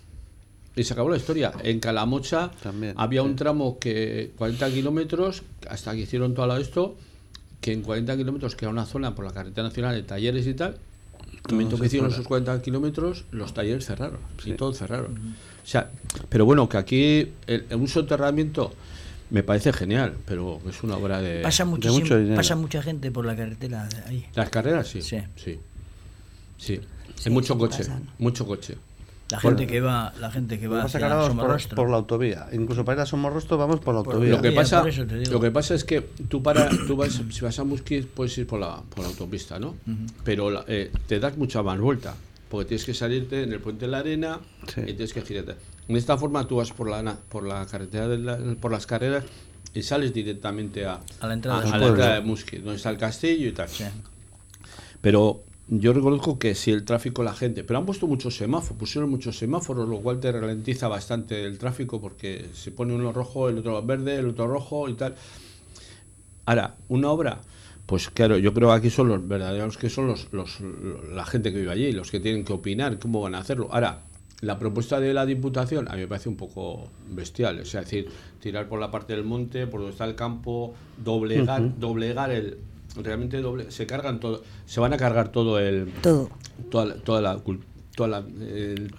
Y 0.77 0.83
se 0.83 0.93
acabó 0.93 1.09
la 1.09 1.17
historia. 1.17 1.53
En 1.63 1.79
Calamocha 1.79 2.51
También, 2.63 2.95
había 2.97 3.23
un 3.23 3.31
sí. 3.31 3.37
tramo 3.37 3.79
que 3.79 4.33
40 4.37 4.71
kilómetros, 4.71 5.45
hasta 5.71 5.93
que 5.93 6.01
hicieron 6.01 6.35
todo 6.35 6.57
esto, 6.57 6.97
que 7.61 7.73
en 7.73 7.83
40 7.83 8.17
kilómetros, 8.17 8.57
que 8.57 8.65
era 8.65 8.73
una 8.73 8.85
zona 8.87 9.15
por 9.15 9.25
la 9.25 9.31
carretera 9.33 9.69
nacional 9.69 9.95
de 9.95 10.03
talleres 10.03 10.47
y 10.49 10.55
tal, 10.55 10.77
el 11.49 11.53
momento 11.55 11.79
que 11.79 11.87
hicieron 11.87 12.09
fuera. 12.09 12.17
esos 12.21 12.27
40 12.27 12.61
kilómetros, 12.63 13.25
los 13.31 13.55
talleres 13.55 13.87
cerraron. 13.87 14.19
Y 14.41 14.43
Sí. 14.43 14.53
todo 14.55 14.73
cerraron. 14.75 15.17
O 15.63 15.67
sea, 15.67 15.91
pero 16.29 16.45
bueno, 16.45 16.69
que 16.69 16.77
aquí 16.77 17.29
el, 17.47 17.67
un 17.71 17.87
soterramiento 17.87 18.73
me 19.31 19.43
parece 19.45 19.73
genial, 19.73 20.15
pero 20.27 20.61
es 20.69 20.83
una 20.83 20.97
obra 20.97 21.21
de... 21.23 21.41
Pasa, 21.41 21.65
muchísimo- 21.65 22.01
mucho 22.01 22.19
dinero. 22.19 22.37
pasa 22.37 22.57
mucha 22.57 22.83
gente 22.83 23.11
por 23.13 23.25
la 23.25 23.37
carretera 23.37 23.87
de 23.89 24.03
ahí. 24.09 24.27
Las 24.35 24.51
carreras, 24.51 24.89
sí. 24.89 25.01
Sí. 25.03 25.19
Sí. 25.37 25.59
Sí. 26.59 26.81
Sí, 27.17 27.23
Hay 27.29 27.33
mucho 27.33 27.55
sí 27.55 27.59
coche. 27.61 27.79
pasan. 27.79 28.09
Mucho 28.19 28.47
coche. 28.47 28.77
La 29.31 29.39
Bueno. 29.41 29.57
gente 29.59 29.73
que 29.73 29.81
va, 29.81 30.13
la 30.21 30.31
gente 30.31 30.61
que 30.61 30.69
va 30.69 30.83
hacia 30.83 31.01
por, 31.35 31.75
por 31.75 31.89
la 31.91 31.97
autovía. 31.97 32.47
Incluso 32.53 32.85
para 32.85 32.99
ir 32.99 33.03
a 33.03 33.07
Somorrostro 33.07 33.57
vamos 33.57 33.81
por 33.81 33.95
la 33.95 34.01
autovía. 34.01 34.31
Lo 34.33 34.43
que, 34.43 34.53
pasa, 34.53 34.85
lo 35.31 35.41
que 35.41 35.51
pasa 35.51 35.75
es 35.75 35.83
que 35.85 36.03
tú 36.29 36.43
para 36.43 36.69
tú 36.87 36.95
vas 36.97 37.21
si 37.31 37.41
vas 37.41 37.59
a 37.59 37.65
Musquis 37.65 38.05
puedes 38.05 38.37
ir 38.37 38.47
por 38.47 38.61
la, 38.61 38.83
por 38.83 39.01
la 39.01 39.07
autopista, 39.09 39.59
¿no? 39.59 39.77
Pero 40.25 40.51
la- 40.51 40.65
eh, 40.69 40.93
te 41.07 41.19
das 41.21 41.39
mucha 41.39 41.63
más 41.63 41.81
vuelta, 41.81 42.15
porque 42.51 42.67
tienes 42.69 42.85
que 42.85 42.93
salirte 42.93 43.43
en 43.45 43.53
el 43.55 43.61
puente 43.61 43.87
de 43.87 43.93
la 43.93 43.99
arena 44.01 44.41
Sí. 44.73 44.83
y 44.83 44.85
tienes 44.93 45.15
que 45.15 45.23
girarte. 45.23 45.55
En 45.89 45.97
esta 45.97 46.19
forma 46.19 46.47
tú 46.47 46.57
vas 46.57 46.71
por 46.73 46.89
la 46.91 47.17
por 47.29 47.47
la 47.47 47.65
carretera 47.67 48.07
de 48.09 48.19
la- 48.19 48.39
por 48.61 48.71
las 48.73 48.87
carreras 48.87 49.25
y 49.73 49.83
sales 49.83 50.13
directamente 50.13 50.85
a, 50.85 51.01
A 51.21 51.27
la 51.27 51.33
entrada 51.35 51.61
a, 51.61 51.75
a 51.75 51.79
la 51.79 51.87
entrada 51.87 52.15
de 52.17 52.21
Musquis, 52.21 52.61
donde 52.63 52.77
está 52.77 52.91
el 52.91 52.99
castillo 52.99 53.49
y 53.49 53.53
tal. 53.53 53.69
Pero 55.01 55.43
yo 55.69 55.93
reconozco 55.93 56.39
que 56.39 56.55
si 56.55 56.71
el 56.71 56.85
tráfico, 56.85 57.23
la 57.23 57.33
gente, 57.33 57.65
pero 57.65 57.79
han 57.79 57.87
puesto 57.87 58.07
muchos 58.07 58.37
semáforos, 58.37 58.79
pusieron 58.79 59.11
muchos 59.11 59.39
semáforos, 59.39 59.89
lo 59.89 60.01
cual 60.01 60.21
te 60.21 60.31
ralentiza 60.31 60.89
bastante 60.89 61.45
el 61.45 61.59
tráfico 61.59 62.01
porque 62.01 62.47
se 62.53 62.71
pone 62.71 62.95
uno 62.95 63.13
rojo, 63.13 63.49
el 63.49 63.59
otro 63.59 63.83
verde, 63.83 64.17
el 64.17 64.29
otro 64.29 64.47
rojo 64.47 64.89
y 64.89 64.95
tal. 64.95 65.15
Ahora, 66.45 66.75
una 66.89 67.11
obra, 67.11 67.41
pues 67.87 68.11
claro, 68.11 68.37
yo 68.37 68.53
creo 68.53 68.69
que 68.69 68.75
aquí 68.75 68.91
son 68.91 69.09
los 69.09 69.27
verdaderos 69.27 69.79
que 69.79 69.89
son 69.89 70.07
los, 70.07 70.31
los, 70.33 70.61
la 71.13 71.25
gente 71.25 71.51
que 71.51 71.61
vive 71.61 71.73
allí, 71.73 71.93
los 71.93 72.11
que 72.11 72.21
tienen 72.21 72.45
que 72.45 72.53
opinar 72.53 72.99
cómo 72.99 73.23
van 73.23 73.35
a 73.35 73.39
hacerlo. 73.39 73.69
Ahora, 73.71 74.03
la 74.43 74.59
propuesta 74.59 75.01
de 75.01 75.15
la 75.15 75.25
Diputación 75.25 75.89
a 75.89 75.95
mí 75.95 76.01
me 76.01 76.09
parece 76.09 76.29
un 76.29 76.37
poco 76.37 76.89
bestial, 77.11 77.61
es 77.61 77.73
decir, 77.73 78.09
tirar 78.41 78.69
por 78.69 78.79
la 78.79 78.91
parte 78.91 79.15
del 79.15 79.25
monte, 79.25 79.67
por 79.67 79.81
donde 79.81 79.93
está 79.93 80.05
el 80.05 80.15
campo, 80.15 80.75
doblegar, 81.03 81.79
doblegar 81.79 82.31
el 82.31 82.59
realmente 82.97 83.41
doble, 83.41 83.71
se 83.71 83.87
cargan 83.87 84.21
todo, 84.21 84.43
se 84.67 84.81
van 84.81 84.93
a 84.93 84.97
cargar 84.97 85.31
todo 85.31 85.59
el 85.59 85.93
todo. 86.03 86.31
toda, 86.71 86.87
la, 86.87 86.95
toda 86.97 87.21
la 87.21 87.41
toda 87.95 88.09
la 88.09 88.25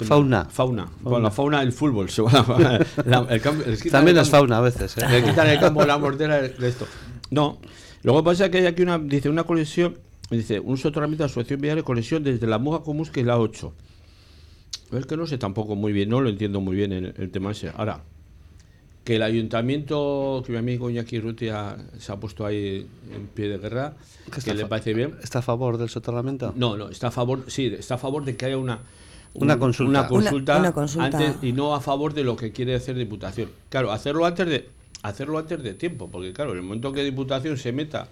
fauna. 0.04 0.46
fauna. 0.46 0.88
Fauna. 1.04 1.20
La 1.20 1.32
fauna 1.32 1.60
del 1.62 1.72
fútbol 1.72 2.10
se 2.10 2.22
van 2.22 2.36
a, 2.36 2.80
la, 3.06 3.26
el 3.30 3.42
campo, 3.42 3.64
también 3.92 4.18
es 4.18 4.30
fauna 4.30 4.58
a 4.58 4.62
veces 4.62 4.98
¿eh? 4.98 5.06
le 5.10 5.24
quitan 5.24 5.48
el 5.48 5.60
campo 5.60 5.86
la 5.86 5.98
mordera 5.98 6.42
de 6.42 6.68
esto. 6.68 6.88
No. 7.32 7.60
Luego 8.04 8.24
pasa 8.24 8.50
que 8.50 8.60
hay 8.60 8.66
aquí 8.66 8.84
una 8.84 9.00
dice 9.00 9.30
una 9.30 9.44
conexión 9.44 9.98
dice 10.30 10.60
un 10.60 10.78
soterramiento 10.78 11.24
de 11.24 11.26
asociación 11.26 11.62
viaria 11.62 11.84
conexión 11.84 12.24
desde 12.24 12.48
la 12.48 12.58
Muga 12.58 12.84
Comus 12.84 13.12
que 13.12 13.22
es 13.22 13.26
la 13.26 13.38
8 13.38 13.74
es 14.94 15.06
que 15.06 15.18
no 15.18 15.28
sé 15.28 15.38
tampoco 15.38 15.76
muy 15.76 15.94
bien 15.94 16.10
no 16.10 16.22
lo 16.22 16.30
entiendo 16.30 16.62
muy 16.62 16.76
bien 16.76 16.92
el, 16.92 17.14
el 17.18 17.32
tema 17.32 17.52
ese. 17.52 17.72
Ahora 17.76 18.04
que 19.06 19.18
el 19.18 19.24
ayuntamiento, 19.24 20.42
que 20.46 20.52
mi 20.52 20.58
amigo 20.58 20.90
Iñaki 20.90 21.20
Rutia 21.20 21.78
se 22.00 22.12
ha 22.12 22.16
puesto 22.16 22.44
ahí 22.44 22.88
en 23.14 23.28
pie 23.28 23.48
de 23.48 23.60
guerra, 23.60 23.94
que 24.44 24.54
le 24.56 24.66
parece 24.66 24.96
bien. 24.96 25.16
¿Está 25.22 25.40
a 25.40 25.42
favor 25.44 25.78
del 25.78 25.90
soterramiento? 25.90 26.54
No, 26.56 26.76
no, 26.76 26.90
está 26.90 27.08
a 27.08 27.12
favor, 27.12 27.44
sí, 27.48 27.68
está 27.68 27.96
a 27.96 27.98
favor 28.00 28.26
de 28.26 28.36
que 28.36 28.48
haya 28.48 28.58
una, 28.58 28.80
una 29.36 29.60
consulta, 29.60 29.90
una 29.92 30.08
consulta, 30.08 30.54
una, 30.54 30.62
una 30.62 30.72
consulta. 30.74 31.18
Antes, 31.20 31.36
y 31.44 31.54
no 31.54 31.76
a 31.76 31.82
favor 31.82 32.16
de 32.16 32.24
lo 32.24 32.36
que 32.36 32.52
quiere 32.52 32.74
hacer 32.74 32.96
Diputación. 32.96 33.52
Claro, 33.70 33.92
hacerlo 33.92 34.26
antes 34.26 34.48
de 34.48 34.70
hacerlo 35.04 35.38
antes 35.38 35.62
de 35.62 35.76
tiempo, 35.76 36.10
porque 36.12 36.34
claro, 36.34 36.54
en 36.54 36.58
el 36.58 36.64
momento 36.64 36.92
que 36.92 37.04
Diputación 37.04 37.58
se 37.58 37.72
meta 37.72 38.08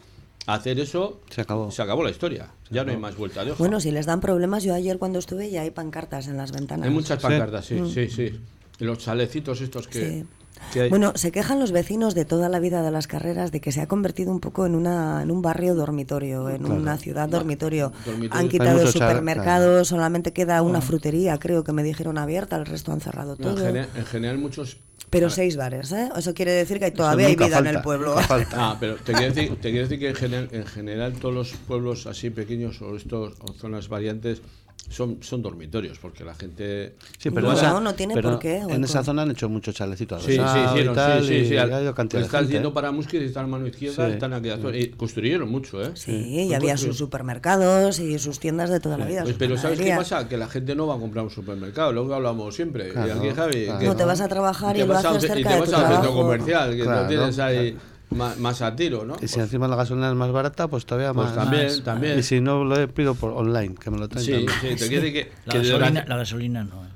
a 0.45 0.53
hacer 0.53 0.79
eso, 0.79 1.21
se 1.31 1.41
acabó, 1.41 1.71
se 1.71 1.81
acabó 1.81 2.03
la 2.03 2.11
historia. 2.11 2.51
Se 2.67 2.75
ya 2.75 2.81
acabó. 2.81 2.91
no 2.91 2.97
hay 2.97 3.01
más 3.01 3.17
vuelta 3.17 3.43
de 3.43 3.49
hoja. 3.49 3.57
Bueno, 3.57 3.79
si 3.79 3.89
les 3.89 4.05
dan 4.05 4.21
problemas, 4.21 4.63
yo 4.63 4.75
ayer 4.75 4.99
cuando 4.99 5.17
estuve 5.17 5.49
ya 5.49 5.63
hay 5.63 5.71
pancartas 5.71 6.27
en 6.27 6.37
las 6.37 6.51
ventanas. 6.51 6.87
Hay 6.87 6.93
muchas 6.93 7.19
pancartas, 7.19 7.65
sí, 7.65 7.79
sí, 7.87 8.09
sí. 8.09 8.29
sí. 8.29 8.39
Los 8.77 8.99
chalecitos 8.99 9.59
estos 9.61 9.87
que... 9.87 10.19
Sí. 10.21 10.25
Bueno, 10.89 11.13
se 11.15 11.31
quejan 11.31 11.59
los 11.59 11.71
vecinos 11.71 12.15
de 12.15 12.25
toda 12.25 12.49
la 12.49 12.59
vida 12.59 12.81
de 12.81 12.91
las 12.91 13.07
carreras 13.07 13.51
de 13.51 13.61
que 13.61 13.71
se 13.71 13.81
ha 13.81 13.87
convertido 13.87 14.31
un 14.31 14.39
poco 14.39 14.65
en 14.65 14.75
una 14.75 15.21
en 15.21 15.31
un 15.31 15.41
barrio 15.41 15.75
dormitorio, 15.75 16.49
en 16.49 16.63
claro. 16.63 16.75
una 16.75 16.97
ciudad 16.97 17.29
dormitorio. 17.29 17.91
dormitorio. 18.05 18.39
Han 18.39 18.49
quitado 18.49 18.81
el 18.81 18.87
supermercado, 18.87 19.67
claro. 19.69 19.85
solamente 19.85 20.33
queda 20.33 20.61
una 20.61 20.81
frutería, 20.81 21.37
creo 21.37 21.63
que 21.63 21.73
me 21.73 21.83
dijeron 21.83 22.17
abierta, 22.17 22.55
el 22.55 22.65
resto 22.65 22.91
han 22.91 23.01
cerrado 23.01 23.35
todo. 23.35 23.59
En 23.59 23.65
general, 23.65 23.89
en 23.95 24.05
general 24.05 24.37
muchos 24.37 24.77
pero 25.13 25.29
seis 25.29 25.55
bares, 25.57 25.91
¿eh? 25.91 26.09
Eso 26.17 26.33
quiere 26.33 26.53
decir 26.53 26.79
que 26.79 26.89
todavía 26.89 27.27
hay 27.27 27.35
vida 27.35 27.49
falta, 27.49 27.69
en 27.69 27.75
el 27.75 27.81
pueblo. 27.83 28.15
Ah, 28.55 28.77
pero 28.79 28.95
te 28.95 29.13
quiero 29.13 29.31
decir, 29.31 29.55
te 29.61 29.69
quiero 29.69 29.87
decir 29.87 29.99
que 29.99 30.09
en 30.09 30.15
general, 30.15 30.49
en 30.51 30.65
general 30.65 31.13
todos 31.13 31.35
los 31.35 31.51
pueblos 31.51 32.07
así 32.07 32.31
pequeños 32.31 32.81
o 32.81 32.95
estos 32.95 33.35
o 33.39 33.53
zonas 33.53 33.89
variantes 33.89 34.41
son, 34.89 35.17
son 35.23 35.41
dormitorios, 35.41 35.97
porque 35.97 36.23
la 36.23 36.35
gente... 36.35 36.93
Sí, 37.17 37.31
pero, 37.31 37.47
no, 37.47 37.53
esa, 37.53 37.71
no, 37.71 37.79
no 37.79 37.95
tiene 37.95 38.13
pero 38.13 38.31
por 38.31 38.39
qué. 38.39 38.57
En 38.57 38.83
esa 38.83 39.03
zona 39.03 39.23
han 39.23 39.31
hecho 39.31 39.49
muchos 39.49 39.73
chalecitos. 39.73 40.21
Sí, 40.23 40.33
sí, 40.33 40.37
sí, 40.37 40.83
no, 40.83 40.91
tal, 40.93 41.21
sí, 41.23 41.27
sí, 41.27 41.45
sí, 41.47 41.53
y 41.55 42.17
Estás 42.17 42.47
yendo 42.47 42.73
para 42.73 42.91
Musquis 42.91 43.21
y 43.21 43.25
están 43.25 43.45
a 43.45 43.47
mano 43.47 43.65
izquierda, 43.65 44.05
Sí. 44.07 44.13
están 44.13 44.33
aquí. 44.33 44.49
Y 44.73 44.89
construyeron 44.89 45.49
mucho, 45.49 45.81
¿eh? 45.83 45.91
Sí, 45.95 46.11
y 46.45 46.53
había 46.53 46.77
sus 46.77 46.95
supermercados 46.97 47.99
y 47.99 48.19
sus 48.19 48.39
tiendas 48.39 48.69
de 48.69 48.79
toda 48.79 48.97
la 48.97 49.05
vida. 49.05 49.23
Pues, 49.23 49.35
pero 49.39 49.57
¿sabes 49.57 49.79
qué 49.79 49.95
pasa? 49.95 50.27
Que 50.27 50.37
la 50.37 50.47
gente 50.47 50.75
no 50.75 50.85
va 50.87 50.95
a 50.95 50.99
comprar 50.99 51.23
un 51.23 51.31
supermercado, 51.31 51.91
lo 51.91 52.07
que 52.07 52.13
hablamos 52.13 52.53
siempre. 52.53 52.89
Claro, 52.89 53.07
y 53.07 53.11
aquí, 53.27 53.29
Javi, 53.35 53.65
claro. 53.65 53.79
que 53.79 53.85
No 53.87 53.95
te 53.95 54.05
vas 54.05 54.21
a 54.21 54.27
trabajar 54.27 54.75
y 54.75 54.79
te 54.81 54.85
lo 54.87 54.93
vas 54.93 55.05
a- 55.05 55.09
haces 55.09 55.23
y 55.23 55.27
cerca 55.27 55.49
te 55.49 55.53
de 55.55 55.59
vas 55.61 55.69
tu 55.69 55.75
al 55.75 55.81
centro 55.81 55.99
trabajo. 56.01 56.21
comercial, 56.21 56.75
que 56.75 56.83
Claro, 56.83 57.01
no 57.03 57.07
tienes 57.07 57.39
ahí 57.39 57.77
más, 58.13 58.37
más 58.39 58.61
a 58.61 58.75
tiro, 58.75 59.05
¿no? 59.05 59.15
Y 59.21 59.27
si 59.27 59.39
encima 59.39 59.67
la 59.67 59.75
gasolina 59.75 60.09
es 60.09 60.15
más 60.15 60.31
barata, 60.31 60.67
pues 60.67 60.85
todavía 60.85 61.13
Pues 61.13 61.27
más. 61.27 61.35
también, 61.35 61.65
más. 61.65 61.83
también. 61.83 62.19
Y 62.19 62.23
si 62.23 62.39
no, 62.41 62.63
lo 62.63 62.87
pido 62.89 63.15
por 63.15 63.31
online, 63.31 63.75
que 63.75 63.89
me 63.91 63.97
lo 63.97 64.07
traen 64.07 64.25
Sí, 64.25 64.31
también. 64.31 64.49
sí, 64.61 64.67
te 64.83 64.87
quiere 64.89 65.01
decir 65.09 65.13
que, 65.13 65.31
La 65.45 65.51
que 65.53 65.57
gasolina, 65.59 65.77
durante- 65.89 66.09
la 66.09 66.17
gasolina 66.17 66.63
no. 66.63 66.83
¿eh? 66.85 66.87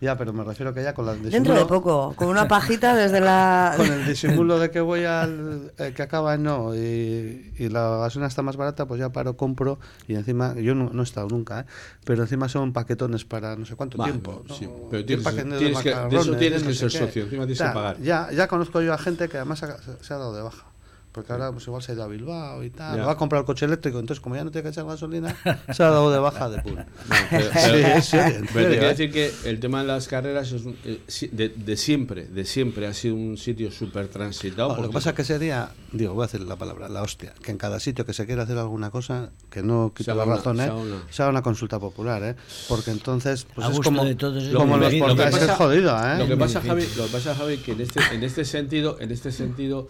Ya, 0.00 0.16
pero 0.18 0.32
me 0.32 0.44
refiero 0.44 0.74
que 0.74 0.82
ya 0.82 0.92
con 0.92 1.06
la 1.06 1.14
Dentro 1.14 1.54
de 1.54 1.64
poco, 1.66 2.12
con 2.16 2.28
una 2.28 2.46
pajita 2.48 2.94
desde 2.94 3.20
la... 3.20 3.74
Con 3.76 3.86
el 3.90 4.04
disimulo 4.06 4.58
de 4.58 4.70
que 4.70 4.80
voy 4.80 5.04
al 5.04 5.72
eh, 5.78 5.92
que 5.96 6.02
acaba 6.02 6.34
en 6.34 6.42
no 6.42 6.74
y, 6.74 7.52
y 7.58 7.68
la 7.70 7.98
gasolina 7.98 8.26
está 8.28 8.42
más 8.42 8.56
barata, 8.56 8.86
pues 8.86 9.00
ya 9.00 9.10
paro, 9.10 9.36
compro 9.36 9.78
y 10.08 10.14
encima, 10.14 10.54
yo 10.54 10.74
no, 10.74 10.90
no 10.92 11.00
he 11.02 11.04
estado 11.04 11.28
nunca, 11.28 11.60
¿eh? 11.60 11.64
pero 12.04 12.22
encima 12.22 12.48
son 12.48 12.72
paquetones 12.72 13.24
para 13.24 13.56
no 13.56 13.64
sé 13.64 13.76
cuánto 13.76 13.96
Vale, 13.96 14.12
tiempo. 14.12 14.42
¿no? 14.46 14.54
sí, 14.54 14.68
pero 14.90 15.04
tienes- 15.04 15.26
que- 15.26 15.44
de 15.44 15.66
eso 15.66 15.74
macarrones, 15.74 16.38
tienes 16.38 16.62
no 16.62 16.68
que 16.68 16.74
sé 16.74 16.90
ser 16.90 17.00
qué. 17.00 17.06
socio, 17.06 17.22
encima 17.24 17.42
tienes 17.44 17.58
Ya, 17.58 17.68
que 17.68 17.74
pagar. 17.74 18.00
Ya, 18.00 18.28
ya 18.32 18.48
conozco 18.48 18.82
yo 18.82 18.92
a 18.92 18.98
gente 18.98 19.28
que 19.28 19.36
además 19.38 19.62
ha- 19.62 19.78
se 20.02 20.12
ha 20.14 20.18
dado 20.18 20.34
de 20.36 20.42
baja. 20.42 20.66
Porque 21.14 21.32
ahora 21.32 21.52
pues 21.52 21.64
igual 21.68 21.80
se 21.80 21.92
ha 21.92 21.94
ido 21.94 22.02
a 22.02 22.08
Bilbao 22.08 22.64
y 22.64 22.70
tal. 22.70 22.96
Ya. 22.98 23.06
Va 23.06 23.12
a 23.12 23.16
comprar 23.16 23.38
el 23.42 23.46
coche 23.46 23.66
eléctrico, 23.66 24.00
entonces 24.00 24.20
como 24.20 24.34
ya 24.34 24.42
no 24.42 24.50
tiene 24.50 24.64
que 24.64 24.70
echar 24.70 24.84
gasolina, 24.84 25.36
se 25.72 25.82
ha 25.84 25.90
dado 25.90 26.10
de 26.10 26.18
baja 26.18 26.50
de 26.50 26.60
pool. 26.60 26.84
pero- 27.30 27.44
Sí, 27.44 27.50
pero- 27.52 28.02
sí, 28.02 28.16
Pero 28.52 28.68
te 28.68 28.68
quiero 28.72 28.86
¿eh? 28.86 28.88
decir 28.88 29.12
que 29.12 29.32
el 29.44 29.60
tema 29.60 29.82
de 29.82 29.86
las 29.86 30.08
carreras 30.08 30.50
es 30.50 30.64
un- 30.64 30.76
eh, 30.84 30.98
de, 31.30 31.50
de 31.50 31.76
siempre, 31.76 32.24
de 32.26 32.44
siempre 32.44 32.88
ha 32.88 32.92
sido 32.94 33.14
un 33.14 33.36
sitio 33.38 33.70
súper 33.70 34.08
transitado. 34.08 34.74
No, 34.74 34.82
lo 34.82 34.88
que 34.88 34.92
pasa 34.94 35.10
es 35.10 35.14
que 35.16 35.22
sería, 35.22 35.70
digo, 35.92 36.14
voy 36.14 36.24
a 36.24 36.26
decir 36.26 36.40
la 36.40 36.56
palabra, 36.56 36.88
la 36.88 37.02
hostia, 37.02 37.32
que 37.40 37.52
en 37.52 37.58
cada 37.58 37.78
sitio 37.78 38.04
que 38.04 38.12
se 38.12 38.26
quiera 38.26 38.42
hacer 38.42 38.58
alguna 38.58 38.90
cosa, 38.90 39.30
que 39.50 39.62
no 39.62 39.92
quita 39.94 40.16
la 40.16 40.24
una- 40.24 40.34
razón, 40.34 40.56
se 40.56 40.62
¿eh? 40.64 40.66
haga 40.66 40.74
una- 40.76 41.02
se 41.10 41.22
haga 41.22 41.30
una 41.30 41.42
consulta 41.42 41.78
popular, 41.78 42.24
¿eh? 42.24 42.34
Porque 42.68 42.90
entonces, 42.90 43.46
pues 43.54 43.64
A 43.68 43.70
es 43.70 43.78
como, 43.78 44.04
de 44.04 44.16
todos, 44.16 44.42
como 44.52 44.76
los 44.78 44.92
portales, 44.94 45.42
es 45.42 45.50
jodido, 45.52 45.96
¿eh? 45.96 46.18
Lo 46.18 46.26
que 46.26 46.36
pasa. 46.36 46.60
Javi, 46.60 46.84
lo 46.96 47.04
que 47.06 47.10
pasa, 47.12 47.36
Javi, 47.36 47.58
que 47.58 47.70
en 47.70 47.82
este, 47.82 48.00
en 48.12 48.24
este 48.24 48.44
sentido, 48.44 48.96
en 48.98 49.12
este 49.12 49.30
sentido, 49.30 49.86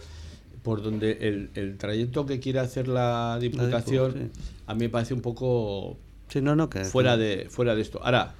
por 0.65 0.81
donde 0.81 1.19
el, 1.21 1.51
el 1.53 1.77
trayecto 1.77 2.25
que 2.25 2.39
quiere 2.39 2.57
hacer 2.57 2.87
la 2.87 3.37
Diputación, 3.39 4.13
Dipu, 4.13 4.29
a 4.65 4.73
mí 4.73 4.79
me 4.79 4.89
parece 4.89 5.13
un 5.13 5.21
poco 5.21 5.95
Sí, 6.27 6.41
no, 6.41 6.55
no, 6.55 6.71
que... 6.71 6.83
fuera 6.85 7.17
de 7.17 7.45
fuera 7.51 7.75
de 7.75 7.81
esto. 7.83 7.99
Ahora, 8.03 8.33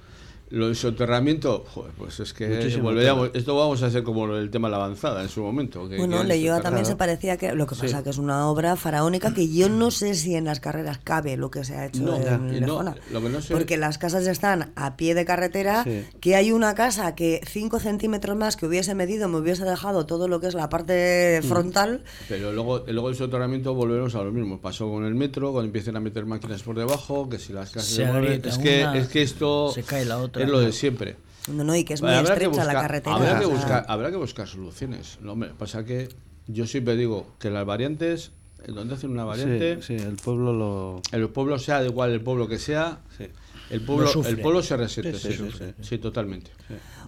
lo 0.50 0.66
del 0.66 0.76
soterramiento, 0.76 1.64
joder, 1.74 1.92
pues 1.98 2.20
es 2.20 2.32
que 2.32 2.46
Muchísimo 2.46 2.84
volveríamos, 2.84 3.30
esto 3.34 3.56
vamos 3.56 3.82
a 3.82 3.90
ser 3.90 4.04
como 4.04 4.28
del 4.32 4.48
tema 4.50 4.68
de 4.68 4.72
la 4.72 4.76
avanzada 4.76 5.22
en 5.22 5.28
su 5.28 5.42
momento. 5.42 5.88
que 5.88 5.96
Bueno, 5.96 6.22
Leyoa 6.22 6.60
también 6.60 6.86
se 6.86 6.94
parecía 6.94 7.36
que 7.36 7.52
lo 7.52 7.66
que 7.66 7.74
pasa 7.74 8.04
que 8.04 8.10
es 8.10 8.18
una 8.18 8.48
obra 8.48 8.76
faraónica 8.76 9.34
que 9.34 9.48
yo 9.52 9.68
no 9.68 9.90
sé 9.90 10.14
si 10.14 10.36
en 10.36 10.44
las 10.44 10.60
carreras 10.60 10.98
cabe 11.02 11.36
lo 11.36 11.50
que 11.50 11.64
se 11.64 11.74
ha 11.74 11.86
hecho 11.86 12.02
No, 12.02 12.16
en 12.16 12.60
no, 12.64 12.82
lo 13.10 13.20
que 13.22 13.28
no 13.28 13.40
sé- 13.42 13.54
Porque 13.54 13.76
las 13.76 13.98
casas 13.98 14.24
están 14.28 14.72
a 14.76 14.96
pie 14.96 15.14
de 15.16 15.24
carretera, 15.24 15.82
Sí. 15.82 16.04
que 16.20 16.36
hay 16.36 16.52
una 16.52 16.74
casa 16.76 17.14
que 17.16 17.40
5 17.44 17.80
centímetros 17.80 18.36
más 18.36 18.56
que 18.56 18.66
hubiese 18.66 18.94
medido 18.94 19.28
me 19.28 19.38
hubiese 19.38 19.64
dejado 19.64 20.06
todo 20.06 20.28
lo 20.28 20.38
que 20.40 20.46
es 20.46 20.54
la 20.54 20.68
parte 20.68 21.40
Mm. 21.42 21.46
frontal. 21.48 22.04
Pero 22.28 22.52
luego, 22.52 22.84
luego 22.86 23.08
el 23.08 23.16
soterramiento 23.16 23.74
volvemos 23.74 24.14
a 24.14 24.22
lo 24.22 24.30
mismo. 24.30 24.60
Pasó 24.60 24.88
con 24.88 25.04
el 25.04 25.14
metro, 25.16 25.50
cuando 25.50 25.66
empiezan 25.66 25.96
a 25.96 26.00
meter 26.00 26.24
máquinas 26.24 26.62
por 26.62 26.76
debajo, 26.78 27.28
que 27.28 27.38
si 27.40 27.52
las 27.52 27.70
casas 27.70 27.88
Se 27.88 27.96
se 27.96 28.02
mueven- 28.04 28.16
agrieta 28.24 28.48
es 28.48 28.58
que 28.58 28.80
una, 28.82 28.98
es 28.98 29.08
que 29.08 29.22
esto 29.22 29.72
se 29.72 29.82
cae 29.82 30.04
la 30.04 30.18
otra. 30.18 30.35
Es 30.42 30.48
lo 30.48 30.60
de 30.60 30.72
siempre. 30.72 31.16
No, 31.48 31.62
no, 31.64 31.76
y 31.76 31.84
que 31.84 31.94
es 31.94 32.02
muy 32.02 32.10
Habrá 32.12 32.36
que 32.36 32.44
estrecha 32.44 32.64
la 32.64 32.72
buscar- 32.72 32.82
carretera. 32.82 33.16
Habrá 33.16 33.38
que 33.40 33.46
buscar, 33.46 33.84
habrá 33.88 34.10
que 34.10 34.16
buscar 34.16 34.48
soluciones. 34.48 35.18
No, 35.20 35.32
hombre, 35.32 35.50
pasa 35.56 35.84
que 35.84 36.08
yo 36.48 36.66
siempre 36.66 36.96
digo 36.96 37.34
que 37.38 37.50
las 37.50 37.64
variantes, 37.64 38.32
donde 38.74 38.94
hacen 38.94 39.10
una 39.10 39.24
variante, 39.24 39.76
Sí, 39.82 39.98
sí, 39.98 40.04
el 40.04 40.16
pueblo 40.16 40.52
lo... 40.52 41.02
el 41.12 41.28
pueblo 41.28 41.58
sea 41.58 41.80
da 41.80 41.86
igual 41.86 42.10
el 42.12 42.20
pueblo 42.20 42.48
que 42.48 42.58
sea, 42.58 42.98
Sí. 43.16 43.26
el 43.70 43.80
pueblo, 43.80 44.10
el 44.24 44.40
pueblo 44.40 44.62
se 44.62 44.76
resiste, 44.76 45.12
Sí, 45.14 45.32
sí, 45.32 45.36
sí, 45.38 45.50
sí, 45.50 45.58
sí, 45.58 45.74
sí, 45.82 45.98
totalmente. 45.98 46.50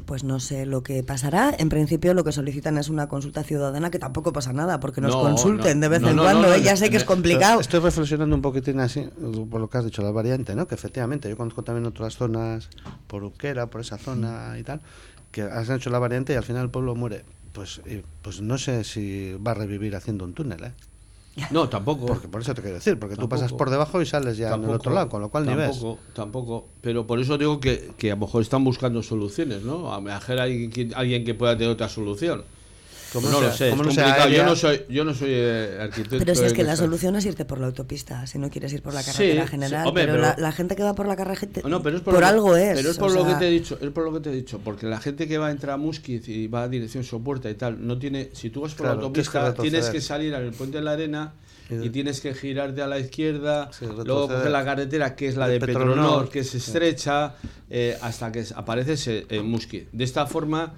Pues 0.07 0.25
no 0.25 0.41
sé 0.41 0.65
lo 0.65 0.83
que 0.83 1.03
pasará. 1.03 1.55
En 1.59 1.69
principio 1.69 2.15
lo 2.15 2.25
que 2.25 2.33
solicitan 2.33 2.79
es 2.79 2.89
una 2.89 3.09
consulta 3.09 3.43
ciudadana, 3.45 3.91
que 3.91 3.99
tampoco 3.99 4.33
pasa 4.33 4.53
nada, 4.53 4.81
porque 4.81 5.01
nos 5.01 5.15
No, 5.15 5.21
consulten 5.21 5.79
no, 5.81 5.83
de 5.85 5.89
vez 5.89 6.01
no, 6.01 6.11
en 6.11 6.17
no, 6.17 6.23
cuando. 6.23 6.43
no, 6.49 6.55
¿eh? 6.55 6.59
no, 6.59 6.65
ya 6.65 6.77
sé 6.77 6.89
que 6.91 6.97
es 6.97 7.05
complicado. 7.05 7.61
Estoy 7.61 7.81
reflexionando 7.81 8.35
un 8.35 8.41
poquitín 8.43 8.81
así, 8.81 9.09
por 9.51 9.61
lo 9.61 9.69
que 9.69 9.79
has 9.79 9.85
dicho, 9.85 10.01
las 10.03 10.13
variantes, 10.15 10.57
¿no? 10.57 10.67
Que 10.67 10.75
efectivamente, 10.77 11.29
yo 11.29 11.37
conozco 11.37 11.63
también 11.63 11.85
otras 11.87 12.17
zonas, 12.17 12.71
por 13.07 13.23
Uquera, 13.25 13.67
por 13.67 13.81
esa 13.83 13.99
zona 13.99 14.57
y 14.59 14.63
tal, 14.63 14.81
que 15.31 15.43
has 15.43 15.69
hecho 15.69 15.91
la 15.91 15.99
variante 15.99 16.33
y 16.33 16.37
al 16.37 16.45
final 16.45 16.63
el 16.65 16.71
pueblo 16.71 16.95
muere. 16.95 17.25
Pues, 17.53 17.81
y- 17.87 18.03
pues 18.23 18.41
no 18.41 18.57
sé 18.57 18.85
si 18.85 19.35
va 19.35 19.51
a 19.51 19.55
revivir 19.55 19.95
haciendo 19.97 20.25
un 20.25 20.33
túnel, 20.33 20.63
¿eh? 20.65 20.73
No, 21.51 21.69
tampoco. 21.69 22.07
Porque 22.07 22.29
por 22.29 22.41
eso 22.41 22.55
te 22.55 22.63
quiero 22.63 22.77
decir, 22.77 22.99
porque 22.99 23.15
tú 23.15 23.23
Tampoco. 23.23 23.41
pasas 23.41 23.53
por 23.53 23.71
debajo 23.71 24.01
y 24.03 24.07
sales 24.07 24.37
ya 24.37 24.55
en 24.55 24.65
el 24.65 24.71
otro 24.71 24.93
lado, 24.93 25.09
con 25.09 25.21
lo 25.23 25.29
cual 25.29 25.47
ni 25.47 25.55
ves. 25.55 25.71
tampoco, 25.73 25.99
Tampoco, 26.15 26.69
pero 26.81 27.07
por 27.07 27.21
eso 27.21 27.39
digo 27.39 27.61
que, 27.61 27.93
que 27.97 28.11
a 28.11 28.15
lo 28.15 28.21
mejor 28.23 28.43
están 28.43 28.65
buscando 28.65 29.03
soluciones, 29.03 29.63
¿no? 29.63 29.93
A 29.93 29.97
lo 29.97 30.03
mejor 30.03 30.41
hay 30.41 30.71
alguien 30.95 31.25
que 31.25 31.35
pueda 31.35 31.57
tener 31.57 31.71
otra 31.73 31.89
solución. 31.89 32.43
Como 33.13 33.31
no, 33.31 33.41
lo 33.41 33.53
sé, 33.53 33.71
es 33.71 33.75
complicado. 33.75 34.29
Yo 34.29 34.45
no 34.45 34.55
soy, 34.55 34.83
yo 34.89 35.05
no 35.05 35.15
soy 35.15 35.31
eh, 35.33 35.79
arquitecto. 35.81 36.19
Pero 36.19 36.35
si 36.35 36.45
es 36.45 36.53
que 36.53 36.63
la 36.63 36.77
solución 36.77 37.17
es 37.17 37.25
irte 37.25 37.45
por 37.45 37.59
la 37.59 37.67
autopista, 37.67 38.27
si 38.27 38.39
no 38.39 38.51
quieres 38.51 38.73
ir 38.73 38.83
por 38.83 38.93
la 38.93 39.03
carretera 39.03 39.47
general. 39.47 39.91
pero, 39.95 40.17
la, 40.17 40.53
gente 40.53 40.77
que 40.77 40.83
va 40.83 40.95
por 40.95 41.07
la 41.07 41.17
carretera 41.17 41.69
no, 41.69 41.83
pero 41.83 41.97
es 41.97 42.03
por, 42.03 42.23
algo 42.23 42.57
es. 42.57 42.77
Pero 42.77 42.91
es 42.91 42.99
por 42.99 43.13
lo 43.13 43.27
que 43.27 43.35
te 43.35 43.49
he 43.49 43.51
dicho, 43.51 43.79
es 43.81 43.91
por 43.91 44.05
lo 44.05 44.13
que 44.13 44.21
te 44.21 44.31
he 44.31 44.35
dicho, 44.35 44.61
porque 44.63 44.87
la 44.87 45.01
gente 45.01 45.27
que 45.27 45.39
va 45.39 45.49
a 45.49 45.51
entrar 45.51 45.75
a 45.75 45.77
Musquiz 45.77 46.29
y 46.29 46.49
va 46.49 46.65
a 46.65 46.69
dirección 46.69 47.05
Sopuerta 47.05 47.49
y 47.49 47.55
tal, 47.55 47.87
no 47.87 47.99
tiene, 47.99 48.31
si 48.33 48.51
tú 48.51 48.63
vas 48.63 48.75
por 48.75 48.87
la 48.87 48.93
autopista, 48.93 49.55
tienes 49.55 49.89
que 49.89 50.01
salir 50.01 50.35
al 50.35 50.51
puente 50.53 50.79
de 50.79 50.85
la 50.85 50.93
arena 50.93 51.33
y 51.71 51.91
tienes 51.91 52.21
que 52.21 52.35
girarte 52.35 52.83
a 52.83 52.87
la 52.87 52.99
izquierda, 52.99 53.71
luego 54.05 54.29
coger 54.29 54.51
la 54.51 54.65
carretera 54.65 55.15
que 55.15 55.29
es 55.29 55.37
la 55.37 55.49
de, 55.49 55.61
Petronor, 55.61 56.29
que 56.29 56.41
es 56.41 56.55
estrecha, 56.55 57.35
eh, 57.71 57.97
hasta 58.03 58.33
que 58.33 58.45
apareces 58.55 59.09
en 59.29 59.47
Musquiz. 59.47 59.87
De 59.93 60.05
esta 60.05 60.27
forma 60.27 60.75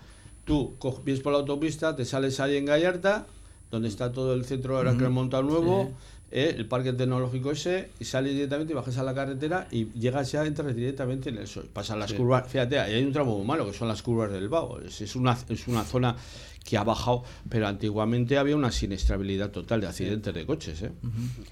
Tú 0.51 0.75
vienes 1.05 1.23
por 1.23 1.33
la 1.33 1.39
autopista, 1.39 1.95
te 1.95 2.05
sales 2.05 2.41
ahí 2.41 2.57
en 2.57 2.65
Gallarta, 2.65 3.25
donde 3.71 3.87
está 3.87 4.11
todo 4.11 4.35
el 4.35 4.45
centro 4.45 4.77
ahora 4.77 4.99
que 4.99 5.05
han 5.05 5.13
montado 5.13 5.45
nuevo, 5.45 5.93
eh, 6.33 6.57
el 6.59 6.67
parque 6.67 6.93
tecnológico 6.93 7.53
ese, 7.53 7.91
y 8.01 8.05
sales 8.05 8.33
directamente 8.33 8.73
y 8.73 8.75
bajas 8.75 8.99
a 8.99 9.05
la 9.05 9.15
carretera 9.15 9.69
y 9.71 9.93
llegas 9.93 10.33
ya, 10.33 10.45
entras 10.45 10.75
directamente 10.75 11.29
en 11.29 11.39
el 11.39 11.47
sol. 11.47 11.69
Pasan 11.73 12.01
las 12.01 12.13
curvas, 12.13 12.49
fíjate, 12.49 12.81
ahí 12.81 12.95
hay 12.95 13.05
un 13.05 13.13
tramo 13.13 13.39
muy 13.39 13.47
malo, 13.47 13.65
que 13.65 13.73
son 13.73 13.87
las 13.87 14.03
curvas 14.03 14.33
del 14.33 14.49
Vago. 14.49 14.81
Es, 14.81 15.15
una, 15.15 15.39
es 15.49 15.69
una 15.69 15.85
zona 15.85 16.17
que 16.65 16.77
ha 16.77 16.83
bajado, 16.83 17.23
pero 17.49 17.69
antiguamente 17.69 18.37
había 18.37 18.57
una 18.57 18.73
siniestrabilidad 18.73 19.53
total 19.53 19.81
de 19.83 19.87
accidentes 19.87 20.35
de 20.35 20.47
coches. 20.47 20.83
¿eh? 20.83 20.91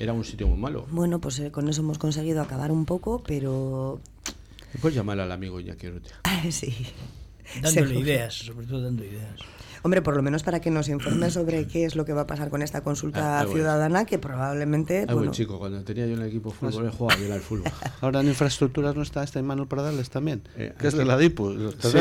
Era 0.01 0.13
un 0.13 0.25
sitio 0.25 0.49
muy 0.49 0.59
malo. 0.59 0.89
Bueno, 0.91 1.21
pues 1.21 1.39
eh, 1.39 1.53
con 1.53 1.69
eso 1.69 1.83
hemos 1.83 1.99
conseguido 1.99 2.43
acabar 2.43 2.73
un 2.73 2.85
poco, 2.85 3.23
pero... 3.25 4.01
Puedes 4.81 4.97
llamar 4.97 5.21
al 5.21 5.31
amigo 5.31 5.61
Iñaki 5.61 5.87
Urrutia. 5.87 6.17
sí. 6.51 6.75
Dándole 7.61 7.99
ideas, 7.99 8.35
sobre 8.35 8.67
todo 8.67 8.83
dando 8.83 9.05
ideas. 9.05 9.41
Hombre, 9.83 10.03
por 10.03 10.17
lo 10.17 10.23
menos 10.23 10.43
para 10.43 10.61
que 10.61 10.71
nos 10.71 10.89
informe 10.89 11.31
sobre 11.31 11.67
qué 11.69 11.85
es 11.85 11.97
lo 11.97 12.05
que 12.05 12.13
va 12.13 12.23
a 12.23 12.27
pasar 12.27 12.51
con 12.51 12.63
esta 12.63 12.83
consulta 12.83 13.41
ah, 13.41 13.47
ciudadana, 13.47 14.05
que 14.05 14.19
probablemente. 14.19 15.07
Ah, 15.09 15.15
bueno, 15.15 15.33
chico, 15.33 15.59
cuando 15.59 15.83
tenía 15.83 16.07
yo 16.07 16.15
un 16.15 16.25
equipo 16.25 16.51
de 16.51 16.57
fútbol, 16.57 16.87
he 16.87 16.91
jugado 16.91 17.21
bien 17.21 17.33
al 17.33 17.41
fútbol. 17.41 17.71
Ahora 18.01 18.21
en 18.21 18.29
infraestructuras 18.29 18.95
no 18.95 19.03
está 19.03 19.23
este 19.23 19.43
Manuel 19.43 19.69
para 19.69 19.83
darles 19.83 20.11
también, 20.11 20.43
eh, 20.57 20.75
que 20.79 20.89
es 20.89 20.97
de 20.97 21.05
la 21.05 21.17
DIPU. 21.17 21.73
Sí, 21.79 21.89
sí, 21.89 21.99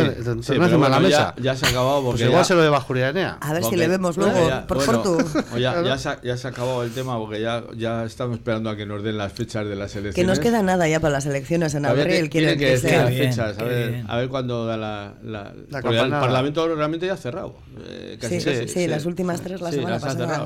pero 0.48 0.80
bueno, 0.80 0.90
la 0.90 1.00
mesa. 1.00 1.36
Ya, 1.42 1.56
se 1.56 1.66
ha 1.66 1.70
acabado. 1.70 2.04
Porque 2.04 2.24
pues 2.24 2.30
igual 2.30 2.46
se 2.46 2.56
lo 2.56 2.62
de 2.62 2.70
Bajurianea. 2.70 3.38
A 3.42 3.54
ver 3.54 3.64
si 3.64 3.76
le 3.76 3.88
vemos 3.88 4.18
luego, 4.18 4.68
por 4.68 4.78
bueno, 4.78 5.18
Ya, 5.58 5.82
ya, 5.82 5.98
se 5.98 6.10
ha, 6.10 6.22
ya, 6.22 6.38
se 6.38 6.48
ha, 6.48 6.52
acabado 6.52 6.84
el 6.84 6.92
tema 6.92 7.18
porque 7.18 7.42
ya, 7.42 7.64
ya 7.76 8.04
estamos 8.06 8.38
esperando 8.38 8.70
a 8.70 8.76
que 8.76 8.86
nos 8.86 9.04
den 9.04 9.18
las 9.18 9.34
fechas 9.34 9.66
de 9.66 9.76
las 9.76 9.96
elecciones. 9.96 10.16
Que 10.16 10.24
nos 10.24 10.40
queda 10.40 10.62
nada 10.64 10.88
ya 10.88 11.00
para 11.00 11.14
las 11.14 11.26
elecciones 11.26 11.74
en 11.74 11.86
abril. 11.86 12.30
Quieren 12.30 12.58
que, 12.58 12.80
que 12.80 12.98
las 12.98 13.10
fechas, 13.10 13.58
a 13.60 13.64
ver, 13.64 14.04
a 14.08 14.18
ver 14.18 14.30
cuándo 14.30 14.66
da 14.66 14.78
la. 14.78 15.14
la, 15.24 15.54
el 15.54 16.10
Parlamento 16.10 16.76
realmente 16.76 17.06
ya 17.06 17.14
ha 17.14 17.18
cerrado. 17.18 17.56
Eh, 17.80 18.18
casi 18.20 18.40
sí, 18.68 18.88
las 18.88 19.06
últimas 19.06 19.42
tres 19.42 19.62
la 19.62 19.72
semana 19.72 20.00
pasada. 20.00 20.46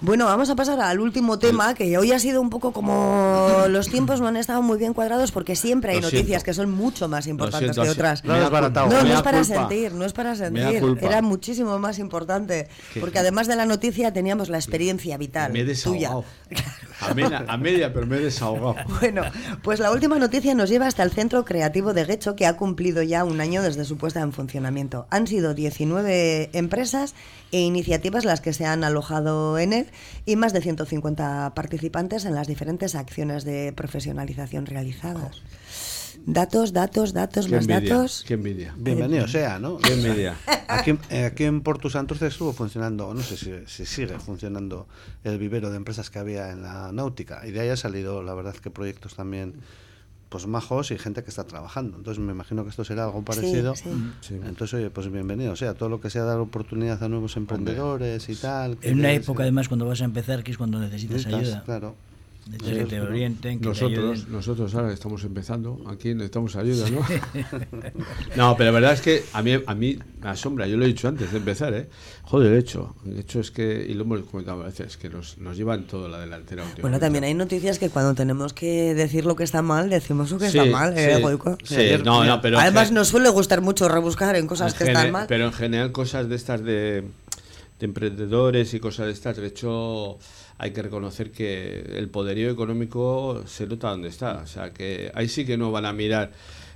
Bueno, 0.00 0.26
vamos 0.26 0.48
a 0.48 0.54
pasar 0.54 0.80
al 0.80 1.00
último 1.00 1.40
tema, 1.40 1.74
que 1.74 1.98
hoy 1.98 2.12
ha 2.12 2.20
sido 2.20 2.40
un 2.40 2.50
poco 2.50 2.72
como 2.72 3.64
los 3.68 3.88
tiempos 3.88 4.20
no 4.20 4.28
han 4.28 4.36
estado 4.36 4.62
muy 4.62 4.78
bien 4.78 4.94
cuadrados 4.94 5.32
porque 5.32 5.56
siempre 5.56 5.92
hay 5.92 6.00
noticias 6.00 6.44
que 6.44 6.54
son 6.54 6.70
mucho 6.70 7.08
más 7.08 7.26
importantes 7.26 7.76
que 7.76 7.88
otras. 7.88 8.24
No, 8.24 8.36
no, 8.36 9.14
es 9.14 9.22
para 9.22 9.42
sentir, 9.42 9.92
no 9.92 10.04
es 10.04 10.12
para 10.12 10.36
sentir. 10.36 10.82
Era 11.00 11.20
muchísimo 11.20 11.78
más 11.80 11.98
importante. 11.98 12.68
Porque 13.00 13.18
además 13.18 13.48
de 13.48 13.56
la 13.56 13.66
noticia 13.66 14.12
teníamos 14.12 14.48
la 14.48 14.58
experiencia 14.58 15.16
vital 15.16 15.52
me 15.52 15.60
he 15.60 15.74
tuya. 15.74 16.12
A, 17.00 17.14
media, 17.14 17.44
a 17.46 17.56
media, 17.56 17.92
pero 17.92 18.06
me 18.06 18.16
he 18.16 18.20
desahogado. 18.20 18.74
Bueno, 18.98 19.22
pues 19.62 19.78
la 19.78 19.92
última 19.92 20.18
noticia 20.18 20.56
nos 20.56 20.68
lleva 20.68 20.88
hasta 20.88 21.04
el 21.04 21.12
Centro 21.12 21.44
Creativo 21.44 21.94
de 21.94 22.04
Guecho, 22.04 22.34
que 22.34 22.44
ha 22.44 22.56
cumplido 22.56 23.04
ya 23.04 23.22
un 23.22 23.40
año 23.40 23.62
desde 23.62 23.84
su 23.84 23.96
puesta 23.96 24.20
en 24.20 24.32
funcionamiento. 24.32 25.06
Han 25.10 25.28
sido 25.28 25.54
19 25.54 26.50
empresas 26.54 27.14
e 27.52 27.60
iniciativas 27.60 28.24
las 28.24 28.40
que 28.40 28.52
se 28.52 28.66
han 28.66 28.82
alojado 28.82 29.60
en 29.60 29.74
él 29.74 29.87
y 30.24 30.36
más 30.36 30.52
de 30.52 30.60
150 30.60 31.52
participantes 31.54 32.24
en 32.24 32.34
las 32.34 32.46
diferentes 32.46 32.94
acciones 32.94 33.44
de 33.44 33.72
profesionalización 33.74 34.66
realizadas. 34.66 35.42
Datos, 36.26 36.72
datos, 36.72 37.12
datos, 37.12 37.48
más 37.48 37.66
datos. 37.66 38.24
Qué 38.26 38.34
envidia. 38.34 38.74
Bienvenido 38.76 39.26
sea, 39.28 39.58
¿no? 39.58 39.78
Qué 39.78 39.94
envidia. 39.94 40.36
Aquí, 40.68 40.98
eh, 41.08 41.24
aquí 41.24 41.44
en 41.44 41.62
Porto 41.62 41.88
Santos 41.88 42.20
estuvo 42.20 42.52
funcionando, 42.52 43.14
no 43.14 43.22
sé 43.22 43.36
si, 43.36 43.52
si, 43.66 43.86
sigue 43.86 44.18
funcionando 44.18 44.86
el 45.24 45.38
vivero 45.38 45.70
de 45.70 45.76
empresas 45.76 46.10
que 46.10 46.18
había 46.18 46.50
en 46.50 46.62
la 46.62 46.92
náutica. 46.92 47.46
Y 47.46 47.52
de 47.52 47.60
ahí 47.60 47.68
ha 47.70 47.76
salido, 47.76 48.22
la 48.22 48.34
verdad, 48.34 48.54
que 48.56 48.70
proyectos 48.70 49.14
también 49.14 49.54
pues 50.28 50.46
majos 50.46 50.90
y 50.90 50.98
gente 50.98 51.22
que 51.22 51.30
está 51.30 51.44
trabajando. 51.44 51.96
Entonces 51.96 52.22
me 52.22 52.32
imagino 52.32 52.64
que 52.64 52.70
esto 52.70 52.84
será 52.84 53.04
algo 53.04 53.22
parecido. 53.22 53.74
Entonces, 54.30 54.74
oye, 54.74 54.90
pues 54.90 55.10
bienvenido. 55.10 55.52
O 55.52 55.56
sea, 55.56 55.74
todo 55.74 55.88
lo 55.88 56.00
que 56.00 56.10
sea 56.10 56.24
dar 56.24 56.38
oportunidad 56.38 57.02
a 57.02 57.08
nuevos 57.08 57.36
emprendedores 57.36 58.28
y 58.28 58.36
tal. 58.36 58.78
En 58.82 58.98
una 58.98 59.12
época, 59.12 59.42
además, 59.42 59.68
cuando 59.68 59.86
vas 59.86 60.02
a 60.02 60.04
empezar, 60.04 60.42
que 60.42 60.50
es 60.50 60.58
cuando 60.58 60.78
necesitas 60.78 61.26
ayuda. 61.26 61.62
Claro 61.64 62.07
que 62.56 62.84
te 62.86 63.00
orienten, 63.00 63.60
nosotros, 63.60 64.28
nosotros 64.28 64.74
ahora 64.74 64.92
estamos 64.92 65.22
empezando, 65.24 65.82
aquí 65.86 66.14
necesitamos 66.14 66.56
ayuda, 66.56 66.88
¿no? 66.88 67.00
no, 68.36 68.56
pero 68.56 68.72
la 68.72 68.80
verdad 68.80 68.92
es 68.94 69.00
que 69.02 69.24
a 69.34 69.42
mí, 69.42 69.52
a 69.66 69.74
mí 69.74 69.98
me 70.20 70.28
asombra, 70.28 70.66
yo 70.66 70.76
lo 70.76 70.84
he 70.84 70.88
dicho 70.88 71.08
antes 71.08 71.30
de 71.30 71.38
empezar, 71.38 71.74
¿eh? 71.74 71.88
Joder, 72.22 72.52
de 72.52 72.58
hecho, 72.58 72.94
de 73.04 73.20
hecho 73.20 73.40
es 73.40 73.50
que, 73.50 73.86
y 73.88 73.94
lo 73.94 74.04
hemos 74.04 74.22
comentado 74.22 74.62
a 74.62 74.66
veces, 74.66 74.96
que 74.96 75.10
nos, 75.10 75.36
nos 75.38 75.56
llevan 75.56 75.86
toda 75.86 76.08
la 76.08 76.20
delantera. 76.20 76.64
Bueno, 76.80 76.98
también 76.98 77.24
hay 77.24 77.34
noticias 77.34 77.78
que 77.78 77.90
cuando 77.90 78.14
tenemos 78.14 78.52
que 78.52 78.94
decir 78.94 79.26
lo 79.26 79.36
que 79.36 79.44
está 79.44 79.60
mal, 79.60 79.90
decimos 79.90 80.30
lo 80.30 80.38
que 80.38 80.46
está 80.46 80.64
mal, 80.64 80.96
¿eh, 80.96 81.22
sí, 81.64 81.90
no, 82.02 82.24
no, 82.24 82.40
pero 82.40 82.58
Además 82.58 82.92
nos 82.92 83.08
suele 83.08 83.28
gustar 83.28 83.60
mucho 83.60 83.88
rebuscar 83.88 84.36
en 84.36 84.46
cosas 84.46 84.74
que 84.74 84.84
están 84.84 85.10
mal. 85.10 85.26
Pero 85.28 85.46
en 85.46 85.52
general 85.52 85.92
cosas 85.92 86.28
de 86.28 86.36
estas 86.36 86.64
de, 86.64 87.04
de 87.78 87.84
emprendedores 87.84 88.72
y 88.74 88.80
cosas 88.80 89.06
de 89.06 89.12
estas, 89.12 89.36
de 89.36 89.46
hecho 89.46 90.18
hay 90.58 90.72
que 90.72 90.82
reconocer 90.82 91.30
que 91.30 91.84
el 91.94 92.08
poderío 92.08 92.50
económico 92.50 93.42
se 93.46 93.66
nota 93.66 93.90
donde 93.90 94.08
está. 94.08 94.40
O 94.42 94.46
sea, 94.46 94.72
que 94.72 95.10
ahí 95.14 95.28
sí 95.28 95.46
que 95.46 95.56
no 95.56 95.70
van 95.70 95.86
a 95.86 95.92
mirar. 95.92 96.32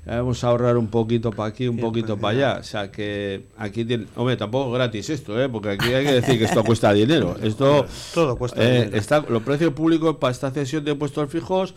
Vamos 0.07 0.43
a 0.43 0.49
ahorrar 0.49 0.79
un 0.79 0.89
poquito 0.89 1.31
para 1.31 1.49
aquí, 1.49 1.69
un 1.69 1.79
poquito 1.79 2.17
para 2.17 2.37
allá. 2.37 2.61
O 2.61 2.63
sea, 2.65 2.91
que 2.93 3.47
aquí 3.57 3.85
tiene. 3.85 4.07
Hombre, 4.15 4.37
tampoco 4.37 4.71
es 4.71 4.75
gratis 4.75 5.11
esto, 5.11 5.41
¿eh? 5.41 5.49
porque 5.49 5.71
aquí 5.71 5.93
hay 5.93 6.05
que 6.05 6.13
decir 6.13 6.39
que 6.39 6.45
esto 6.45 6.63
cuesta 6.63 6.93
dinero. 6.93 7.37
Esto. 7.43 7.87
Todo 8.15 8.37
cuesta 8.37 8.63
eh, 8.63 8.91
Está, 8.95 9.25
los 9.29 9.43
precios 9.43 9.73
públicos 9.73 10.17
para 10.17 10.33
esta 10.33 10.51
cesión 10.51 10.85
de 10.85 10.95
puestos 10.95 11.31
fijos 11.31 11.75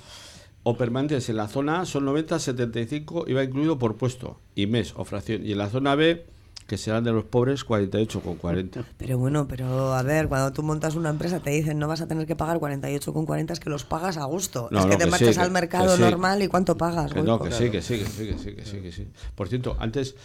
o 0.64 0.78
permanentes 0.78 1.30
en 1.30 1.38
la 1.38 1.48
zona 1.48 1.86
son 1.86 2.06
90, 2.06 2.40
75 2.40 3.26
y 3.28 3.34
va 3.34 3.44
incluido 3.44 3.78
por 3.78 3.96
puesto 3.96 4.40
y 4.56 4.68
mes 4.68 4.94
o 4.96 5.06
fracción. 5.06 5.46
Y 5.46 5.52
en 5.52 5.60
la 5.60 5.70
zona 5.70 5.96
B 5.96 6.26
que 6.68 6.78
serán 6.78 7.04
de 7.04 7.12
los 7.12 7.26
pobres 7.26 7.64
48 7.64 8.22
con 8.22 8.36
40. 8.36 8.86
Pero 8.98 9.18
bueno, 9.18 9.48
pero 9.48 9.94
a 9.94 10.02
ver, 10.02 10.28
cuando 10.28 10.52
tú 10.52 10.64
montas 10.64 10.96
una 10.96 11.10
empresa 11.10 11.40
te 11.40 11.52
dicen 11.52 11.78
no 11.78 11.88
vas 11.88 12.02
a 12.02 12.08
tener 12.08 12.26
que 12.26 12.36
pagar 12.36 12.60
48 12.60 13.14
con 13.14 13.26
40, 13.26 13.54
es 13.54 13.60
que 13.60 13.70
los 13.70 13.84
pagas 13.84 14.18
a 14.18 14.26
gusto. 14.26 14.70
es 14.72 14.86
que 14.86 14.98
te 14.98 15.06
marchas 15.06 15.38
al 15.38 15.52
mercado 15.52 15.98
normal 15.98 16.42
y 16.42 16.48
cuánto 16.48 16.76
pagas. 16.76 17.16
no, 17.16 17.40
que 17.40 17.52
sí, 17.52 17.70
que 17.70 17.82
sí, 17.82 18.00
que 18.00 18.06
sí, 18.06 18.28
que 18.28 18.38
sí, 18.38 18.56
que 18.56 18.66
sí, 18.66 18.82
que 18.82 18.92
sí. 18.92 19.08
Por 19.36 19.48
cierto, 19.48 19.78
antes 19.80 20.16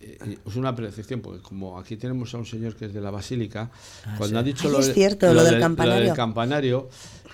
eh, 0.00 0.38
es 0.44 0.56
una 0.56 0.74
percepción, 0.74 1.20
porque 1.20 1.42
como 1.42 1.78
aquí 1.78 1.96
tenemos 1.96 2.34
a 2.34 2.38
un 2.38 2.46
señor 2.46 2.74
que 2.74 2.86
es 2.86 2.94
de 2.94 3.00
la 3.00 3.10
Basílica, 3.10 3.70
ah, 4.04 4.14
cuando 4.18 4.40
ha 4.40 4.42
dicho 4.42 4.68
lo, 4.68 4.80
es 4.80 4.92
cierto, 4.92 5.32
lo, 5.32 5.44
del, 5.44 5.60
campanario. 5.60 6.00
Lo 6.00 6.06
del 6.06 6.16
campanario 6.16 6.88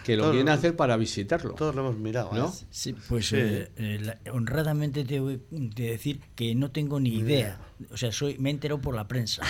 que 0.05 0.17
lo 0.17 0.33
viene 0.33 0.51
a 0.51 0.55
hacer 0.55 0.77
para 0.77 0.97
visitarlo. 0.99 1.53
Todos 1.55 1.75
lo 1.75 1.83
hemos 1.83 1.97
mirado, 1.97 2.31
¿no? 2.33 2.49
¿eh? 2.49 2.67
Sí, 2.71 2.95
pues 3.09 3.33
eh, 3.33 3.71
honradamente 4.33 5.05
te 5.05 5.21
voy 5.21 5.41
a 5.51 5.81
decir 5.81 6.21
que 6.35 6.55
no 6.55 6.71
tengo 6.71 7.01
ni 7.01 7.15
idea 7.15 7.59
o 7.93 7.97
sea, 7.97 8.13
soy, 8.13 8.37
me 8.39 8.51
entero 8.51 8.81
por 8.81 8.95
la 8.95 9.09
prensa, 9.09 9.43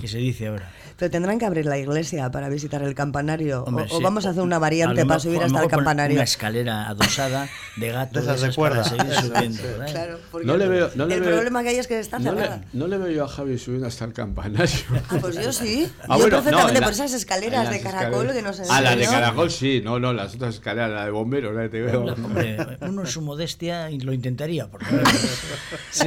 que 0.00 0.06
se 0.06 0.18
dice 0.18 0.46
ahora. 0.46 0.70
Pero 0.96 1.10
tendrán 1.10 1.38
que 1.38 1.44
abrir 1.44 1.66
la 1.66 1.78
iglesia 1.78 2.30
para 2.30 2.48
visitar 2.48 2.82
el 2.82 2.94
campanario. 2.94 3.64
o, 3.66 4.00
vamos 4.00 4.26
a 4.26 4.30
hacer 4.30 4.42
una 4.42 4.58
variante 4.58 5.04
para 5.04 5.20
subir 5.20 5.42
hasta 5.42 5.62
el 5.62 5.68
campanario. 5.68 6.14
Una 6.14 6.24
escalera 6.24 6.88
adosada 6.88 7.48
de 7.76 7.90
gatos 7.90 8.26
de 8.26 8.34
esas 8.34 8.56
para 8.56 8.84
seguir 8.84 9.12
subiendo. 9.14 9.62
Claro, 9.90 10.18
no 10.44 10.56
le 10.56 10.68
veo, 10.68 10.90
no 10.94 11.04
el 11.04 11.22
problema 11.22 11.62
que 11.62 11.70
hay 11.70 11.76
es 11.76 11.86
que 11.86 11.98
está 11.98 12.20
cerrada. 12.20 12.62
No 12.72 12.86
le, 12.86 12.98
veo 12.98 13.10
yo 13.10 13.24
a 13.24 13.28
Javi 13.28 13.58
subiendo 13.58 13.86
hasta 13.86 14.04
el 14.04 14.12
campanario. 14.12 14.78
Ah, 15.08 15.16
pues 15.20 15.36
yo 15.36 15.52
sí. 15.52 15.90
Ah, 16.08 16.18
yo 16.18 16.28
perfectamente 16.28 16.82
por 16.82 16.92
esas 16.92 17.12
escaleras 17.12 17.70
de 17.70 17.80
caracol 17.80 18.32
que 18.32 18.42
no 18.42 18.52
sé. 18.52 18.64
Ah, 18.68 18.80
la 18.80 18.94
de 18.94 19.04
caracol 19.04 19.50
sí. 19.50 19.80
No, 19.82 19.98
no, 19.98 20.12
las 20.12 20.34
otras 20.34 20.56
escaleras, 20.56 20.90
la 20.90 21.04
de 21.04 21.10
bomberos, 21.10 21.54
la 21.54 21.62
que 21.62 21.68
te 21.68 21.82
veo. 21.82 22.14
uno 22.82 23.00
en 23.02 23.06
su 23.06 23.22
modestia 23.22 23.88
lo 23.90 24.12
intentaría. 24.12 24.68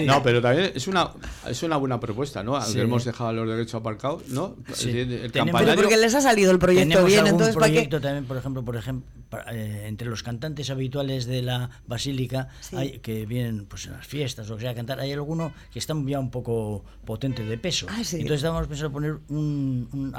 No, 0.05 0.23
pero 0.23 0.41
también 0.41 0.71
es 0.75 0.87
una 0.87 1.11
es 1.47 1.63
una 1.63 1.77
buena 1.77 1.99
propuesta, 1.99 2.43
¿no? 2.43 2.55
Aunque 2.55 2.81
hemos 2.81 3.05
dejado 3.05 3.33
los 3.33 3.47
derechos 3.47 3.75
aparcados, 3.75 4.27
¿no? 4.29 4.55
El, 4.85 5.31
campanario... 5.31 5.75
porque 5.75 5.97
les 5.97 6.13
ha 6.15 6.21
salido 6.21 6.51
el 6.51 6.59
proyecto 6.59 7.03
bien, 7.05 7.27
entonces 7.27 7.55
proyecto 7.55 7.99
también, 8.01 8.25
por 8.25 8.37
ejemplo, 8.37 8.63
por 8.63 8.75
ejemplo, 8.75 9.07
eh, 9.51 9.85
entre 9.87 10.07
los 10.07 10.23
cantantes 10.23 10.69
habituales 10.69 11.25
de 11.25 11.41
la 11.41 11.69
basílica, 11.87 12.49
hay, 12.73 12.99
que 12.99 13.25
vienen 13.25 13.65
pues 13.65 13.85
en 13.85 13.93
las 13.93 14.07
fiestas 14.07 14.49
o 14.49 14.55
que 14.55 14.61
sea 14.61 14.71
a 14.71 14.75
cantar, 14.75 14.99
hay 14.99 15.11
alguno 15.11 15.53
que 15.71 15.79
está 15.79 15.95
ya 16.05 16.19
un 16.19 16.31
poco 16.31 16.83
potente 17.05 17.43
de 17.43 17.57
peso. 17.57 17.87
Ah, 17.89 17.97
entonces 17.97 18.31
estábamos 18.31 18.67
pensando 18.67 18.91
poner 18.91 19.19
un, 19.29 19.89
un, 19.91 20.13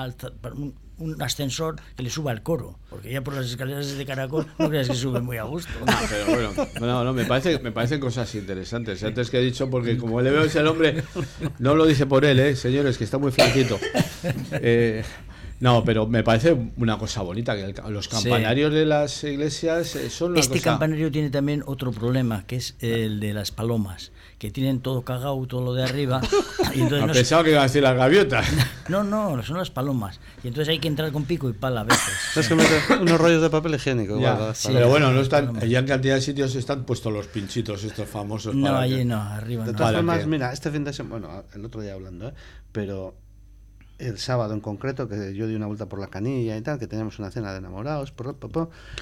un 0.56 0.74
ascensor 1.20 1.76
que 1.96 2.02
le 2.02 2.10
suba 2.10 2.30
al 2.30 2.42
coro, 2.42 2.78
porque 2.90 3.12
ya 3.12 3.22
por 3.22 3.34
las 3.34 3.46
escaleras 3.46 3.96
de 3.96 4.06
caracol 4.06 4.46
no 4.58 4.68
creas 4.68 4.88
que 4.88 4.94
sube 4.94 5.20
muy 5.20 5.36
a 5.36 5.44
gusto. 5.44 5.72
No, 5.80 5.92
pero 6.08 6.26
bueno, 6.26 6.68
no, 6.80 7.04
no, 7.04 7.12
me, 7.12 7.24
parece, 7.24 7.58
me 7.58 7.72
parecen 7.72 8.00
cosas 8.00 8.34
interesantes. 8.34 9.02
Antes 9.02 9.30
que 9.30 9.38
he 9.38 9.42
dicho, 9.42 9.68
porque 9.70 9.96
como 9.96 10.20
le 10.20 10.30
veo 10.30 10.44
ese 10.44 10.60
hombre, 10.60 11.02
no 11.58 11.74
lo 11.74 11.86
dice 11.86 12.06
por 12.06 12.24
él, 12.24 12.40
¿eh? 12.40 12.56
señores, 12.56 12.98
que 12.98 13.04
está 13.04 13.18
muy 13.18 13.32
flaquito. 13.32 13.78
Eh, 14.52 15.02
no, 15.62 15.84
pero 15.84 16.08
me 16.08 16.24
parece 16.24 16.56
una 16.76 16.98
cosa 16.98 17.22
bonita, 17.22 17.54
que 17.54 17.72
los 17.88 18.08
campanarios 18.08 18.72
de 18.72 18.84
las 18.84 19.22
iglesias 19.22 19.94
eh, 19.94 20.10
son 20.10 20.32
una 20.32 20.40
Este 20.40 20.60
campanario 20.60 21.10
tiene 21.12 21.30
también 21.30 21.62
otro 21.66 21.92
problema, 21.92 22.44
que 22.46 22.56
es 22.56 22.74
el 22.80 23.20
de 23.20 23.32
las 23.32 23.52
palomas, 23.52 24.10
que 24.42 24.50
tienen 24.50 24.80
todo 24.80 25.02
cagado, 25.02 25.46
todo 25.46 25.62
lo 25.62 25.72
de 25.72 25.84
arriba. 25.84 26.20
Y 26.74 26.80
entonces 26.80 27.06
no 27.06 27.12
pensaba 27.12 27.44
que 27.44 27.50
iba 27.50 27.60
a 27.60 27.64
decir 27.64 27.82
las 27.82 27.94
gaviotas. 27.96 28.44
No, 28.88 29.04
no, 29.04 29.40
son 29.44 29.58
las 29.58 29.70
palomas. 29.70 30.18
Y 30.42 30.48
entonces 30.48 30.70
hay 30.72 30.80
que 30.80 30.88
entrar 30.88 31.12
con 31.12 31.24
pico 31.24 31.48
y 31.48 31.52
pala 31.52 31.82
a 31.82 31.84
veces. 31.84 32.36
Es 32.36 32.48
que 32.48 32.56
meter 32.56 32.82
unos 33.00 33.18
rollos 33.20 33.40
de 33.40 33.48
papel 33.48 33.76
higiénico. 33.76 34.18
pero 34.66 34.88
bueno, 34.88 35.12
no 35.12 35.20
están, 35.20 35.60
ya 35.60 35.78
en 35.78 35.86
cantidad 35.86 36.16
de 36.16 36.20
sitios 36.20 36.56
están 36.56 36.84
puestos 36.84 37.12
los 37.12 37.28
pinchitos 37.28 37.84
estos 37.84 38.08
famosos. 38.08 38.54
No, 38.54 38.76
allí 38.76 39.04
no, 39.04 39.22
arriba 39.22 39.64
De 39.64 39.72
todas 39.72 39.94
formas, 39.94 40.26
mira, 40.26 40.52
este 40.52 40.72
fin 40.72 40.82
de 40.82 40.92
semana, 40.92 41.28
bueno, 41.28 41.44
el 41.54 41.64
otro 41.64 41.80
día 41.80 41.92
hablando, 41.92 42.30
¿eh? 42.30 42.34
pero 42.72 43.14
el 44.06 44.18
sábado 44.18 44.54
en 44.54 44.60
concreto, 44.60 45.08
que 45.08 45.34
yo 45.34 45.46
di 45.46 45.54
una 45.54 45.66
vuelta 45.66 45.86
por 45.86 45.98
la 45.98 46.08
canilla 46.08 46.56
y 46.56 46.60
tal, 46.62 46.78
que 46.78 46.86
teníamos 46.86 47.18
una 47.18 47.30
cena 47.30 47.52
de 47.52 47.58
enamorados, 47.58 48.12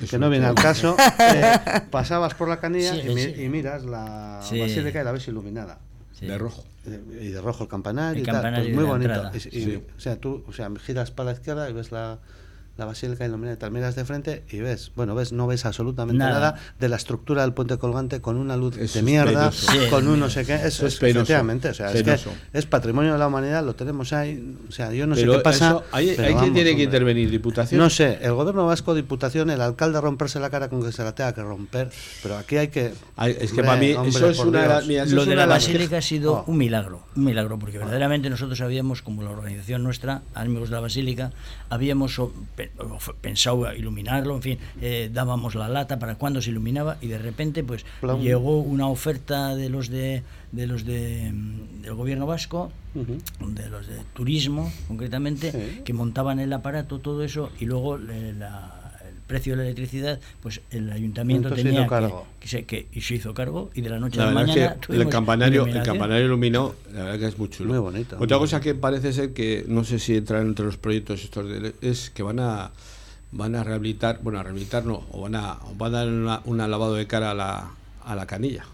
que 0.08 0.18
no 0.18 0.30
viene 0.30 0.46
al 0.46 0.54
caso, 0.54 0.96
eh, 1.18 1.52
pasabas 1.90 2.34
por 2.34 2.48
la 2.48 2.60
canilla 2.60 2.94
y, 2.96 3.48
miras 3.48 3.84
la 3.84 4.40
basílica 4.40 5.00
y 5.00 5.04
la 5.04 5.12
ves 5.12 5.28
iluminada. 5.28 5.78
De 6.20 6.36
rojo. 6.36 6.64
Y 6.86 7.28
de 7.28 7.40
rojo 7.40 7.64
el 7.64 7.70
campanario, 7.70 8.22
y 8.22 8.26
tal. 8.26 8.54
Pues 8.54 8.74
muy 8.74 8.84
bonito. 8.84 9.30
o 9.96 10.00
sea, 10.00 10.16
tú 10.16 10.44
o 10.46 10.52
sea, 10.52 10.70
giras 10.84 11.10
para 11.10 11.30
la 11.30 11.32
izquierda 11.32 11.70
y 11.70 11.72
ves 11.72 11.92
la, 11.92 12.18
la 12.80 12.86
Basílica 12.86 13.26
iluminada, 13.26 13.58
te 13.58 13.70
miras 13.70 13.94
de 13.94 14.06
frente 14.06 14.42
y 14.50 14.60
ves, 14.60 14.90
bueno, 14.96 15.14
ves, 15.14 15.32
no 15.32 15.46
ves 15.46 15.66
absolutamente 15.66 16.18
nada, 16.18 16.56
de 16.78 16.88
la 16.88 16.96
estructura 16.96 17.42
del 17.42 17.52
puente 17.52 17.76
colgante 17.76 18.22
con 18.22 18.38
una 18.38 18.56
luz 18.56 18.76
de 18.76 19.02
mierda, 19.02 19.52
con 19.90 20.08
un 20.08 20.18
no 20.18 20.30
sé 20.30 20.46
qué, 20.46 20.54
eso 20.54 20.86
es, 20.86 20.94
efectivamente, 20.94 21.68
o 21.68 21.74
sea, 21.74 21.92
es, 21.92 22.02
que 22.02 22.18
es 22.54 22.66
patrimonio 22.66 23.12
de 23.12 23.18
la 23.18 23.26
humanidad, 23.26 23.62
lo 23.64 23.74
tenemos 23.74 24.14
ahí, 24.14 24.56
o 24.66 24.72
sea, 24.72 24.94
yo 24.94 25.06
no 25.06 25.14
sé 25.14 25.26
qué 25.26 25.38
pasa. 25.40 25.82
¿Hay, 25.92 26.16
quien 26.16 26.54
tiene 26.54 26.74
que 26.74 26.84
intervenir? 26.84 27.30
¿Diputación? 27.30 27.78
No 27.78 27.90
sé, 27.90 28.18
el 28.22 28.32
gobierno 28.32 28.64
vasco, 28.64 28.94
diputación, 28.94 29.50
el 29.50 29.60
alcalde 29.60 30.00
romperse 30.00 30.40
la 30.40 30.48
cara 30.48 30.70
con 30.70 30.82
que 30.82 30.90
se 30.90 31.04
la 31.04 31.14
tenga 31.14 31.34
que 31.34 31.42
romper, 31.42 31.90
pero 32.22 32.38
aquí 32.38 32.56
hay 32.56 32.68
que. 32.68 32.94
es 33.26 33.52
que 33.52 33.62
para 33.62 33.78
mí, 33.78 33.94
eso 34.06 34.30
es 34.30 34.38
una. 34.38 34.80
lo 34.80 35.26
de 35.26 35.36
la 35.36 35.44
Basílica 35.44 35.98
ha 35.98 36.02
sido 36.02 36.32
oh. 36.32 36.44
un 36.46 36.56
milagro, 36.56 37.02
un 37.14 37.24
milagro, 37.24 37.58
porque 37.58 37.76
verdaderamente 37.76 38.30
nosotros 38.30 38.58
habíamos, 38.62 39.02
como 39.02 39.22
la 39.22 39.30
organización 39.30 39.82
nuestra, 39.82 40.22
Amigos 40.34 40.70
de 40.70 40.76
la 40.76 40.80
Basílica, 40.80 41.32
habíamos 41.68 42.18
pensaba 43.20 43.74
iluminarlo, 43.74 44.36
en 44.36 44.42
fin, 44.42 44.58
eh, 44.80 45.10
dábamos 45.12 45.54
la 45.54 45.68
lata 45.68 45.98
para 45.98 46.16
cuando 46.16 46.40
se 46.40 46.50
iluminaba 46.50 46.96
y 47.00 47.08
de 47.08 47.18
repente 47.18 47.62
pues 47.62 47.84
llegó 48.20 48.60
una 48.60 48.88
oferta 48.88 49.54
de 49.54 49.68
los 49.68 49.88
de, 49.88 50.22
de 50.52 50.66
los 50.66 50.84
de, 50.84 51.30
mm, 51.32 51.82
del 51.82 51.94
gobierno 51.94 52.26
vasco, 52.26 52.72
de 52.94 53.70
los 53.70 53.86
de 53.86 53.98
turismo 54.14 54.72
concretamente, 54.88 55.82
que 55.84 55.92
montaban 55.92 56.40
el 56.40 56.52
aparato, 56.52 56.98
todo 56.98 57.22
eso 57.22 57.50
y 57.60 57.66
luego 57.66 57.98
la 57.98 58.79
precio 59.30 59.52
de 59.52 59.58
la 59.58 59.62
electricidad, 59.62 60.18
pues 60.42 60.60
el 60.72 60.90
ayuntamiento 60.90 61.52
tenía 61.52 61.86
cargo. 61.86 62.26
Que, 62.40 62.48
se, 62.48 62.64
que, 62.64 62.88
y 62.92 63.00
se 63.00 63.14
hizo 63.14 63.32
cargo 63.32 63.70
y 63.74 63.80
de 63.80 63.88
la 63.88 64.00
noche 64.00 64.20
a 64.20 64.26
la 64.26 64.32
mañana 64.32 64.76
el 64.88 65.08
campanario 65.08 65.66
el 65.66 65.82
campanario 65.82 66.26
iluminó 66.26 66.74
la 66.92 67.04
verdad 67.04 67.18
que 67.20 67.26
es 67.26 67.38
muy 67.38 67.48
chulo. 67.48 67.70
Muy 67.70 67.78
bonito. 67.78 68.16
Otra 68.18 68.38
cosa 68.38 68.60
que 68.60 68.74
parece 68.74 69.12
ser 69.12 69.32
que 69.32 69.64
no 69.68 69.84
sé 69.84 70.00
si 70.00 70.16
entrar 70.16 70.42
entre 70.42 70.64
los 70.64 70.78
proyectos 70.78 71.22
estos 71.22 71.46
es 71.80 72.10
que 72.10 72.24
van 72.24 72.40
a 72.40 72.72
van 73.30 73.54
a 73.54 73.62
rehabilitar, 73.62 74.18
bueno, 74.20 74.40
a 74.40 74.42
rehabilitar 74.42 74.84
no, 74.84 75.04
o 75.12 75.20
van 75.20 75.36
a, 75.36 75.58
van 75.78 75.94
a 75.94 75.98
dar 76.04 76.40
una, 76.44 76.66
lavado 76.66 76.94
de 76.94 77.06
cara 77.06 77.30
a 77.30 77.34
la, 77.34 77.70
a 78.04 78.16
la 78.16 78.26
canilla, 78.26 78.64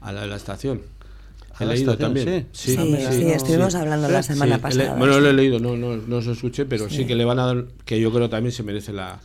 a 0.00 0.12
la, 0.12 0.26
la 0.26 0.34
estación. 0.34 0.82
He 1.60 1.66
leído 1.66 1.96
también. 1.96 2.48
Sí, 2.50 2.74
sí, 2.74 3.30
estuvimos 3.30 3.76
hablando 3.76 4.08
la 4.08 4.24
semana 4.24 4.58
pasada. 4.58 4.96
bueno, 4.96 5.20
lo 5.20 5.30
he 5.30 5.32
leído, 5.32 5.60
no, 5.60 5.76
no, 5.76 5.96
no 5.96 6.16
os 6.16 6.26
escuché, 6.26 6.64
pero 6.64 6.90
sí. 6.90 7.06
que 7.06 7.14
le 7.14 7.24
van 7.24 7.38
a 7.38 7.46
dar, 7.46 7.64
que 7.84 8.00
yo 8.00 8.12
creo 8.12 8.28
también 8.28 8.50
se 8.50 8.64
merece 8.64 8.92
la, 8.92 9.20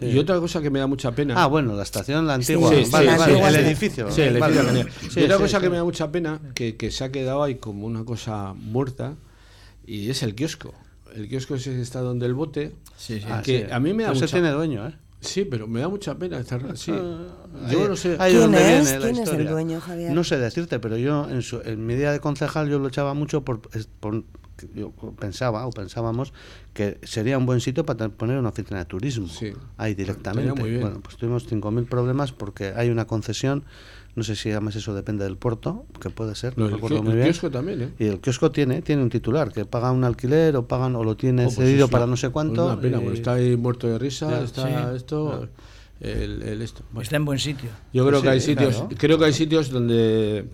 y 0.00 0.18
otra 0.18 0.38
cosa 0.40 0.62
que 0.62 0.70
me 0.70 0.78
da 0.78 0.86
mucha 0.86 1.12
pena. 1.12 1.34
Ah, 1.36 1.46
bueno, 1.46 1.74
la 1.74 1.82
estación, 1.82 2.26
la 2.26 2.34
antigua. 2.34 2.72
el 2.74 3.56
edificio. 3.56 4.10
Sí, 4.10 4.22
el 4.22 4.36
edificio. 4.36 5.22
y 5.22 5.24
otra 5.24 5.38
cosa 5.38 5.60
que 5.60 5.70
me 5.70 5.76
da 5.76 5.84
mucha 5.84 6.10
pena, 6.10 6.40
que, 6.54 6.76
que 6.76 6.90
se 6.90 7.04
ha 7.04 7.12
quedado 7.12 7.42
ahí 7.42 7.56
como 7.56 7.86
una 7.86 8.04
cosa 8.04 8.54
muerta, 8.54 9.14
y 9.86 10.10
es 10.10 10.22
el 10.22 10.34
kiosco. 10.34 10.74
El 11.14 11.28
kiosco 11.28 11.54
ese 11.54 11.80
está 11.80 12.00
donde 12.00 12.26
el 12.26 12.34
bote. 12.34 12.74
Sí, 12.96 13.20
sí. 13.20 13.26
Que 13.42 13.68
a 13.70 13.80
mí 13.80 13.94
me 13.94 14.02
da 14.02 14.10
pues 14.10 14.22
mucha... 14.22 14.32
tiene 14.32 14.50
dueño, 14.50 14.86
¿eh? 14.88 14.94
Sí, 15.20 15.44
pero 15.44 15.66
me 15.66 15.80
da 15.80 15.88
mucha 15.88 16.14
pena 16.14 16.38
estar. 16.38 16.76
Sí. 16.76 16.92
Ah, 16.92 17.70
yo 17.70 17.88
no 17.88 17.96
sé. 17.96 18.16
¿Quién, 18.16 18.54
es? 18.54 18.92
¿Quién 19.00 19.16
es 19.16 19.28
el 19.30 19.48
dueño, 19.48 19.80
Javier? 19.80 20.12
No 20.12 20.24
sé 20.24 20.38
decirte, 20.38 20.78
pero 20.78 20.96
yo 20.96 21.28
en, 21.28 21.42
su, 21.42 21.60
en 21.64 21.86
mi 21.86 21.94
día 21.94 22.12
de 22.12 22.20
concejal 22.20 22.68
yo 22.68 22.78
lo 22.78 22.88
echaba 22.88 23.14
mucho 23.14 23.42
por, 23.42 23.60
por 24.00 24.24
yo 24.74 24.92
pensaba 25.18 25.66
o 25.66 25.70
pensábamos 25.70 26.32
que 26.72 26.98
sería 27.02 27.38
un 27.38 27.46
buen 27.46 27.60
sitio 27.60 27.84
para 27.84 28.08
poner 28.08 28.38
una 28.38 28.50
oficina 28.50 28.78
de 28.78 28.84
turismo 28.84 29.28
ahí 29.76 29.94
directamente. 29.94 30.60
Bueno, 30.60 31.00
pues 31.02 31.16
tuvimos 31.16 31.50
5.000 31.50 31.88
problemas 31.88 32.32
porque 32.32 32.72
hay 32.76 32.90
una 32.90 33.06
concesión, 33.06 33.64
no 34.14 34.22
sé 34.22 34.36
si 34.36 34.50
además 34.50 34.76
eso 34.76 34.94
depende 34.94 35.24
del 35.24 35.36
puerto, 35.36 35.84
que 36.00 36.10
puede 36.10 36.34
ser, 36.34 36.56
no, 36.56 36.66
el, 36.66 36.78
kiosco 36.78 37.50
también, 37.50 37.82
¿eh? 37.82 37.90
Y 37.98 38.06
el 38.06 38.20
kiosco 38.20 38.50
tiene 38.50 38.82
tiene 38.82 39.02
un 39.02 39.10
titular 39.10 39.52
que 39.52 39.64
paga 39.64 39.92
un 39.92 40.04
alquiler 40.04 40.56
o 40.56 40.66
pagan 40.66 40.96
o 40.96 41.04
lo 41.04 41.16
tiene 41.16 41.42
oh, 41.42 41.44
pues 41.46 41.56
cedido 41.56 41.88
para 41.88 42.06
no 42.06 42.16
sé 42.16 42.30
cuánto. 42.30 42.66
Una 42.66 42.80
pena, 42.80 43.00
está 43.12 43.34
ahí 43.34 43.56
muerto 43.56 43.88
de 43.88 43.98
risa, 43.98 44.42
está 44.42 44.94
esto 44.94 45.48
el, 46.00 46.60
esto. 46.62 46.82
Está 47.00 47.16
en 47.16 47.24
buen 47.24 47.38
sitio. 47.38 47.70
Yo 47.92 48.06
creo 48.06 48.20
que 48.20 48.28
hay 48.28 48.40
sitios, 48.40 48.84
creo 48.98 49.18
que 49.18 49.24
hay 49.24 49.32
sitios 49.32 49.70
donde 49.70 50.46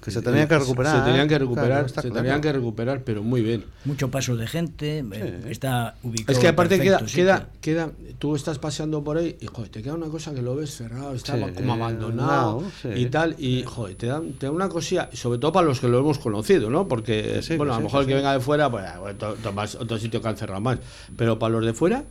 que 0.00 0.10
se 0.10 0.22
tenían 0.22 0.48
que 0.48 0.58
recuperar. 0.58 0.98
Se 0.98 1.04
tenían 1.04 1.28
que 1.28 1.38
recuperar, 1.38 1.90
se 1.90 2.10
tenían 2.10 2.40
que 2.40 2.52
recuperar, 2.52 3.02
pero 3.04 3.22
muy 3.22 3.42
bien. 3.42 3.64
Mucho 3.84 4.10
paso 4.10 4.36
de 4.36 4.46
gente, 4.46 5.04
eh, 5.12 5.42
está 5.48 5.96
ubicado. 6.02 6.32
Es 6.32 6.38
que 6.38 6.48
aparte 6.48 6.80
queda, 6.80 7.04
queda, 7.04 7.48
queda, 7.60 7.90
tú 8.18 8.34
estás 8.34 8.58
paseando 8.58 9.04
por 9.04 9.18
ahí 9.18 9.36
y 9.40 9.46
joder, 9.46 9.70
te 9.70 9.82
queda 9.82 9.94
una 9.94 10.08
cosa 10.08 10.32
que 10.34 10.40
lo 10.40 10.56
ves 10.56 10.74
cerrado, 10.74 11.14
está 11.14 11.38
como 11.52 11.74
abandonado 11.74 12.64
y 12.94 13.06
tal, 13.06 13.36
y 13.38 13.62
joder, 13.64 13.96
te 13.96 14.06
da, 14.06 14.22
te 14.38 14.46
da 14.46 14.52
una 14.52 14.68
cosilla, 14.68 15.10
sobre 15.12 15.38
todo 15.38 15.52
para 15.52 15.66
los 15.66 15.80
que 15.80 15.88
lo 15.88 15.98
hemos 15.98 16.18
conocido, 16.18 16.70
¿no? 16.70 16.88
Porque, 16.88 17.40
bueno, 17.56 17.74
a 17.74 17.76
lo 17.76 17.84
mejor 17.84 18.02
el 18.02 18.08
que 18.08 18.14
venga 18.14 18.32
de 18.32 18.40
fuera, 18.40 18.70
pues 18.70 19.74
otro 19.74 19.98
sitio 19.98 20.22
que 20.22 20.28
han 20.28 20.36
cerrado 20.36 20.60
más, 20.60 20.78
pero 21.16 21.38
para 21.38 21.52
los 21.52 21.66
de 21.66 21.74
fuera 21.74 22.04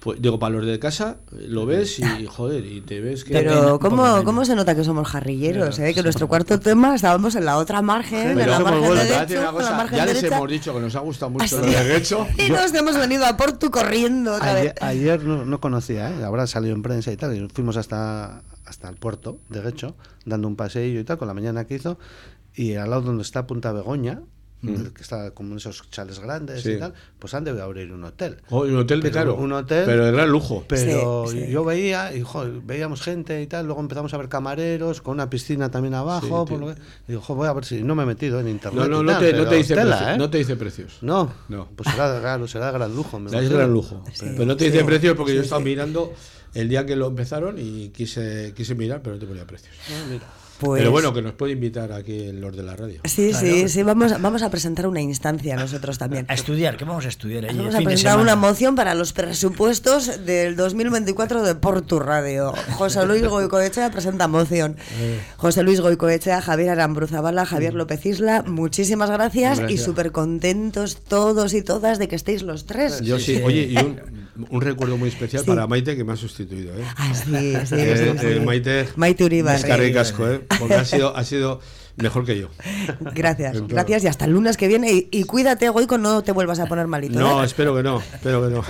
pues 0.00 0.22
digo, 0.22 0.38
para 0.38 0.54
los 0.54 0.64
de 0.64 0.78
casa, 0.78 1.16
lo 1.32 1.66
ves 1.66 1.98
y 1.98 2.26
joder, 2.26 2.64
y 2.64 2.80
te 2.82 3.00
ves 3.00 3.24
que. 3.24 3.32
Pero, 3.32 3.80
¿cómo, 3.80 4.22
¿cómo 4.22 4.44
se 4.44 4.54
nota 4.54 4.76
que 4.76 4.84
somos 4.84 5.08
jarrilleros? 5.08 5.76
eh? 5.80 5.92
Que 5.92 6.04
nuestro 6.04 6.28
cuarto 6.28 6.60
tema 6.60 6.94
estábamos 6.94 7.34
en 7.34 7.44
la 7.44 7.56
otra 7.58 7.82
margen, 7.82 8.36
de 8.36 8.46
la 8.46 8.60
margen 8.60 8.82
derecho, 8.94 9.52
Ya 9.90 10.06
les 10.06 10.22
hemos 10.22 10.48
dicho 10.48 10.72
que 10.72 10.80
nos 10.80 10.94
ha 10.94 11.00
gustado 11.00 11.30
mucho 11.30 11.58
lo 11.58 11.66
de 11.66 11.72
derecho. 11.72 12.26
Y 12.38 12.48
nos 12.48 12.72
hemos 12.74 12.96
venido 12.96 13.26
a 13.26 13.36
Porto 13.36 13.72
corriendo. 13.72 14.34
Otra 14.34 14.52
ayer, 14.52 14.74
vez. 14.74 14.82
ayer 14.82 15.24
no, 15.24 15.44
no, 15.44 15.60
conocía, 15.60 16.10
¿eh? 16.10 16.24
habrá 16.24 16.46
salido 16.46 16.76
en 16.76 16.82
prensa 16.82 17.10
y 17.10 17.16
tal, 17.16 17.36
y 17.36 17.48
fuimos 17.48 17.76
hasta, 17.76 18.42
hasta 18.66 18.88
el 18.88 18.94
puerto 18.96 19.40
de 19.48 19.62
Guecho, 19.62 19.96
dando 20.24 20.46
un 20.46 20.54
paseillo 20.54 21.00
y 21.00 21.04
tal, 21.04 21.18
con 21.18 21.26
la 21.26 21.34
mañana 21.34 21.66
que 21.66 21.74
hizo, 21.74 21.98
y 22.54 22.74
al 22.76 22.90
lado 22.90 23.02
donde 23.02 23.22
está 23.22 23.48
Punta 23.48 23.72
Begoña, 23.72 24.20
Mm. 24.60 24.86
que 24.86 25.02
está 25.02 25.30
como 25.30 25.56
esos 25.56 25.88
chales 25.90 26.18
grandes 26.18 26.66
y 26.66 26.78
tal, 26.78 26.92
pues 27.18 27.32
han 27.34 27.44
de 27.44 27.60
abrir 27.62 27.92
un 27.92 28.02
hotel. 28.02 28.38
Oh, 28.50 28.62
un 28.62 28.76
hotel 28.76 29.00
de 29.00 29.12
claro. 29.12 29.36
Un 29.36 29.52
hotel. 29.52 29.84
Pero 29.86 30.06
de 30.06 30.10
gran 30.10 30.28
lujo. 30.28 30.64
Pero 30.66 31.32
yo 31.32 31.64
veía, 31.64 32.12
y 32.12 32.24
veíamos 32.64 33.02
gente 33.02 33.40
y 33.40 33.46
tal, 33.46 33.66
luego 33.66 33.80
empezamos 33.80 34.12
a 34.14 34.16
ver 34.16 34.28
camareros 34.28 35.00
con 35.00 35.14
una 35.14 35.30
piscina 35.30 35.70
también 35.70 35.94
abajo. 35.94 36.44
y 37.06 37.12
digo, 37.12 37.22
voy 37.28 37.46
a 37.46 37.52
ver 37.52 37.64
si 37.64 37.82
no 37.82 37.94
me 37.94 38.02
he 38.02 38.06
metido 38.06 38.40
en 38.40 38.48
internet. 38.48 38.88
No, 38.88 38.88
no, 38.88 39.02
no, 39.02 39.18
te, 39.18 39.32
no, 39.32 39.46
te, 39.46 39.56
dice 39.56 39.74
precios, 39.74 40.02
¿eh? 40.02 40.18
no 40.18 40.30
te 40.30 40.38
dice 40.38 40.56
precios. 40.56 40.98
No, 41.02 41.32
no. 41.48 41.68
Pues 41.76 41.88
será, 41.90 42.18
claro, 42.20 42.48
será 42.48 42.72
gran 42.72 42.94
lujo. 42.94 43.20
es 43.32 43.50
gran 43.50 43.72
lujo. 43.72 44.02
Pero 44.20 44.44
no 44.44 44.56
te 44.56 44.64
dice 44.70 44.84
precios 44.84 45.16
porque 45.16 45.36
yo 45.36 45.42
estaba 45.42 45.60
mirando 45.60 46.12
el 46.54 46.68
día 46.68 46.84
que 46.84 46.96
lo 46.96 47.06
empezaron 47.06 47.56
y 47.58 47.90
quise, 47.90 48.52
quise 48.56 48.74
mirar, 48.74 49.02
pero 49.02 49.14
no 49.14 49.20
te 49.20 49.26
ponía 49.26 49.46
precios. 49.46 49.74
Ah, 49.90 50.04
mira. 50.10 50.26
Pero 50.60 50.72
pues 50.72 50.90
bueno, 50.90 51.14
que 51.14 51.22
nos 51.22 51.34
puede 51.34 51.52
invitar 51.52 51.92
aquí 51.92 52.32
los 52.32 52.56
de 52.56 52.62
la 52.62 52.74
radio. 52.74 53.00
Sí, 53.04 53.32
sí, 53.32 53.68
sí, 53.68 53.82
vamos, 53.82 54.20
vamos 54.20 54.42
a 54.42 54.50
presentar 54.50 54.86
una 54.86 55.00
instancia 55.00 55.56
nosotros 55.56 55.98
también. 55.98 56.26
A 56.28 56.34
estudiar, 56.34 56.76
¿qué 56.76 56.84
vamos 56.84 57.04
a 57.04 57.08
estudiar 57.08 57.44
ahí? 57.44 57.56
Vamos 57.56 57.74
a 57.74 57.80
presentar 57.80 58.18
una 58.18 58.34
moción 58.34 58.74
para 58.74 58.94
los 58.94 59.12
presupuestos 59.12 60.26
del 60.26 60.56
2024 60.56 61.42
de 61.42 61.54
Portu 61.54 62.00
Radio. 62.00 62.52
José 62.72 63.06
Luis 63.06 63.22
Goicoechea 63.22 63.90
presenta 63.90 64.26
moción. 64.26 64.76
Eh. 65.00 65.20
José 65.36 65.62
Luis 65.62 65.80
Goicoechea, 65.80 66.40
Javier 66.40 66.70
Arambruzabala, 66.70 67.46
Javier. 67.46 67.74
López 67.74 68.04
Isla, 68.06 68.42
muchísimas 68.46 69.10
gracias, 69.10 69.60
y 69.68 69.78
súper 69.78 70.12
contentos 70.12 70.96
todos 70.96 71.54
y 71.54 71.62
todas 71.62 71.98
de 71.98 72.08
que 72.08 72.16
estéis 72.16 72.42
los 72.42 72.66
tres. 72.66 73.00
Yo 73.00 73.18
sí, 73.18 73.40
oye, 73.44 73.62
y 73.62 73.76
un, 74.50 74.60
recuerdo 74.60 74.96
muy 74.96 75.08
especial 75.08 75.44
para 75.44 75.66
Maite 75.66 75.96
que 75.96 76.04
me 76.04 76.12
ha 76.12 76.16
sustituido. 76.16 76.72
¿eh? 76.74 76.84
Ah, 76.96 77.12
sí, 77.14 77.54
sí. 77.64 77.74
Eh, 77.76 78.42
Maite, 78.44 78.88
Maite 78.96 79.24
Uribe. 79.24 79.54
Es 79.54 79.64
casco, 79.64 80.28
¿eh? 80.28 80.47
Porque 80.58 80.74
ha 80.74 80.84
sido, 80.84 81.16
ha 81.16 81.24
sido 81.24 81.60
mejor 81.96 82.24
que 82.24 82.38
yo. 82.38 82.48
Gracias, 83.14 83.66
gracias 83.66 84.04
y 84.04 84.06
hasta 84.06 84.24
el 84.24 84.32
lunes 84.32 84.56
que 84.56 84.68
viene. 84.68 84.92
Y, 84.92 85.08
y 85.10 85.24
cuídate, 85.24 85.68
Goico, 85.68 85.98
no 85.98 86.22
te 86.22 86.32
vuelvas 86.32 86.60
a 86.60 86.66
poner 86.66 86.86
malito. 86.86 87.18
No, 87.18 87.42
¿eh? 87.42 87.46
espero 87.46 87.74
que 87.74 87.82
no, 87.82 87.98
espero 87.98 88.42
que 88.42 88.54
no. 88.54 88.64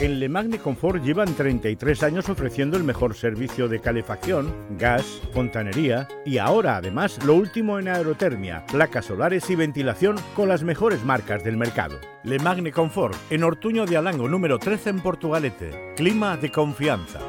En 0.00 0.18
Le 0.18 0.30
Magne 0.30 0.58
Confort 0.58 1.04
llevan 1.04 1.34
33 1.34 2.02
años 2.04 2.30
ofreciendo 2.30 2.78
el 2.78 2.84
mejor 2.84 3.14
servicio 3.14 3.68
de 3.68 3.80
calefacción, 3.80 4.50
gas, 4.78 5.04
fontanería 5.34 6.08
y 6.24 6.38
ahora 6.38 6.76
además 6.76 7.18
lo 7.26 7.34
último 7.34 7.78
en 7.78 7.88
aerotermia, 7.88 8.64
placas 8.64 9.04
solares 9.04 9.50
y 9.50 9.56
ventilación 9.56 10.16
con 10.34 10.48
las 10.48 10.62
mejores 10.62 11.04
marcas 11.04 11.44
del 11.44 11.58
mercado. 11.58 11.98
Le 12.24 12.38
Magne 12.38 12.72
Confort 12.72 13.14
en 13.28 13.44
Ortuño 13.44 13.84
de 13.84 13.98
Alango 13.98 14.26
número 14.26 14.58
13 14.58 14.88
en 14.88 15.00
Portugalete. 15.00 15.92
Clima 15.96 16.38
de 16.38 16.50
confianza. 16.50 17.20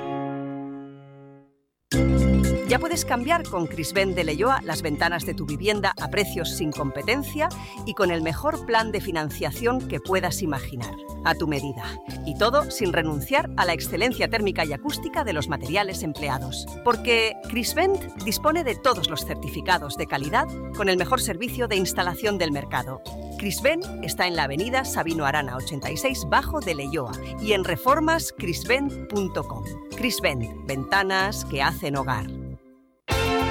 Ya 2.72 2.80
puedes 2.80 3.04
cambiar 3.04 3.44
con 3.44 3.68
Crisben 3.68 4.16
de 4.16 4.24
Leyoa 4.24 4.62
las 4.64 4.82
ventanas 4.82 5.26
de 5.26 5.34
tu 5.34 5.46
vivienda 5.46 5.94
a 6.00 6.10
precios 6.10 6.52
sin 6.52 6.72
competencia 6.72 7.50
y 7.86 7.96
con 7.96 8.12
el 8.12 8.22
mejor 8.22 8.66
plan 8.66 8.94
de 8.94 9.02
financiación 9.02 9.90
que 9.90 10.00
puedas 10.00 10.42
imaginar, 10.42 10.96
a 11.26 11.36
tu 11.36 11.50
medida. 11.50 11.84
Y 12.26 12.38
todo 12.38 12.72
sin 12.72 12.94
renunciar 12.94 13.50
a 13.58 13.66
la 13.66 13.74
excelencia 13.74 14.30
térmica 14.30 14.64
y 14.64 14.72
acústica 14.72 15.26
de 15.26 15.34
los 15.34 15.50
materiales 15.50 16.02
empleados. 16.02 16.66
Porque 16.86 17.36
Crisvent 17.50 18.02
dispone 18.24 18.64
de 18.64 18.76
todos 18.76 19.10
los 19.10 19.26
certificados 19.26 19.98
de 19.98 20.08
calidad 20.08 20.48
con 20.78 20.88
el 20.88 20.96
mejor 20.96 21.20
servicio 21.20 21.68
de 21.68 21.76
instalación 21.76 22.38
del 22.38 22.54
mercado. 22.54 23.02
Crisvent 23.38 23.84
está 24.02 24.28
en 24.28 24.38
la 24.38 24.44
avenida 24.44 24.86
Sabino 24.86 25.26
Arana 25.26 25.58
86 25.58 26.26
bajo 26.30 26.62
de 26.62 26.76
Leyoa 26.76 27.12
y 27.42 27.52
en 27.52 27.66
reformascrisvent.com. 27.66 29.66
Crisvent, 29.98 30.66
ventanas 30.66 31.44
que 31.44 31.62
hacen 31.62 31.98
hogar. 31.98 32.41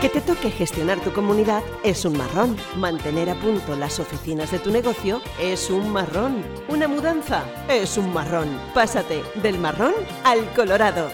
Que 0.00 0.08
te 0.08 0.22
toque 0.22 0.50
gestionar 0.50 0.98
tu 1.00 1.12
comunidad 1.12 1.62
es 1.84 2.06
un 2.06 2.16
marrón. 2.16 2.56
Mantener 2.78 3.28
a 3.28 3.34
punto 3.34 3.76
las 3.76 4.00
oficinas 4.00 4.50
de 4.50 4.58
tu 4.58 4.70
negocio 4.70 5.20
es 5.38 5.68
un 5.68 5.92
marrón. 5.92 6.42
Una 6.68 6.88
mudanza 6.88 7.44
es 7.68 7.98
un 7.98 8.10
marrón. 8.10 8.48
Pásate 8.72 9.22
del 9.42 9.58
marrón 9.58 9.92
al 10.24 10.50
colorado. 10.54 11.10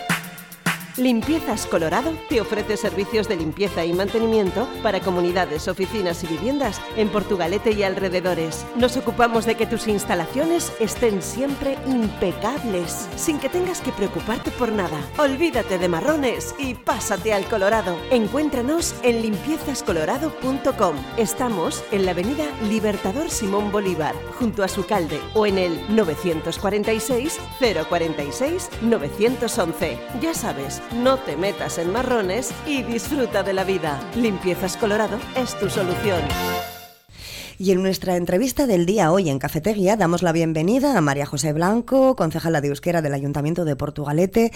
Limpiezas 0.97 1.66
Colorado 1.66 2.14
te 2.30 2.40
ofrece 2.40 2.78
servicios 2.78 3.28
de 3.28 3.36
limpieza 3.36 3.84
y 3.84 3.92
mantenimiento 3.92 4.66
para 4.82 5.01
comunidades, 5.01 5.68
oficinas 5.68 6.24
y 6.24 6.26
viviendas 6.26 6.80
en 6.97 7.11
Portugalete 7.11 7.72
y 7.72 7.82
alrededores. 7.82 8.64
Nos 8.76 8.97
ocupamos 8.97 9.44
de 9.44 9.57
que 9.57 9.66
tus 9.66 9.88
instalaciones 9.88 10.72
estén 10.80 11.20
siempre 11.20 11.76
impecables, 11.86 13.09
sin 13.16 13.38
que 13.38 13.51
tengas 13.51 13.82
que 13.82 13.92
preocuparte 13.92 14.51
por 14.53 14.72
nada. 14.72 14.99
Olvídate 15.18 15.78
de 15.78 15.88
marrones 15.88 16.55
y 16.59 16.72
pásate 16.74 17.34
al 17.34 17.44
Colorado. 17.44 17.99
Encuéntranos 18.11 18.94
en 19.03 19.20
limpiezascolorado.com. 19.20 20.97
Estamos 21.18 21.84
en 21.92 22.07
la 22.07 22.12
avenida 22.12 22.47
Libertador 22.70 23.28
Simón 23.28 23.70
Bolívar, 23.70 24.14
junto 24.38 24.64
a 24.64 24.68
su 24.68 24.86
calde, 24.86 25.20
o 25.34 25.44
en 25.44 25.59
el 25.59 25.94
946 25.94 27.38
046 27.90 28.70
911. 28.80 29.99
Ya 30.22 30.32
sabes, 30.32 30.80
no 30.95 31.18
te 31.18 31.37
metas 31.37 31.78
en 31.78 31.93
marrones 31.93 32.53
y 32.66 32.82
disfruta 32.82 33.43
de 33.43 33.53
la 33.53 33.64
vida. 33.64 34.01
Limpiezas 34.14 34.76
Colorado 34.76 35.18
es 35.37 35.59
tu 35.59 35.68
solución. 35.68 36.20
Y 37.59 37.72
en 37.72 37.82
nuestra 37.82 38.16
entrevista 38.16 38.66
del 38.66 38.84
día 38.84 39.11
hoy 39.11 39.30
en 39.30 39.39
Cafetería 39.39 39.97
damos 39.97 40.22
la 40.22 40.32
bienvenida 40.32 40.97
a 40.97 41.01
María 41.01 41.24
José 41.24 41.55
Blanco, 41.55 42.14
concejala 42.14 42.61
de 42.61 42.68
Euskera 42.68 43.01
del 43.01 43.14
Ayuntamiento 43.14 43.64
de 43.64 43.76
Portugalete, 43.76 44.53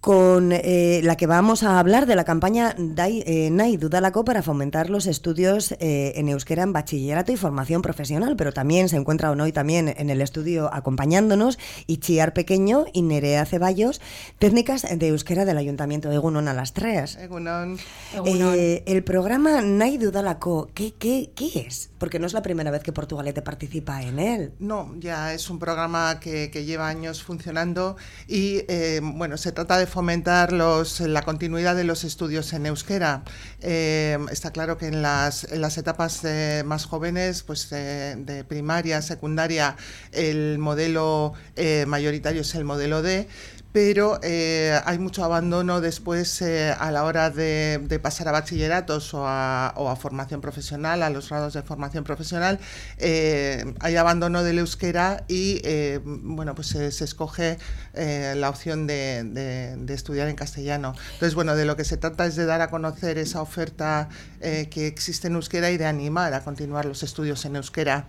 con 0.00 0.52
eh, 0.52 1.00
la 1.04 1.16
que 1.16 1.26
vamos 1.26 1.62
a 1.62 1.78
hablar 1.78 2.06
de 2.06 2.16
la 2.16 2.24
campaña 2.24 2.74
Dai, 2.78 3.22
eh, 3.26 3.50
Nai 3.50 3.76
Dudalako 3.76 4.24
para 4.24 4.42
fomentar 4.42 4.88
los 4.88 5.06
estudios 5.06 5.72
eh, 5.72 6.14
en 6.16 6.28
euskera 6.28 6.62
en 6.62 6.72
bachillerato 6.72 7.32
y 7.32 7.36
formación 7.36 7.82
profesional, 7.82 8.34
pero 8.36 8.52
también 8.52 8.88
se 8.88 8.96
encuentra 8.96 9.30
hoy 9.30 9.52
también 9.52 9.94
en 9.96 10.10
el 10.10 10.22
estudio 10.22 10.72
acompañándonos 10.72 11.58
Ichiar 11.86 12.32
Pequeño 12.32 12.86
y 12.92 13.02
Nerea 13.02 13.44
Ceballos, 13.44 14.00
técnicas 14.38 14.86
de 14.90 15.08
euskera 15.08 15.44
del 15.44 15.58
Ayuntamiento 15.58 16.08
de 16.08 16.16
Egunon 16.16 16.48
a 16.48 16.54
las 16.54 16.72
tres. 16.72 17.16
Egunon. 17.16 17.78
Eh, 18.24 18.82
el 18.86 19.04
programa 19.04 19.60
Nai 19.60 19.98
Dudalako, 19.98 20.70
¿qué, 20.72 20.94
qué, 20.94 21.30
¿qué 21.34 21.66
es? 21.66 21.90
Porque 21.98 22.18
no 22.18 22.26
es 22.26 22.32
la 22.32 22.42
primera 22.42 22.70
vez 22.70 22.82
que 22.82 22.92
Portugalete 22.92 23.42
participa 23.42 24.02
en 24.02 24.18
él. 24.18 24.52
No, 24.58 24.94
ya 24.98 25.34
es 25.34 25.50
un 25.50 25.58
programa 25.58 26.18
que, 26.20 26.50
que 26.50 26.64
lleva 26.64 26.88
años 26.88 27.22
funcionando 27.22 27.96
y 28.26 28.62
eh, 28.68 29.00
bueno, 29.02 29.36
se 29.36 29.52
trata 29.52 29.78
de 29.78 29.89
fomentar 29.90 30.52
los, 30.52 31.00
la 31.00 31.22
continuidad 31.22 31.76
de 31.76 31.84
los 31.84 32.04
estudios 32.04 32.52
en 32.52 32.66
euskera. 32.66 33.22
Eh, 33.60 34.18
está 34.30 34.50
claro 34.50 34.78
que 34.78 34.86
en 34.86 35.02
las, 35.02 35.44
en 35.44 35.60
las 35.60 35.76
etapas 35.76 36.22
más 36.64 36.86
jóvenes, 36.86 37.42
pues 37.42 37.68
de, 37.70 38.44
primaria, 38.48 39.02
secundaria, 39.02 39.76
el 40.12 40.58
modelo 40.58 41.34
eh, 41.56 41.84
mayoritario 41.86 42.42
es 42.42 42.54
el 42.54 42.64
modelo 42.64 43.02
D, 43.02 43.28
pero 43.72 44.18
eh, 44.22 44.78
hay 44.84 44.98
mucho 44.98 45.24
abandono 45.24 45.80
después 45.80 46.42
eh, 46.42 46.74
a 46.76 46.90
la 46.90 47.04
hora 47.04 47.30
de, 47.30 48.00
pasar 48.02 48.28
a 48.28 48.32
bachilleratos 48.32 49.14
o 49.14 49.26
a, 49.26 49.96
formación 50.00 50.40
profesional, 50.40 51.02
a 51.02 51.10
los 51.10 51.28
grados 51.28 51.52
de 51.52 51.62
formación 51.62 52.04
profesional, 52.04 52.58
eh, 52.98 53.74
hay 53.80 53.96
abandono 53.96 54.42
del 54.42 54.58
euskera 54.58 55.24
y 55.28 55.60
bueno, 56.04 56.54
pues 56.54 56.68
se, 56.68 56.86
escoge 56.86 57.58
la 57.94 58.48
opción 58.48 58.86
de, 58.86 59.76
estudiar 59.88 60.28
en 60.28 60.36
castellano. 60.36 60.94
Entonces, 61.14 61.34
bueno, 61.34 61.54
de 61.54 61.64
lo 61.64 61.76
que 61.76 61.84
se 61.84 61.96
trata 61.96 62.26
es 62.26 62.36
de 62.36 62.46
dar 62.46 62.60
a 62.60 62.70
conocer 62.70 63.18
esa 63.18 63.42
oferta 63.42 64.08
que 64.40 64.86
existe 64.86 65.28
en 65.28 65.34
euskera 65.34 65.70
y 65.70 65.76
de 65.76 65.86
animar 65.86 66.32
a 66.32 66.42
continuar 66.42 66.86
los 66.86 67.02
estudios 67.02 67.44
en 67.44 67.56
euskera. 67.56 68.06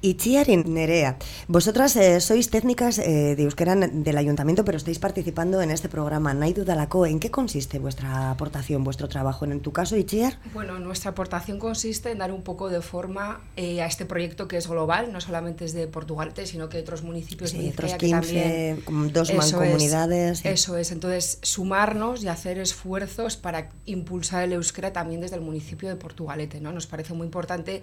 Y 0.00 0.14
Chiarin 0.14 0.74
Nerea, 0.74 1.16
vosotras 1.46 1.96
sois 2.20 2.50
técnicas 2.50 2.96
de 2.96 3.42
euskera 3.42 3.76
del 3.76 4.18
ayuntamiento, 4.18 4.64
pero 4.64 4.73
estáis 4.76 4.98
participando 4.98 5.60
en 5.62 5.70
este 5.70 5.88
programa 5.88 6.34
Naidu 6.34 6.64
Dalako. 6.64 7.06
¿En 7.06 7.20
qué 7.20 7.30
consiste 7.30 7.78
vuestra 7.78 8.30
aportación, 8.30 8.84
vuestro 8.84 9.08
trabajo? 9.08 9.44
En 9.44 9.60
tu 9.60 9.72
caso, 9.72 9.96
Itziar. 9.96 10.38
Bueno, 10.52 10.78
nuestra 10.78 11.12
aportación 11.12 11.58
consiste 11.58 12.10
en 12.10 12.18
dar 12.18 12.32
un 12.32 12.42
poco 12.42 12.68
de 12.68 12.80
forma 12.80 13.40
eh, 13.56 13.82
a 13.82 13.86
este 13.86 14.04
proyecto 14.04 14.48
que 14.48 14.56
es 14.56 14.68
global, 14.68 15.12
no 15.12 15.20
solamente 15.20 15.64
es 15.64 15.72
de 15.72 15.86
Portugalete, 15.86 16.46
sino 16.46 16.68
que 16.68 16.78
otros 16.78 17.02
municipios 17.02 17.50
sí, 17.50 17.70
otros 17.72 17.94
15, 17.94 18.10
también, 18.10 19.12
dos 19.12 19.30
eso 19.30 19.38
mancomunidades. 19.38 20.38
Es, 20.38 20.38
sí. 20.40 20.48
Eso 20.48 20.76
es, 20.76 20.92
entonces 20.92 21.38
sumarnos 21.42 22.22
y 22.22 22.28
hacer 22.28 22.58
esfuerzos 22.58 23.36
para 23.36 23.70
impulsar 23.86 24.44
el 24.44 24.52
euskera 24.54 24.92
también 24.92 25.20
desde 25.20 25.36
el 25.36 25.42
municipio 25.42 25.88
de 25.88 25.96
Portugalete, 25.96 26.60
¿no? 26.60 26.72
Nos 26.72 26.86
parece 26.86 27.14
muy 27.14 27.26
importante. 27.26 27.82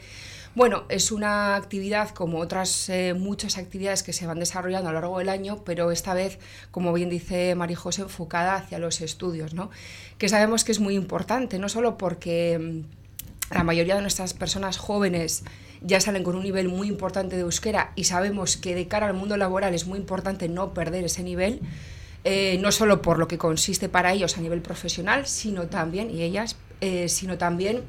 Bueno, 0.53 0.83
es 0.89 1.13
una 1.13 1.55
actividad 1.55 2.09
como 2.09 2.39
otras 2.39 2.89
eh, 2.89 3.13
muchas 3.13 3.57
actividades 3.57 4.03
que 4.03 4.11
se 4.11 4.27
van 4.27 4.37
desarrollando 4.37 4.89
a 4.89 4.91
lo 4.91 4.99
largo 4.99 5.19
del 5.19 5.29
año, 5.29 5.63
pero 5.63 5.91
esta 5.91 6.13
vez, 6.13 6.39
como 6.71 6.91
bien 6.91 7.09
dice 7.09 7.55
María 7.55 7.77
José, 7.77 8.01
enfocada 8.01 8.55
hacia 8.55 8.77
los 8.77 8.99
estudios, 8.99 9.53
¿no? 9.53 9.69
que 10.17 10.27
sabemos 10.27 10.65
que 10.65 10.73
es 10.73 10.81
muy 10.81 10.95
importante, 10.95 11.57
no 11.57 11.69
solo 11.69 11.97
porque 11.97 12.83
la 13.49 13.63
mayoría 13.63 13.95
de 13.95 14.01
nuestras 14.01 14.33
personas 14.33 14.77
jóvenes 14.77 15.43
ya 15.81 16.01
salen 16.01 16.23
con 16.23 16.35
un 16.35 16.43
nivel 16.43 16.67
muy 16.67 16.89
importante 16.89 17.37
de 17.37 17.43
euskera 17.43 17.93
y 17.95 18.03
sabemos 18.03 18.57
que 18.57 18.75
de 18.75 18.87
cara 18.87 19.07
al 19.07 19.13
mundo 19.13 19.37
laboral 19.37 19.73
es 19.73 19.87
muy 19.87 19.99
importante 19.99 20.49
no 20.49 20.73
perder 20.73 21.05
ese 21.05 21.23
nivel, 21.23 21.61
eh, 22.25 22.59
no 22.61 22.73
solo 22.73 23.01
por 23.01 23.19
lo 23.19 23.27
que 23.29 23.37
consiste 23.37 23.87
para 23.87 24.11
ellos 24.11 24.37
a 24.37 24.41
nivel 24.41 24.61
profesional, 24.61 25.25
sino 25.27 25.67
también, 25.67 26.11
y 26.11 26.23
ellas, 26.23 26.57
eh, 26.81 27.07
sino 27.07 27.37
también 27.37 27.83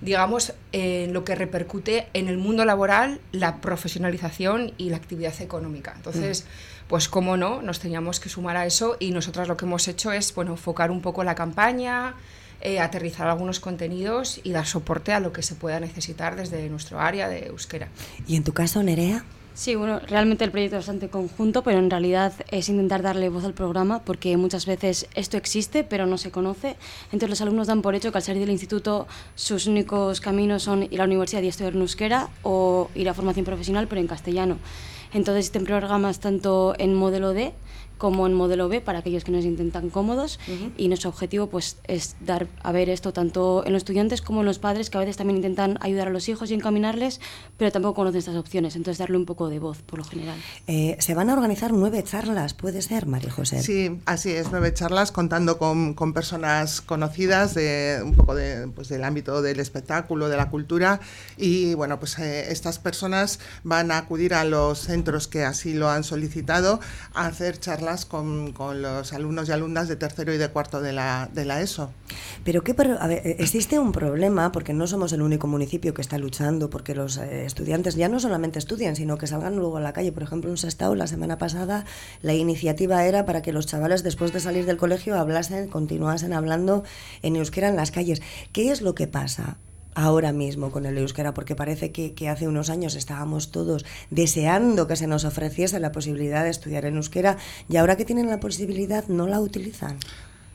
digamos, 0.00 0.52
en 0.72 1.12
lo 1.12 1.24
que 1.24 1.34
repercute 1.34 2.08
en 2.14 2.28
el 2.28 2.38
mundo 2.38 2.64
laboral, 2.64 3.20
la 3.32 3.60
profesionalización 3.60 4.72
y 4.78 4.90
la 4.90 4.96
actividad 4.96 5.40
económica. 5.40 5.92
Entonces, 5.96 6.44
mm. 6.44 6.88
pues 6.88 7.08
cómo 7.08 7.36
no, 7.36 7.62
nos 7.62 7.80
teníamos 7.80 8.20
que 8.20 8.28
sumar 8.28 8.56
a 8.56 8.66
eso 8.66 8.96
y 8.98 9.10
nosotras 9.10 9.48
lo 9.48 9.56
que 9.56 9.64
hemos 9.64 9.88
hecho 9.88 10.12
es, 10.12 10.34
bueno, 10.34 10.52
enfocar 10.52 10.90
un 10.90 11.00
poco 11.00 11.24
la 11.24 11.34
campaña, 11.34 12.14
eh, 12.60 12.80
aterrizar 12.80 13.28
algunos 13.28 13.60
contenidos 13.60 14.40
y 14.42 14.52
dar 14.52 14.66
soporte 14.66 15.12
a 15.12 15.20
lo 15.20 15.32
que 15.32 15.42
se 15.42 15.54
pueda 15.54 15.78
necesitar 15.80 16.36
desde 16.36 16.68
nuestro 16.68 17.00
área 17.00 17.28
de 17.28 17.46
euskera. 17.46 17.88
¿Y 18.26 18.36
en 18.36 18.44
tu 18.44 18.52
caso, 18.52 18.82
Nerea? 18.82 19.24
Sí, 19.58 19.74
bueno, 19.74 19.98
realmente 19.98 20.44
el 20.44 20.52
proyecto 20.52 20.76
es 20.76 20.86
bastante 20.86 21.08
conjunto, 21.08 21.64
pero 21.64 21.80
en 21.80 21.90
realidad 21.90 22.32
es 22.52 22.68
intentar 22.68 23.02
darle 23.02 23.28
voz 23.28 23.44
al 23.44 23.54
programa 23.54 24.04
porque 24.04 24.36
muchas 24.36 24.66
veces 24.66 25.08
esto 25.16 25.36
existe, 25.36 25.82
pero 25.82 26.06
no 26.06 26.16
se 26.16 26.30
conoce. 26.30 26.76
Entonces 27.06 27.30
los 27.30 27.40
alumnos 27.40 27.66
dan 27.66 27.82
por 27.82 27.96
hecho 27.96 28.12
que 28.12 28.18
al 28.18 28.22
salir 28.22 28.42
del 28.42 28.50
instituto 28.50 29.08
sus 29.34 29.66
únicos 29.66 30.20
caminos 30.20 30.62
son 30.62 30.84
ir 30.84 30.94
a 30.94 30.98
la 30.98 31.04
universidad 31.06 31.42
y 31.42 31.48
estudiar 31.48 31.74
en 31.74 31.80
euskera 31.80 32.28
o 32.44 32.88
ir 32.94 33.08
a 33.08 33.14
formación 33.14 33.44
profesional, 33.44 33.88
pero 33.88 34.00
en 34.00 34.06
castellano. 34.06 34.58
Entonces 35.12 35.46
existen 35.46 35.64
programas 35.64 36.20
tanto 36.20 36.76
en 36.78 36.94
modelo 36.94 37.32
D 37.32 37.52
como 37.98 38.26
en 38.26 38.34
modelo 38.34 38.68
B 38.68 38.80
para 38.80 39.00
aquellos 39.00 39.24
que 39.24 39.32
nos 39.32 39.44
intentan 39.44 39.90
cómodos 39.90 40.38
y 40.76 40.88
nuestro 40.88 41.10
objetivo 41.10 41.48
pues 41.48 41.76
es 41.84 42.16
dar 42.20 42.46
a 42.62 42.72
ver 42.72 42.88
esto 42.88 43.12
tanto 43.12 43.64
en 43.66 43.72
los 43.72 43.80
estudiantes 43.80 44.22
como 44.22 44.40
en 44.40 44.46
los 44.46 44.58
padres 44.58 44.88
que 44.88 44.96
a 44.96 45.00
veces 45.00 45.16
también 45.16 45.36
intentan 45.36 45.78
ayudar 45.80 46.08
a 46.08 46.10
los 46.10 46.28
hijos 46.28 46.50
y 46.50 46.54
encaminarles 46.54 47.20
pero 47.56 47.72
tampoco 47.72 47.96
conocen 47.96 48.18
estas 48.18 48.36
opciones. 48.36 48.76
Entonces 48.76 48.98
darle 48.98 49.16
un 49.16 49.26
poco 49.26 49.48
de 49.48 49.58
voz 49.58 49.82
por 49.82 49.98
lo 49.98 50.04
general. 50.04 50.36
Eh, 50.66 50.96
se 51.00 51.14
van 51.14 51.30
a 51.30 51.34
organizar 51.34 51.72
nueve 51.72 52.02
charlas 52.04 52.54
puede 52.54 52.82
ser 52.82 53.06
María 53.06 53.30
José 53.30 53.62
sí 53.62 54.00
así 54.06 54.30
es 54.30 54.50
nueve 54.50 54.72
charlas 54.72 55.12
contando 55.12 55.58
con, 55.58 55.94
con 55.94 56.12
personas 56.12 56.80
conocidas 56.80 57.54
de 57.54 58.00
un 58.04 58.14
poco 58.14 58.34
de, 58.34 58.68
pues, 58.68 58.88
del 58.88 59.04
ámbito 59.04 59.42
del 59.42 59.60
espectáculo 59.60 60.28
de 60.28 60.36
la 60.36 60.50
cultura 60.50 61.00
y 61.36 61.74
bueno 61.74 61.98
pues 61.98 62.18
eh, 62.18 62.52
estas 62.52 62.78
personas 62.78 63.40
van 63.64 63.90
a 63.90 63.98
acudir 63.98 64.34
a 64.34 64.44
los 64.44 64.80
centros 64.80 65.28
que 65.28 65.44
así 65.44 65.74
lo 65.74 65.90
han 65.90 66.04
solicitado 66.04 66.80
a 67.14 67.26
hacer 67.26 67.58
charlas 67.58 67.87
con, 68.06 68.54
los 68.82 69.12
alumnos 69.12 69.48
y 69.48 69.52
alumnas 69.52 69.88
de 69.88 69.96
tercero 69.96 70.32
y 70.34 70.38
de 70.38 70.48
cuarto 70.48 70.80
de 70.80 70.92
la, 70.92 71.28
de 71.32 71.44
la 71.44 71.60
ESO. 71.62 71.90
Pero 72.44 72.62
¿qué, 72.62 72.74
a 73.00 73.10
eh, 73.10 73.36
existe 73.38 73.78
un 73.78 73.92
problema, 73.92 74.52
porque 74.52 74.74
no 74.74 74.86
somos 74.86 75.12
el 75.12 75.22
único 75.22 75.46
municipio 75.46 75.94
que 75.94 76.02
está 76.02 76.18
luchando, 76.18 76.70
porque 76.70 76.94
los 76.94 77.16
eh, 77.16 77.46
estudiantes 77.46 77.94
ya 77.94 78.08
no 78.08 78.20
solamente 78.20 78.58
estudian, 78.58 78.94
sino 78.94 79.16
que 79.16 79.26
salgan 79.26 79.56
luego 79.56 79.78
a 79.78 79.80
la 79.80 79.92
calle. 79.92 80.12
Por 80.12 80.22
ejemplo, 80.22 80.50
en 80.50 80.56
Sestao, 80.56 80.94
la 80.94 81.06
semana 81.06 81.38
pasada, 81.38 81.84
la 82.22 82.34
iniciativa 82.34 83.04
era 83.04 83.24
para 83.24 83.42
que 83.42 83.52
los 83.52 83.66
chavales, 83.66 84.02
después 84.02 84.32
de 84.32 84.40
salir 84.40 84.66
del 84.66 84.76
colegio, 84.76 85.16
hablasen, 85.16 85.68
continuasen 85.68 86.32
hablando 86.32 86.84
en 87.22 87.36
euskera 87.36 87.68
en 87.68 87.76
las 87.76 87.90
calles. 87.90 88.20
¿Qué 88.52 88.70
es 88.70 88.82
lo 88.82 88.94
que 88.94 89.06
pasa? 89.06 89.56
Ahora 89.94 90.32
mismo 90.32 90.70
con 90.70 90.86
el 90.86 90.98
euskera, 90.98 91.34
porque 91.34 91.54
parece 91.54 91.92
que, 91.92 92.28
hace 92.28 92.48
unos 92.48 92.70
años 92.70 92.94
estábamos 92.94 93.50
todos 93.50 93.84
deseando 94.10 94.86
que 94.86 94.96
se 94.96 95.06
nos 95.06 95.24
ofreciese 95.24 95.80
la 95.80 95.92
posibilidad 95.92 96.44
de 96.44 96.50
estudiar 96.50 96.84
en 96.84 96.96
euskera 96.96 97.36
y 97.68 97.76
ahora 97.76 97.96
que 97.96 98.04
tienen 98.04 98.28
la 98.28 98.40
posibilidad 98.40 99.06
no 99.08 99.26
la 99.26 99.40
utilizan. 99.40 99.98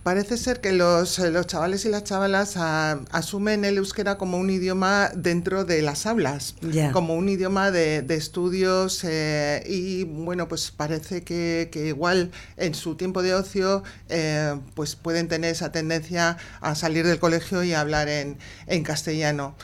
Parece 0.04 0.36
ser 0.36 0.60
que 0.60 0.74
los, 0.74 1.18
eh, 1.20 1.32
los 1.32 1.48
chavales 1.48 1.86
y 1.86 1.90
las 1.90 2.04
chavalas 2.04 2.58
ah, 2.58 3.00
asumen 3.12 3.64
el 3.64 3.78
euskera 3.78 4.18
como 4.18 4.38
un 4.38 4.50
idioma 4.50 5.10
dentro 5.16 5.64
de 5.64 5.82
las 5.82 6.06
aulas, 6.06 6.56
como 6.92 7.16
un 7.16 7.30
idioma 7.30 7.72
de, 7.72 8.06
estudios 8.10 9.04
eh, 9.06 9.64
y 9.66 10.04
bueno, 10.04 10.50
pues 10.50 10.72
parece 10.72 11.24
que, 11.24 11.70
igual 11.74 12.32
en 12.58 12.76
su 12.76 12.96
tiempo 12.96 13.24
de 13.24 13.34
ocio 13.34 13.84
eh, 14.10 14.60
pues 14.76 14.98
pueden 14.98 15.30
tener 15.30 15.52
esa 15.52 15.72
tendencia 15.72 16.38
a 16.60 16.76
salir 16.76 17.08
del 17.08 17.20
colegio 17.20 17.64
y 17.64 17.74
a 17.74 17.80
hablar 17.80 18.10
en, 18.10 18.38
en 18.68 18.84
castellano. 18.84 19.56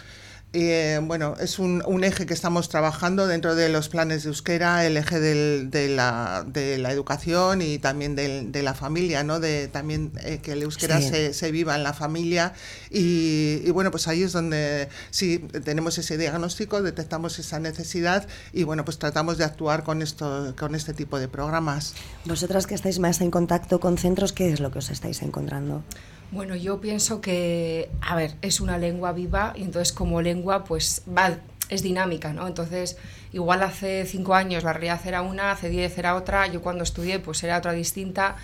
Eh, 0.51 0.99
bueno, 1.03 1.35
es 1.39 1.59
un, 1.59 1.83
un, 1.85 2.03
eje 2.03 2.25
que 2.25 2.33
estamos 2.33 2.69
trabajando 2.69 3.27
dentro 3.27 3.53
de 3.53 3.69
los 3.69 3.87
planes 3.87 4.23
de 4.23 4.29
euskera, 4.29 4.83
el 4.83 4.97
eje 4.97 5.19
del, 5.19 5.69
de, 5.69 5.89
la, 5.89 6.43
de, 6.47 6.79
la, 6.79 6.91
educación 6.91 7.61
y 7.61 7.77
también 7.77 8.15
del, 8.15 8.51
de 8.51 8.63
la 8.63 8.73
familia, 8.73 9.23
¿no? 9.23 9.39
De 9.39 9.67
también 9.67 10.11
eh, 10.23 10.39
que 10.41 10.53
el 10.53 10.63
euskera 10.63 11.01
se, 11.01 11.35
se, 11.35 11.51
viva 11.51 11.75
en 11.75 11.83
la 11.83 11.93
familia 11.93 12.53
y, 12.89 13.61
y, 13.63 13.69
bueno, 13.69 13.91
pues 13.91 14.07
ahí 14.07 14.23
es 14.23 14.31
donde 14.31 14.89
sí 15.11 15.37
tenemos 15.63 15.99
ese 15.99 16.17
diagnóstico, 16.17 16.81
detectamos 16.81 17.37
esa 17.37 17.59
necesidad 17.59 18.27
y 18.51 18.63
bueno, 18.63 18.83
pues 18.83 18.97
tratamos 18.97 19.37
de 19.37 19.43
actuar 19.43 19.83
con 19.83 20.01
esto, 20.01 20.55
con 20.57 20.73
este 20.73 20.95
tipo 20.95 21.19
de 21.19 21.27
programas. 21.27 21.93
Vosotras 22.25 22.65
que 22.65 22.73
estáis 22.73 22.97
más 22.97 23.21
en 23.21 23.29
contacto 23.29 23.79
con 23.79 23.99
centros, 23.99 24.33
¿qué 24.33 24.51
es 24.51 24.59
lo 24.59 24.71
que 24.71 24.79
os 24.79 24.89
estáis 24.89 25.21
encontrando? 25.21 25.83
Bueno, 26.31 26.55
yo 26.55 26.79
pienso 26.79 27.21
que, 27.21 27.89
a 28.01 28.15
ver, 28.15 28.35
es 28.43 28.59
una 28.59 28.77
lengua 28.77 29.13
viva 29.13 29.53
y 29.55 29.63
entonces 29.63 29.91
como 29.91 30.21
lengua 30.21 30.63
pues 30.63 31.01
va, 31.07 31.39
es 31.69 31.81
dinámica, 31.81 32.33
¿no? 32.33 32.47
Entonces, 32.47 32.97
igual 33.33 33.63
hace 33.63 34.05
cinco 34.05 34.35
años 34.35 34.63
la 34.63 34.73
realidad 34.73 35.01
era 35.05 35.23
una, 35.23 35.51
hace 35.51 35.69
diez 35.69 35.97
era 35.97 36.15
otra, 36.15 36.45
yo 36.45 36.61
cuando 36.61 36.83
estudié 36.83 37.17
pues 37.17 37.43
era 37.43 37.57
otra 37.57 37.71
distinta 37.71 38.35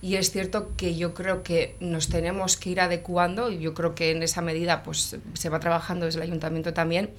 y 0.00 0.14
es 0.16 0.30
cierto 0.30 0.76
que 0.76 0.94
yo 0.94 1.14
creo 1.14 1.42
que 1.42 1.74
nos 1.80 2.08
tenemos 2.08 2.56
que 2.56 2.70
ir 2.70 2.80
adecuando 2.80 3.50
y 3.50 3.58
yo 3.58 3.74
creo 3.74 3.96
que 3.96 4.12
en 4.12 4.22
esa 4.22 4.40
medida 4.40 4.84
pues 4.84 5.16
se 5.34 5.48
va 5.48 5.58
trabajando 5.58 6.06
desde 6.06 6.20
el 6.20 6.24
ayuntamiento 6.24 6.72
también 6.72 7.10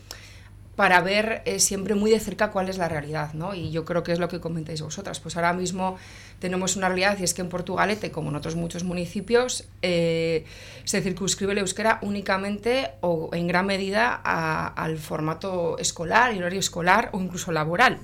para 0.76 1.02
ver 1.02 1.44
eh, 1.46 1.60
siempre 1.60 1.94
muy 1.94 2.10
de 2.10 2.20
cerca 2.20 2.50
cuál 2.50 2.68
es 2.68 2.78
la 2.78 2.90
realidad, 2.90 3.34
¿no? 3.34 3.54
Y 3.54 3.70
yo 3.72 3.86
creo 3.86 4.02
que 4.02 4.12
es 4.12 4.20
lo 4.20 4.28
que 4.28 4.40
comentáis 4.40 4.82
vosotras. 4.82 5.20
Pues 5.20 5.36
ahora 5.36 5.54
mismo 5.54 5.98
tenemos 6.40 6.76
una 6.76 6.88
realidad 6.88 7.18
y 7.20 7.24
es 7.24 7.36
que 7.36 7.42
en 7.42 7.50
Portugalete, 7.50 8.12
como 8.12 8.30
en 8.30 8.36
otros 8.36 8.56
muchos 8.56 8.84
municipios, 8.84 9.66
eh, 9.84 10.46
se 10.84 11.02
circunscribe 11.02 11.52
el 11.52 11.60
euskera 11.60 12.00
únicamente 12.02 12.92
o 13.02 13.30
en 13.34 13.48
gran 13.48 13.68
medida 13.68 14.16
al 14.16 14.98
formato 14.98 15.78
escolar, 15.78 16.34
y 16.34 16.40
horario 16.40 16.60
escolar 16.60 17.10
o 17.14 17.22
incluso 17.22 17.52
laboral. 17.52 18.00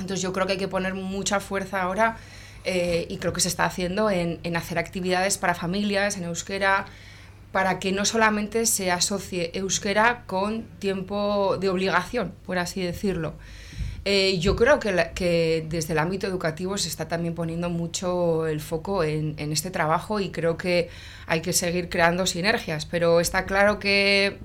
Entonces 0.00 0.22
yo 0.22 0.32
creo 0.32 0.46
que 0.46 0.52
hay 0.52 0.58
que 0.58 0.68
poner 0.68 0.94
mucha 0.94 1.40
fuerza 1.40 1.82
ahora 1.82 2.16
eh, 2.64 3.06
y 3.10 3.18
creo 3.18 3.34
que 3.34 3.40
se 3.40 3.48
está 3.48 3.66
haciendo 3.66 4.08
en, 4.08 4.40
en 4.44 4.56
hacer 4.56 4.78
actividades 4.78 5.36
para 5.36 5.54
familias 5.54 6.16
en 6.16 6.24
euskera, 6.24 6.86
para 7.52 7.78
que 7.78 7.92
no 7.92 8.04
solamente 8.04 8.66
se 8.66 8.90
asocie 8.90 9.50
euskera 9.54 10.24
con 10.26 10.62
tiempo 10.78 11.58
de 11.58 11.68
obligación, 11.68 12.32
por 12.46 12.58
así 12.58 12.82
decirlo. 12.82 13.34
Eh, 14.04 14.38
yo 14.40 14.56
creo 14.56 14.80
que, 14.80 15.10
que, 15.14 15.64
desde 15.68 15.92
el 15.92 16.00
ámbito 16.00 16.26
educativo 16.26 16.76
se 16.76 16.88
está 16.88 17.06
también 17.06 17.34
poniendo 17.34 17.70
mucho 17.70 18.48
el 18.48 18.60
foco 18.60 19.04
en, 19.04 19.36
este 19.38 19.70
trabajo 19.70 20.18
y 20.18 20.30
creo 20.30 20.56
que 20.56 20.88
hay 21.26 21.40
que 21.40 21.52
seguir 21.52 21.88
creando 21.88 22.26
sinergias, 22.26 22.84
pero 22.84 23.20
está 23.20 23.44
claro 23.44 23.78
que 23.78 24.38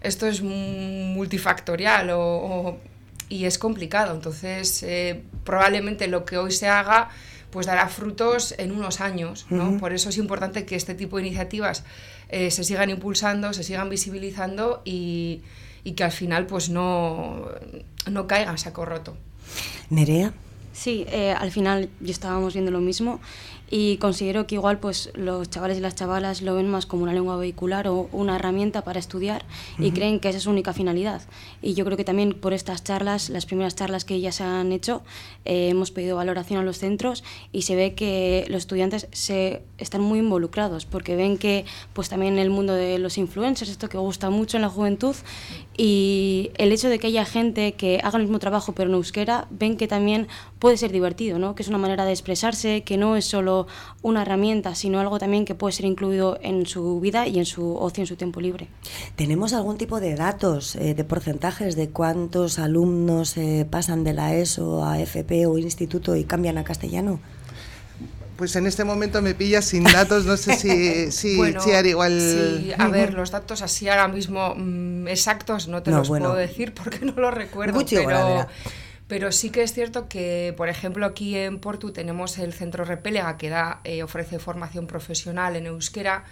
esto 0.00 0.26
es 0.26 0.40
multifactorial 0.40 2.10
y 3.28 3.44
es 3.44 3.58
complicado, 3.58 4.14
entonces 4.14 4.82
eh, 4.82 5.22
probablemente 5.44 6.06
lo 6.06 6.24
que 6.24 6.38
hoy 6.38 6.50
se 6.50 6.68
haga 6.68 7.10
pues 7.50 7.66
dará 7.66 7.88
frutos 7.88 8.54
en 8.58 8.72
unos 8.72 9.00
años, 9.00 9.46
Por 9.78 9.92
eso 9.92 10.08
es 10.08 10.18
importante 10.18 10.64
que 10.64 10.76
este 10.76 10.94
tipo 10.94 11.16
de 11.16 11.26
iniciativas 11.26 11.84
eh, 12.28 12.50
se 12.50 12.64
sigan 12.64 12.90
impulsando, 12.90 13.52
se 13.52 13.64
sigan 13.64 13.88
visibilizando 13.88 14.82
y, 14.84 15.42
y 15.84 15.92
que 15.92 16.04
al 16.04 16.12
final 16.12 16.46
pues 16.46 16.68
no, 16.70 17.46
no 18.10 18.26
caigan 18.26 18.58
saco 18.58 18.84
roto. 18.84 19.16
Nerea. 19.88 20.32
Sí, 20.72 21.04
eh, 21.08 21.32
al 21.32 21.50
final 21.50 21.90
ya 22.00 22.12
estábamos 22.12 22.54
viendo 22.54 22.70
lo 22.70 22.80
mismo 22.80 23.20
y 23.70 23.98
considero 23.98 24.48
que 24.48 24.56
igual 24.56 24.80
pues 24.80 25.10
los 25.14 25.48
chavales 25.48 25.78
y 25.78 25.80
las 25.80 25.94
chavalas 25.94 26.42
lo 26.42 26.56
ven 26.56 26.68
más 26.68 26.86
como 26.86 27.04
una 27.04 27.12
lengua 27.12 27.36
vehicular 27.36 27.86
o 27.86 28.08
una 28.12 28.34
herramienta 28.34 28.82
para 28.82 28.98
estudiar 28.98 29.44
y 29.78 29.92
creen 29.92 30.18
que 30.18 30.28
esa 30.28 30.38
es 30.38 30.44
su 30.44 30.50
única 30.50 30.72
finalidad. 30.72 31.22
Y 31.62 31.74
yo 31.74 31.84
creo 31.84 31.96
que 31.96 32.04
también 32.04 32.32
por 32.32 32.52
estas 32.52 32.82
charlas, 32.82 33.30
las 33.30 33.46
primeras 33.46 33.76
charlas 33.76 34.04
que 34.04 34.20
ya 34.20 34.32
se 34.32 34.42
han 34.42 34.72
hecho, 34.72 35.02
eh, 35.44 35.68
hemos 35.68 35.92
pedido 35.92 36.16
valoración 36.16 36.60
a 36.60 36.64
los 36.64 36.78
centros 36.78 37.22
y 37.52 37.62
se 37.62 37.76
ve 37.76 37.94
que 37.94 38.44
los 38.48 38.58
estudiantes 38.58 39.06
se 39.12 39.62
están 39.78 40.00
muy 40.00 40.18
involucrados 40.18 40.84
porque 40.84 41.14
ven 41.14 41.38
que 41.38 41.64
pues 41.92 42.08
también 42.08 42.38
el 42.38 42.50
mundo 42.50 42.74
de 42.74 42.98
los 42.98 43.18
influencers, 43.18 43.70
esto 43.70 43.88
que 43.88 43.98
gusta 43.98 44.30
mucho 44.30 44.56
en 44.56 44.62
la 44.62 44.68
juventud 44.68 45.14
y 45.76 46.50
el 46.56 46.72
hecho 46.72 46.88
de 46.88 46.98
que 46.98 47.06
haya 47.06 47.24
gente 47.24 47.72
que 47.72 48.00
haga 48.02 48.18
el 48.18 48.24
mismo 48.24 48.40
trabajo 48.40 48.74
pero 48.74 48.90
en 48.90 48.96
euskera, 48.96 49.46
ven 49.50 49.76
que 49.76 49.86
también 49.86 50.26
puede 50.58 50.76
ser 50.76 50.90
divertido, 50.90 51.38
¿no? 51.38 51.54
que 51.54 51.62
es 51.62 51.68
una 51.68 51.78
manera 51.78 52.04
de 52.04 52.12
expresarse, 52.12 52.82
que 52.82 52.96
no 52.96 53.16
es 53.16 53.24
solo 53.24 53.59
una 54.02 54.22
herramienta, 54.22 54.74
sino 54.74 55.00
algo 55.00 55.18
también 55.18 55.44
que 55.44 55.54
puede 55.54 55.72
ser 55.72 55.86
incluido 55.86 56.38
en 56.42 56.66
su 56.66 57.00
vida 57.00 57.26
y 57.26 57.38
en 57.38 57.46
su 57.46 57.76
ocio, 57.76 58.02
en 58.02 58.06
su 58.06 58.16
tiempo 58.16 58.40
libre. 58.40 58.68
¿Tenemos 59.16 59.52
algún 59.52 59.78
tipo 59.78 60.00
de 60.00 60.14
datos, 60.14 60.76
eh, 60.76 60.94
de 60.94 61.04
porcentajes 61.04 61.76
de 61.76 61.90
cuántos 61.90 62.58
alumnos 62.58 63.36
eh, 63.36 63.66
pasan 63.70 64.04
de 64.04 64.12
la 64.12 64.34
ESO 64.34 64.84
a 64.84 65.00
FP 65.00 65.46
o 65.46 65.58
instituto 65.58 66.16
y 66.16 66.24
cambian 66.24 66.58
a 66.58 66.64
castellano? 66.64 67.20
Pues 68.36 68.56
en 68.56 68.66
este 68.66 68.84
momento 68.84 69.20
me 69.20 69.34
pillas 69.34 69.66
sin 69.66 69.84
datos, 69.84 70.24
no 70.24 70.38
sé 70.38 70.56
si, 70.56 71.12
si, 71.12 71.38
igual... 71.84 72.20
Sí, 72.20 72.72
a 72.78 72.88
ver, 72.88 73.12
los 73.12 73.30
datos 73.30 73.60
así 73.60 73.86
ahora 73.90 74.08
mismo 74.08 74.54
mm, 74.56 75.08
exactos 75.08 75.68
no 75.68 75.82
te 75.82 75.90
los 75.90 76.08
puedo 76.08 76.34
decir 76.34 76.72
porque 76.72 77.04
no 77.04 77.12
los 77.16 77.34
recuerdo, 77.34 77.78
pero... 77.84 78.46
Pero 79.10 79.32
sí 79.32 79.50
que 79.50 79.64
es 79.64 79.72
cierto 79.72 80.08
que, 80.08 80.54
por 80.56 80.68
ejemplo, 80.68 81.04
aquí 81.04 81.34
en 81.36 81.58
Portu 81.58 81.90
tenemos 81.90 82.38
el 82.38 82.52
centro 82.52 82.84
Repélega 82.84 83.38
que 83.38 83.48
da, 83.48 83.80
eh, 83.82 84.04
ofrece 84.04 84.38
formación 84.38 84.86
profesional 84.86 85.56
en 85.56 85.66
euskera 85.66 86.22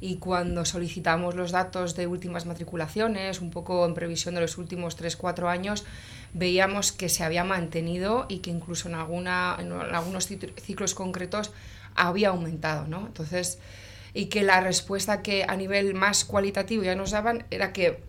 y 0.00 0.18
cuando 0.18 0.64
solicitamos 0.64 1.34
los 1.34 1.50
datos 1.50 1.96
de 1.96 2.06
últimas 2.06 2.46
matriculaciones, 2.46 3.40
un 3.40 3.50
poco 3.50 3.84
en 3.84 3.94
previsión 3.94 4.36
de 4.36 4.40
los 4.40 4.56
últimos 4.56 4.96
3-4 4.96 5.48
años, 5.48 5.84
veíamos 6.32 6.92
que 6.92 7.08
se 7.08 7.24
había 7.24 7.42
mantenido 7.42 8.26
y 8.28 8.38
que 8.38 8.50
incluso 8.50 8.88
en, 8.88 8.94
alguna, 8.94 9.56
en 9.58 9.72
algunos 9.72 10.28
ciclos 10.28 10.94
concretos 10.94 11.50
había 11.96 12.28
aumentado. 12.28 12.86
¿no? 12.86 13.08
Entonces, 13.08 13.58
y 14.14 14.26
que 14.26 14.44
la 14.44 14.60
respuesta 14.60 15.22
que 15.22 15.42
a 15.42 15.56
nivel 15.56 15.92
más 15.94 16.24
cualitativo 16.24 16.84
ya 16.84 16.94
nos 16.94 17.10
daban 17.10 17.46
era 17.50 17.72
que 17.72 18.06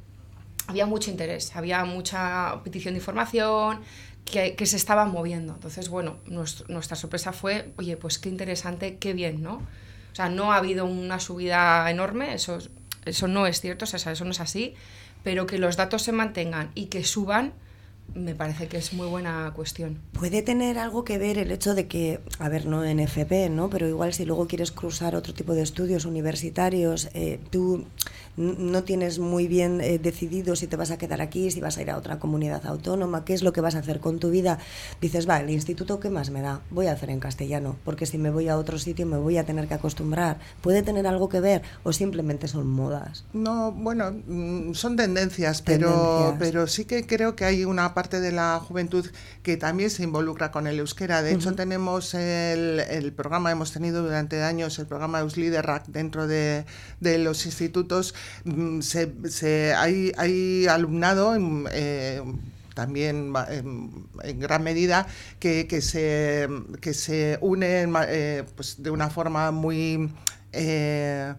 había 0.70 0.86
mucho 0.86 1.10
interés, 1.10 1.56
había 1.56 1.84
mucha 1.84 2.62
petición 2.64 2.94
de 2.94 3.00
información, 3.00 3.82
que, 4.30 4.66
se 4.66 4.76
estaban 4.76 5.12
moviendo. 5.12 5.54
Entonces, 5.54 5.90
bueno, 5.90 6.18
nuestra 6.26 6.96
sorpresa 6.96 7.34
fue, 7.34 7.74
oye, 7.78 7.98
pues 7.98 8.20
qué 8.20 8.30
interesante, 8.30 8.98
qué 8.98 9.14
bien, 9.14 9.42
¿no? 9.42 9.56
O 9.56 10.16
sea, 10.16 10.30
no 10.30 10.52
ha 10.52 10.58
habido 10.58 10.86
una 10.86 11.20
subida 11.20 11.90
enorme, 11.90 12.34
eso, 12.34 12.60
eso 13.06 13.28
no 13.28 13.48
es 13.48 13.62
cierto, 13.62 13.86
o 13.86 13.88
sea, 13.88 14.12
eso 14.12 14.26
no 14.26 14.32
es 14.32 14.40
así, 14.40 14.76
pero 15.24 15.46
que 15.46 15.58
los 15.58 15.78
datos 15.78 16.04
se 16.04 16.12
mantengan 16.12 16.72
y 16.76 16.86
que 16.86 17.04
suban, 17.04 17.54
me 18.16 18.36
parece 18.36 18.68
que 18.68 18.78
es 18.78 18.94
muy 18.94 19.08
buena 19.08 19.52
cuestión. 19.56 20.00
Puede 20.14 20.42
tener 20.42 20.80
algo 20.80 21.04
que 21.04 21.18
ver 21.18 21.38
el 21.38 21.52
hecho 21.52 21.76
de 21.76 21.88
que, 21.88 22.20
a 22.40 22.50
ver, 22.50 22.66
no 22.66 22.84
en 22.84 23.00
FP, 23.00 23.50
¿no? 23.50 23.70
Pero 23.70 23.88
igual 23.88 24.14
si 24.14 24.26
luego 24.26 24.48
quieres 24.48 24.72
cruzar 24.72 25.16
otro 25.16 25.34
tipo 25.34 25.54
de 25.54 25.62
estudios 25.62 26.06
universitarios, 26.06 27.10
eh, 27.14 27.40
tú 27.52 27.86
no 28.38 28.84
tienes 28.84 29.20
muy 29.20 29.48
bien 29.48 29.82
eh, 29.82 30.00
decidido 30.00 30.56
si 30.56 30.68
te 30.68 30.76
vas 30.76 30.92
a 30.92 30.98
quedar 30.98 31.22
aquí, 31.22 31.52
si 31.52 31.60
vas 31.60 31.78
a 31.78 31.82
ir 31.82 31.92
a 31.92 31.98
otra 31.98 32.20
comunidad 32.20 32.66
autónoma, 32.66 33.26
qué 33.26 33.34
es 33.34 33.44
lo 33.44 33.54
que 33.54 33.62
vas 33.62 33.76
a 33.76 33.80
hacer 33.80 34.00
con 34.00 34.20
tu 34.20 34.30
vida, 34.30 34.60
dices, 35.02 35.28
va, 35.28 35.40
el 35.40 35.50
instituto, 35.50 36.00
¿qué 36.00 36.10
más 36.10 36.30
me 36.30 36.42
da? 36.42 36.62
Voy 36.70 36.88
a 36.88 36.94
hacer 36.94 37.10
en 37.10 37.20
castellano, 37.20 37.76
porque 37.84 38.06
si 38.06 38.18
me 38.18 38.30
voy 38.30 38.48
a 38.48 38.58
otro 38.58 38.80
sitio 38.80 39.06
me 39.06 39.18
voy 39.18 39.38
a 39.38 39.46
tener 39.46 39.68
que 39.68 39.74
acostumbrar. 39.74 40.40
¿Puede 40.62 40.84
tener 40.84 41.08
algo 41.08 41.30
que 41.30 41.40
ver 41.40 41.62
o 41.84 41.94
simplemente 41.94 42.48
son 42.48 42.68
modas? 42.68 43.26
No, 43.34 43.72
bueno, 43.72 44.12
mm, 44.12 44.74
son 44.74 44.96
tendencias, 44.96 45.62
pero, 45.62 46.36
pero 46.40 46.68
sí 46.68 46.86
que 46.86 47.06
creo 47.06 47.36
que 47.36 47.46
hay 47.46 47.66
una 47.66 47.94
parte 47.94 48.20
de 48.20 48.32
la 48.32 48.60
juventud 48.60 49.06
que 49.44 49.58
también 49.58 49.90
se 49.90 50.04
involucra 50.04 50.52
con 50.52 50.68
el 50.68 50.80
euskera. 50.80 51.22
De 51.22 51.34
hecho, 51.34 51.54
tenemos 51.56 52.14
el, 52.14 52.80
el, 52.80 53.14
programa, 53.14 53.52
hemos 53.52 53.72
tenido 53.72 54.04
durante 54.04 54.44
años 54.44 54.78
el 54.80 54.86
programa 54.86 55.20
Eusliderrack 55.20 55.88
dentro 55.88 56.28
de, 56.28 56.66
de 57.00 57.18
los 57.18 57.46
institutos 57.46 58.14
Mm, 58.44 58.82
se, 58.82 59.74
hay, 59.74 60.12
hay, 60.18 60.68
alumnado 60.68 61.36
eh, 61.72 62.22
también 62.74 63.34
en, 63.50 64.40
gran 64.40 64.64
medida 64.64 65.08
que, 65.40 65.66
se, 65.82 66.48
que 66.82 66.94
se 66.94 67.38
une 67.42 67.88
eh, 68.08 68.44
pues 68.56 68.82
de 68.82 68.90
una 68.90 69.10
forma 69.10 69.52
muy... 69.52 70.10
Eh, 70.52 71.34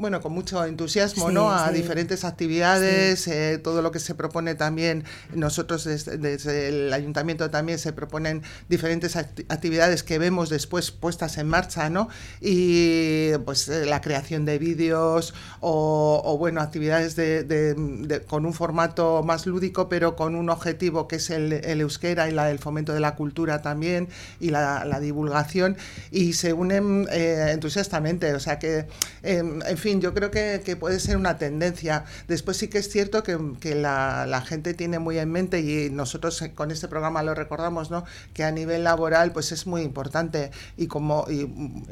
bueno, 0.00 0.22
con 0.22 0.32
mucho 0.32 0.64
entusiasmo, 0.64 1.30
¿no? 1.30 1.50
A 1.50 1.70
diferentes 1.72 2.24
actividades, 2.24 3.28
eh, 3.28 3.60
todo 3.62 3.82
lo 3.82 3.92
que 3.92 3.98
se 3.98 4.14
propone 4.14 4.54
también, 4.54 5.04
nosotros 5.34 5.84
desde, 5.84 6.68
el 6.68 6.90
ayuntamiento 6.90 7.50
también 7.50 7.78
se 7.78 7.92
proponen 7.92 8.42
diferentes 8.70 9.14
actividades 9.16 10.02
que 10.02 10.18
vemos 10.18 10.48
después 10.48 10.90
puestas 10.90 11.36
en 11.36 11.48
marcha, 11.48 11.90
¿no? 11.90 12.08
Y 12.40 13.32
pues 13.44 13.68
eh, 13.68 13.84
la 13.84 14.00
creación 14.00 14.46
de 14.46 14.58
vídeos 14.58 15.34
o, 15.60 16.36
bueno, 16.38 16.62
actividades 16.62 17.14
de, 17.14 18.24
con 18.26 18.46
un 18.46 18.54
formato 18.54 19.22
más 19.22 19.44
lúdico, 19.44 19.90
pero 19.90 20.16
con 20.16 20.34
un 20.34 20.48
objetivo 20.48 21.08
que 21.08 21.16
es 21.16 21.28
el, 21.28 21.52
euskera 21.80 22.26
y 22.30 22.32
la, 22.32 22.50
el 22.50 22.58
fomento 22.58 22.94
de 22.94 23.00
la 23.00 23.16
cultura 23.16 23.60
también 23.60 24.08
y 24.40 24.48
la, 24.48 24.98
divulgación 25.00 25.76
y 26.10 26.34
se 26.34 26.52
unen 26.52 27.06
eh, 27.10 27.50
entusiastamente, 27.52 28.34
o 28.34 28.40
sea 28.40 28.58
que, 28.58 28.86
em, 29.22 29.60
en 29.62 29.78
fin, 29.78 29.89
yo 29.98 30.14
creo 30.14 30.30
que, 30.30 30.76
puede 30.78 31.00
ser 31.00 31.16
una 31.16 31.38
tendencia. 31.38 32.04
Después 32.28 32.56
sí 32.56 32.68
que 32.68 32.78
es 32.78 32.88
cierto 32.88 33.22
que, 33.22 33.74
la, 33.74 34.44
gente 34.46 34.74
tiene 34.74 34.98
muy 34.98 35.18
en 35.18 35.30
mente, 35.30 35.60
y 35.60 35.90
nosotros 35.90 36.42
con 36.54 36.70
este 36.70 36.88
programa 36.88 37.22
lo 37.22 37.34
recordamos, 37.34 37.90
¿no? 37.90 38.04
que 38.32 38.44
a 38.44 38.50
nivel 38.50 38.84
laboral 38.84 39.32
pues 39.32 39.52
es 39.52 39.66
muy 39.66 39.82
importante. 39.82 40.50
Y, 40.76 40.86
como, 40.86 41.26
y, 41.28 41.46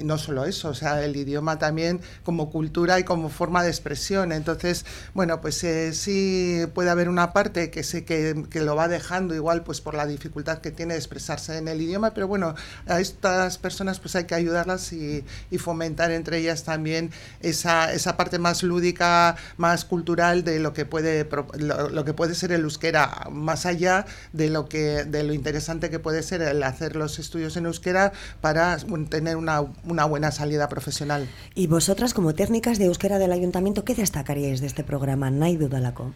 no 0.04 0.18
solo 0.18 0.44
eso, 0.44 0.68
o 0.68 0.74
sea, 0.74 1.02
el 1.04 1.16
idioma 1.16 1.58
también 1.58 2.00
como 2.22 2.50
cultura 2.50 2.98
y 3.00 3.04
como 3.04 3.28
forma 3.28 3.62
de 3.62 3.70
expresión. 3.70 4.32
Entonces, 4.32 4.84
bueno, 5.14 5.40
pues 5.40 5.62
eh, 5.64 5.92
sí 5.92 6.66
puede 6.74 6.90
haber 6.90 7.08
una 7.08 7.32
parte 7.32 7.70
que 7.70 7.82
sé 7.82 8.04
que, 8.04 8.44
que 8.50 8.60
lo 8.60 8.76
va 8.76 8.88
dejando 8.88 9.34
igual 9.34 9.64
pues 9.64 9.80
por 9.80 9.94
la 9.94 10.06
dificultad 10.06 10.58
que 10.58 10.70
tiene 10.70 10.94
de 10.94 10.98
expresarse 10.98 11.56
en 11.58 11.68
el 11.68 11.80
idioma, 11.80 12.14
pero 12.14 12.28
bueno, 12.28 12.54
a 12.86 13.00
estas 13.00 13.58
personas 13.58 13.98
pues 13.98 14.14
hay 14.16 14.24
que 14.24 14.34
ayudarlas 14.34 14.92
y, 14.92 15.24
y 15.50 15.58
fomentar 15.58 16.10
entre 16.10 16.38
ellas 16.38 16.64
también 16.64 17.10
esa, 17.40 17.87
esa, 17.92 18.16
parte 18.16 18.38
más 18.38 18.62
lúdica, 18.62 19.36
más 19.56 19.84
cultural 19.84 20.44
de 20.44 20.58
lo 20.60 20.72
que 20.72 20.84
puede 20.84 21.28
lo, 21.58 22.04
que 22.04 22.14
puede 22.14 22.34
ser 22.34 22.52
el 22.52 22.62
euskera, 22.62 23.26
más 23.30 23.66
allá 23.66 24.06
de 24.32 24.50
lo 24.50 24.68
que 24.68 25.04
de 25.04 25.22
lo 25.24 25.32
interesante 25.32 25.90
que 25.90 25.98
puede 25.98 26.22
ser 26.22 26.42
el 26.42 26.62
hacer 26.62 26.96
los 26.96 27.18
estudios 27.18 27.56
en 27.56 27.66
euskera 27.66 28.12
para 28.40 28.76
tener 29.08 29.36
una, 29.36 29.60
una 29.84 30.04
buena 30.04 30.30
salida 30.30 30.68
profesional. 30.68 31.28
Y 31.54 31.66
vosotras 31.66 32.14
como 32.14 32.34
técnicas 32.34 32.78
de 32.78 32.86
euskera 32.86 33.18
del 33.18 33.32
ayuntamiento, 33.32 33.84
¿qué 33.84 33.94
destacaríais 33.94 34.60
de 34.60 34.66
este 34.66 34.84
programa 34.84 35.30
Naidu 35.30 35.68
Dalako? 35.68 36.12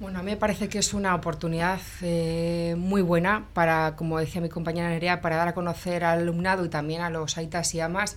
Bueno, 0.00 0.20
a 0.20 0.22
mí 0.22 0.30
me 0.30 0.38
parece 0.38 0.70
que 0.70 0.78
es 0.78 0.94
una 0.94 1.14
oportunidad 1.14 1.78
eh, 2.00 2.74
muy 2.78 3.02
buena 3.02 3.44
para, 3.52 3.96
como 3.96 4.18
decía 4.18 4.40
mi 4.40 4.48
compañera 4.48 4.88
Nerea, 4.88 5.20
para 5.20 5.36
dar 5.36 5.48
a 5.48 5.52
conocer 5.52 6.04
al 6.04 6.20
alumnado 6.20 6.64
y 6.64 6.70
también 6.70 7.02
a 7.02 7.10
los 7.10 7.36
aitas 7.36 7.74
y 7.74 7.80
amas 7.80 8.16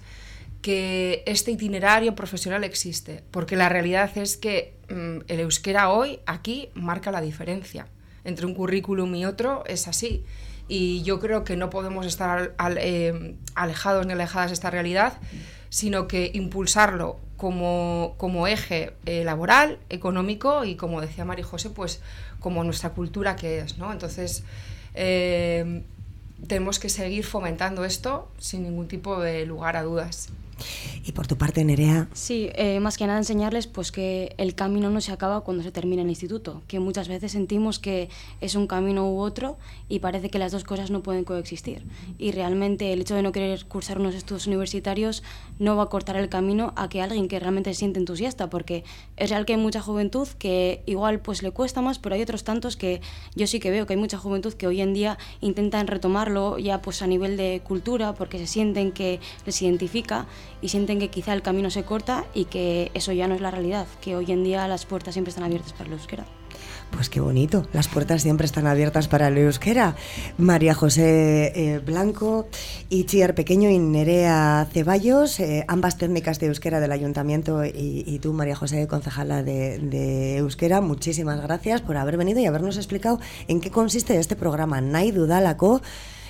que 0.63 1.23
este 1.27 1.51
itinerario 1.51 2.15
profesional 2.15 2.63
existe, 2.63 3.21
porque 3.31 3.57
la 3.57 3.67
realidad 3.67 4.17
es 4.17 4.37
que 4.37 4.73
mm, 4.89 5.25
el 5.27 5.41
euskera 5.41 5.91
hoy 5.91 6.21
aquí 6.25 6.69
marca 6.73 7.11
la 7.11 7.21
diferencia. 7.21 7.85
Entre 8.23 8.45
un 8.45 8.55
currículum 8.55 9.13
y 9.13 9.25
otro 9.25 9.63
es 9.67 9.89
así. 9.89 10.23
Y 10.69 11.03
yo 11.03 11.19
creo 11.19 11.43
que 11.43 11.57
no 11.57 11.69
podemos 11.69 12.05
estar 12.05 12.55
eh, 12.77 13.35
alejados 13.53 14.07
ni 14.07 14.13
alejadas 14.13 14.51
de 14.51 14.53
esta 14.53 14.69
realidad, 14.69 15.19
sino 15.69 16.07
que 16.07 16.31
impulsarlo 16.33 17.19
como, 17.35 18.15
como 18.17 18.47
eje 18.47 18.93
eh, 19.05 19.25
laboral, 19.25 19.79
económico 19.89 20.63
y, 20.63 20.75
como 20.75 21.01
decía 21.01 21.25
María 21.25 21.43
José, 21.43 21.71
pues 21.71 22.01
como 22.39 22.63
nuestra 22.63 22.91
cultura 22.91 23.35
que 23.35 23.59
es. 23.59 23.77
¿no? 23.77 23.91
Entonces, 23.91 24.45
eh, 24.93 25.83
tenemos 26.47 26.79
que 26.79 26.87
seguir 26.87 27.25
fomentando 27.25 27.83
esto 27.83 28.31
sin 28.37 28.63
ningún 28.63 28.87
tipo 28.87 29.19
de 29.19 29.45
lugar 29.45 29.75
a 29.75 29.83
dudas. 29.83 30.29
Y 31.05 31.11
por 31.11 31.27
tu 31.27 31.37
parte, 31.37 31.63
Nerea. 31.63 32.07
Sí, 32.13 32.49
eh, 32.55 32.79
más 32.79 32.97
que 32.97 33.05
nada 33.07 33.19
enseñarles 33.19 33.67
pues 33.67 33.91
que 33.91 34.33
el 34.37 34.55
camino 34.55 34.89
no 34.89 35.01
se 35.01 35.11
acaba 35.11 35.41
cuando 35.41 35.63
se 35.63 35.71
termina 35.71 36.01
el 36.01 36.09
instituto, 36.09 36.61
que 36.67 36.79
muchas 36.79 37.07
veces 37.07 37.31
sentimos 37.31 37.79
que 37.79 38.09
es 38.41 38.55
un 38.55 38.67
camino 38.67 39.09
u 39.11 39.19
otro 39.19 39.57
y 39.89 39.99
parece 39.99 40.29
que 40.29 40.39
las 40.39 40.51
dos 40.51 40.63
cosas 40.63 40.91
no 40.91 41.03
pueden 41.03 41.23
coexistir. 41.23 41.85
Y 42.17 42.31
realmente 42.31 42.93
el 42.93 43.01
hecho 43.01 43.15
de 43.15 43.21
no 43.21 43.31
querer 43.31 43.65
cursar 43.65 43.99
unos 43.99 44.15
estudios 44.15 44.47
universitarios 44.47 45.23
no 45.59 45.75
va 45.75 45.83
a 45.83 45.85
cortar 45.87 46.15
el 46.15 46.29
camino 46.29 46.73
a 46.75 46.89
que 46.89 47.01
alguien 47.01 47.27
que 47.27 47.39
realmente 47.39 47.73
se 47.73 47.79
siente 47.79 47.99
entusiasta, 47.99 48.49
porque 48.49 48.83
es 49.17 49.29
real 49.29 49.45
que 49.45 49.53
hay 49.53 49.59
mucha 49.59 49.81
juventud 49.81 50.27
que 50.39 50.83
igual 50.85 51.19
pues 51.19 51.43
le 51.43 51.51
cuesta 51.51 51.81
más, 51.81 51.99
pero 51.99 52.15
hay 52.15 52.21
otros 52.21 52.43
tantos 52.43 52.77
que 52.77 53.01
yo 53.35 53.47
sí 53.47 53.59
que 53.59 53.71
veo 53.71 53.85
que 53.85 53.93
hay 53.93 53.99
mucha 53.99 54.17
juventud 54.17 54.53
que 54.53 54.67
hoy 54.67 54.81
en 54.81 54.93
día 54.93 55.17
intentan 55.41 55.87
retomarlo 55.87 56.57
ya 56.59 56.81
pues 56.81 57.01
a 57.01 57.07
nivel 57.07 57.37
de 57.37 57.61
cultura, 57.63 58.13
porque 58.13 58.37
se 58.37 58.47
sienten 58.47 58.91
que 58.91 59.19
les 59.45 59.61
identifica 59.61 60.25
y 60.63 60.69
sienten 60.69 60.97
que 60.97 61.09
quizá 61.09 61.33
el 61.33 61.41
camino 61.41 61.69
se 61.69 61.83
corta 61.83 62.23
y 62.33 62.45
que 62.45 62.89
eso 62.93 63.11
ya 63.11 63.27
no 63.27 63.35
es 63.35 63.41
la 63.41 63.51
realidad, 63.51 63.85
que 64.01 64.15
hoy 64.15 64.31
en 64.31 64.45
día 64.45 64.65
las 64.69 64.85
puertas 64.85 65.13
siempre 65.13 65.29
están 65.29 65.43
abiertas 65.43 65.73
para 65.73 65.87
el 65.87 65.93
euskera. 65.93 66.25
Pues 66.89 67.09
qué 67.09 67.19
bonito, 67.19 67.67
las 67.73 67.89
puertas 67.89 68.21
siempre 68.21 68.45
están 68.45 68.65
abiertas 68.65 69.09
para 69.09 69.27
el 69.27 69.37
euskera. 69.39 69.95
María 70.37 70.73
José 70.73 71.51
eh, 71.55 71.79
Blanco, 71.79 72.47
Chiar 72.89 73.35
Pequeño 73.35 73.69
y 73.69 73.77
Nerea 73.77 74.65
Ceballos, 74.71 75.39
eh, 75.41 75.65
ambas 75.67 75.97
técnicas 75.97 76.39
de 76.39 76.47
euskera 76.47 76.79
del 76.79 76.93
ayuntamiento 76.93 77.65
y, 77.65 78.19
tú, 78.21 78.31
María 78.31 78.55
José, 78.55 78.87
concejala 78.87 79.43
de, 79.43 80.37
euskera, 80.37 80.79
muchísimas 80.79 81.41
gracias 81.41 81.81
por 81.81 81.97
haber 81.97 82.15
venido 82.15 82.39
y 82.39 82.45
habernos 82.45 82.77
explicado 82.77 83.19
en 83.49 83.59
qué 83.59 83.69
consiste 83.69 84.17
este 84.17 84.37
programa 84.37 84.79
Naidu 84.79 85.25
Dalako 85.25 85.81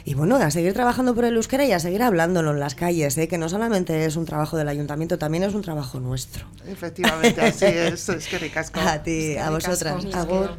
y 0.05 0.15
bueno, 0.15 0.35
a 0.35 0.51
seguir 0.51 0.73
trabajando 0.73 1.15
por 1.15 1.25
el 1.25 1.35
euskera 1.35 1.65
y 1.65 1.71
a 1.71 1.79
seguir 1.79 2.03
hablándolo 2.03 2.51
en 2.51 2.59
las 2.59 2.75
calles, 2.75 3.17
¿eh? 3.17 3.27
que 3.27 3.37
no 3.37 3.47
solamente 3.47 4.05
es 4.05 4.15
un 4.15 4.25
trabajo 4.25 4.57
del 4.57 4.67
ayuntamiento, 4.67 5.17
también 5.17 5.43
es 5.43 5.53
un 5.53 5.61
trabajo 5.61 5.99
nuestro. 5.99 6.45
Efectivamente, 6.67 7.41
así 7.41 7.65
es. 7.65 8.09
Es 8.13 8.27
que 8.27 8.37
ricasco. 8.37 8.79
A 8.79 9.01
ti, 9.01 9.37
a 9.37 9.49
vosotras. 9.49 10.05
Agur. 10.13 10.51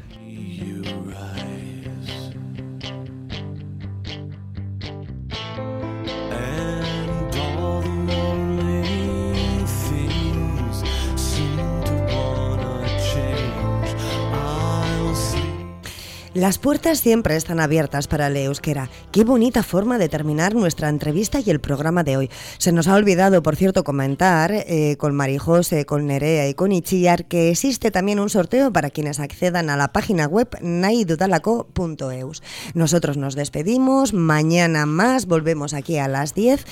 Las 16.35 16.59
puertas 16.59 16.99
siempre 16.99 17.37
están 17.37 17.61
abiertas 17.61 18.09
para 18.09 18.27
el 18.27 18.37
euskera. 18.37 18.91
Qué 19.13 19.23
bonita 19.23 19.63
forma 19.63 19.99
de 19.99 20.09
terminar 20.09 20.57
nuestra 20.57 20.89
entrevista 20.89 21.39
y 21.39 21.49
el 21.49 21.61
programa 21.61 22.03
de 22.03 22.17
hoy. 22.17 22.31
Se 22.59 22.73
nos 22.73 22.89
ha 22.89 22.97
olvidado, 22.97 23.41
por 23.41 23.55
cierto, 23.55 23.85
comentar 23.85 24.51
eh, 24.53 24.97
con 24.99 25.15
Marijose, 25.15 25.87
con 25.87 26.09
Nerea 26.09 26.49
y 26.49 26.55
con 26.55 26.73
Ichillar 26.73 27.27
que 27.27 27.51
existe 27.51 27.93
también 27.93 28.19
un 28.19 28.31
sorteo 28.31 28.73
para 28.73 28.91
quienes 28.91 29.21
accedan 29.21 29.71
a 29.71 29.77
la 29.77 29.93
página 29.93 30.27
web 30.27 30.49
naidudalaco.eus. 30.61 32.43
Nosotros 32.75 33.17
nos 33.17 33.37
despedimos, 33.37 34.13
mañana 34.13 34.87
más, 34.87 35.27
volvemos 35.27 35.73
aquí 35.73 35.99
a 35.99 36.09
las 36.09 36.35
10. 36.35 36.65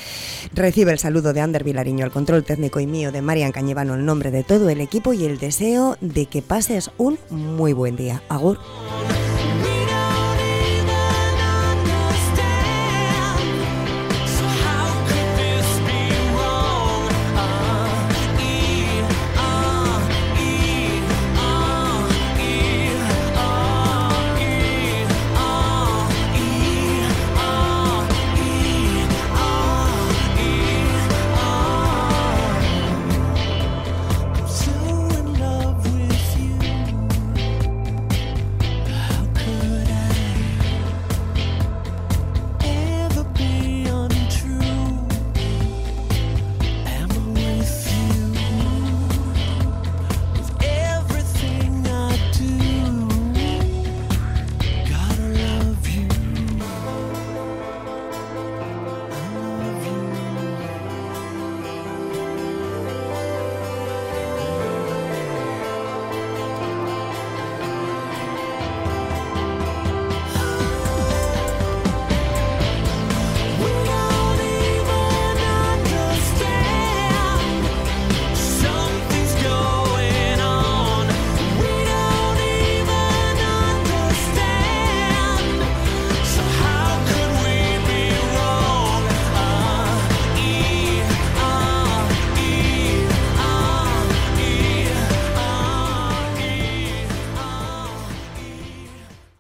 Recibe 0.55 0.91
el 0.91 0.99
saludo 0.99 1.33
de 1.33 1.41
Ander 1.41 1.63
Vilariño, 1.63 2.05
el 2.05 2.11
control 2.11 2.43
técnico 2.43 2.81
y 2.81 2.89
mío 2.89 3.13
de 3.13 3.23
Marian 3.23 3.53
Cañevano, 3.53 3.95
el 3.95 4.05
nombre 4.05 4.33
de 4.33 4.43
todo 4.43 4.69
el 4.71 4.81
equipo 4.81 5.13
y 5.13 5.25
el 5.25 5.39
deseo 5.39 5.99
de 6.01 6.27
que 6.27 6.43
pases 6.43 6.91
un 6.99 7.17
muy 7.31 7.73
buen 7.73 7.95
día. 7.95 8.25
Agur. 8.29 8.59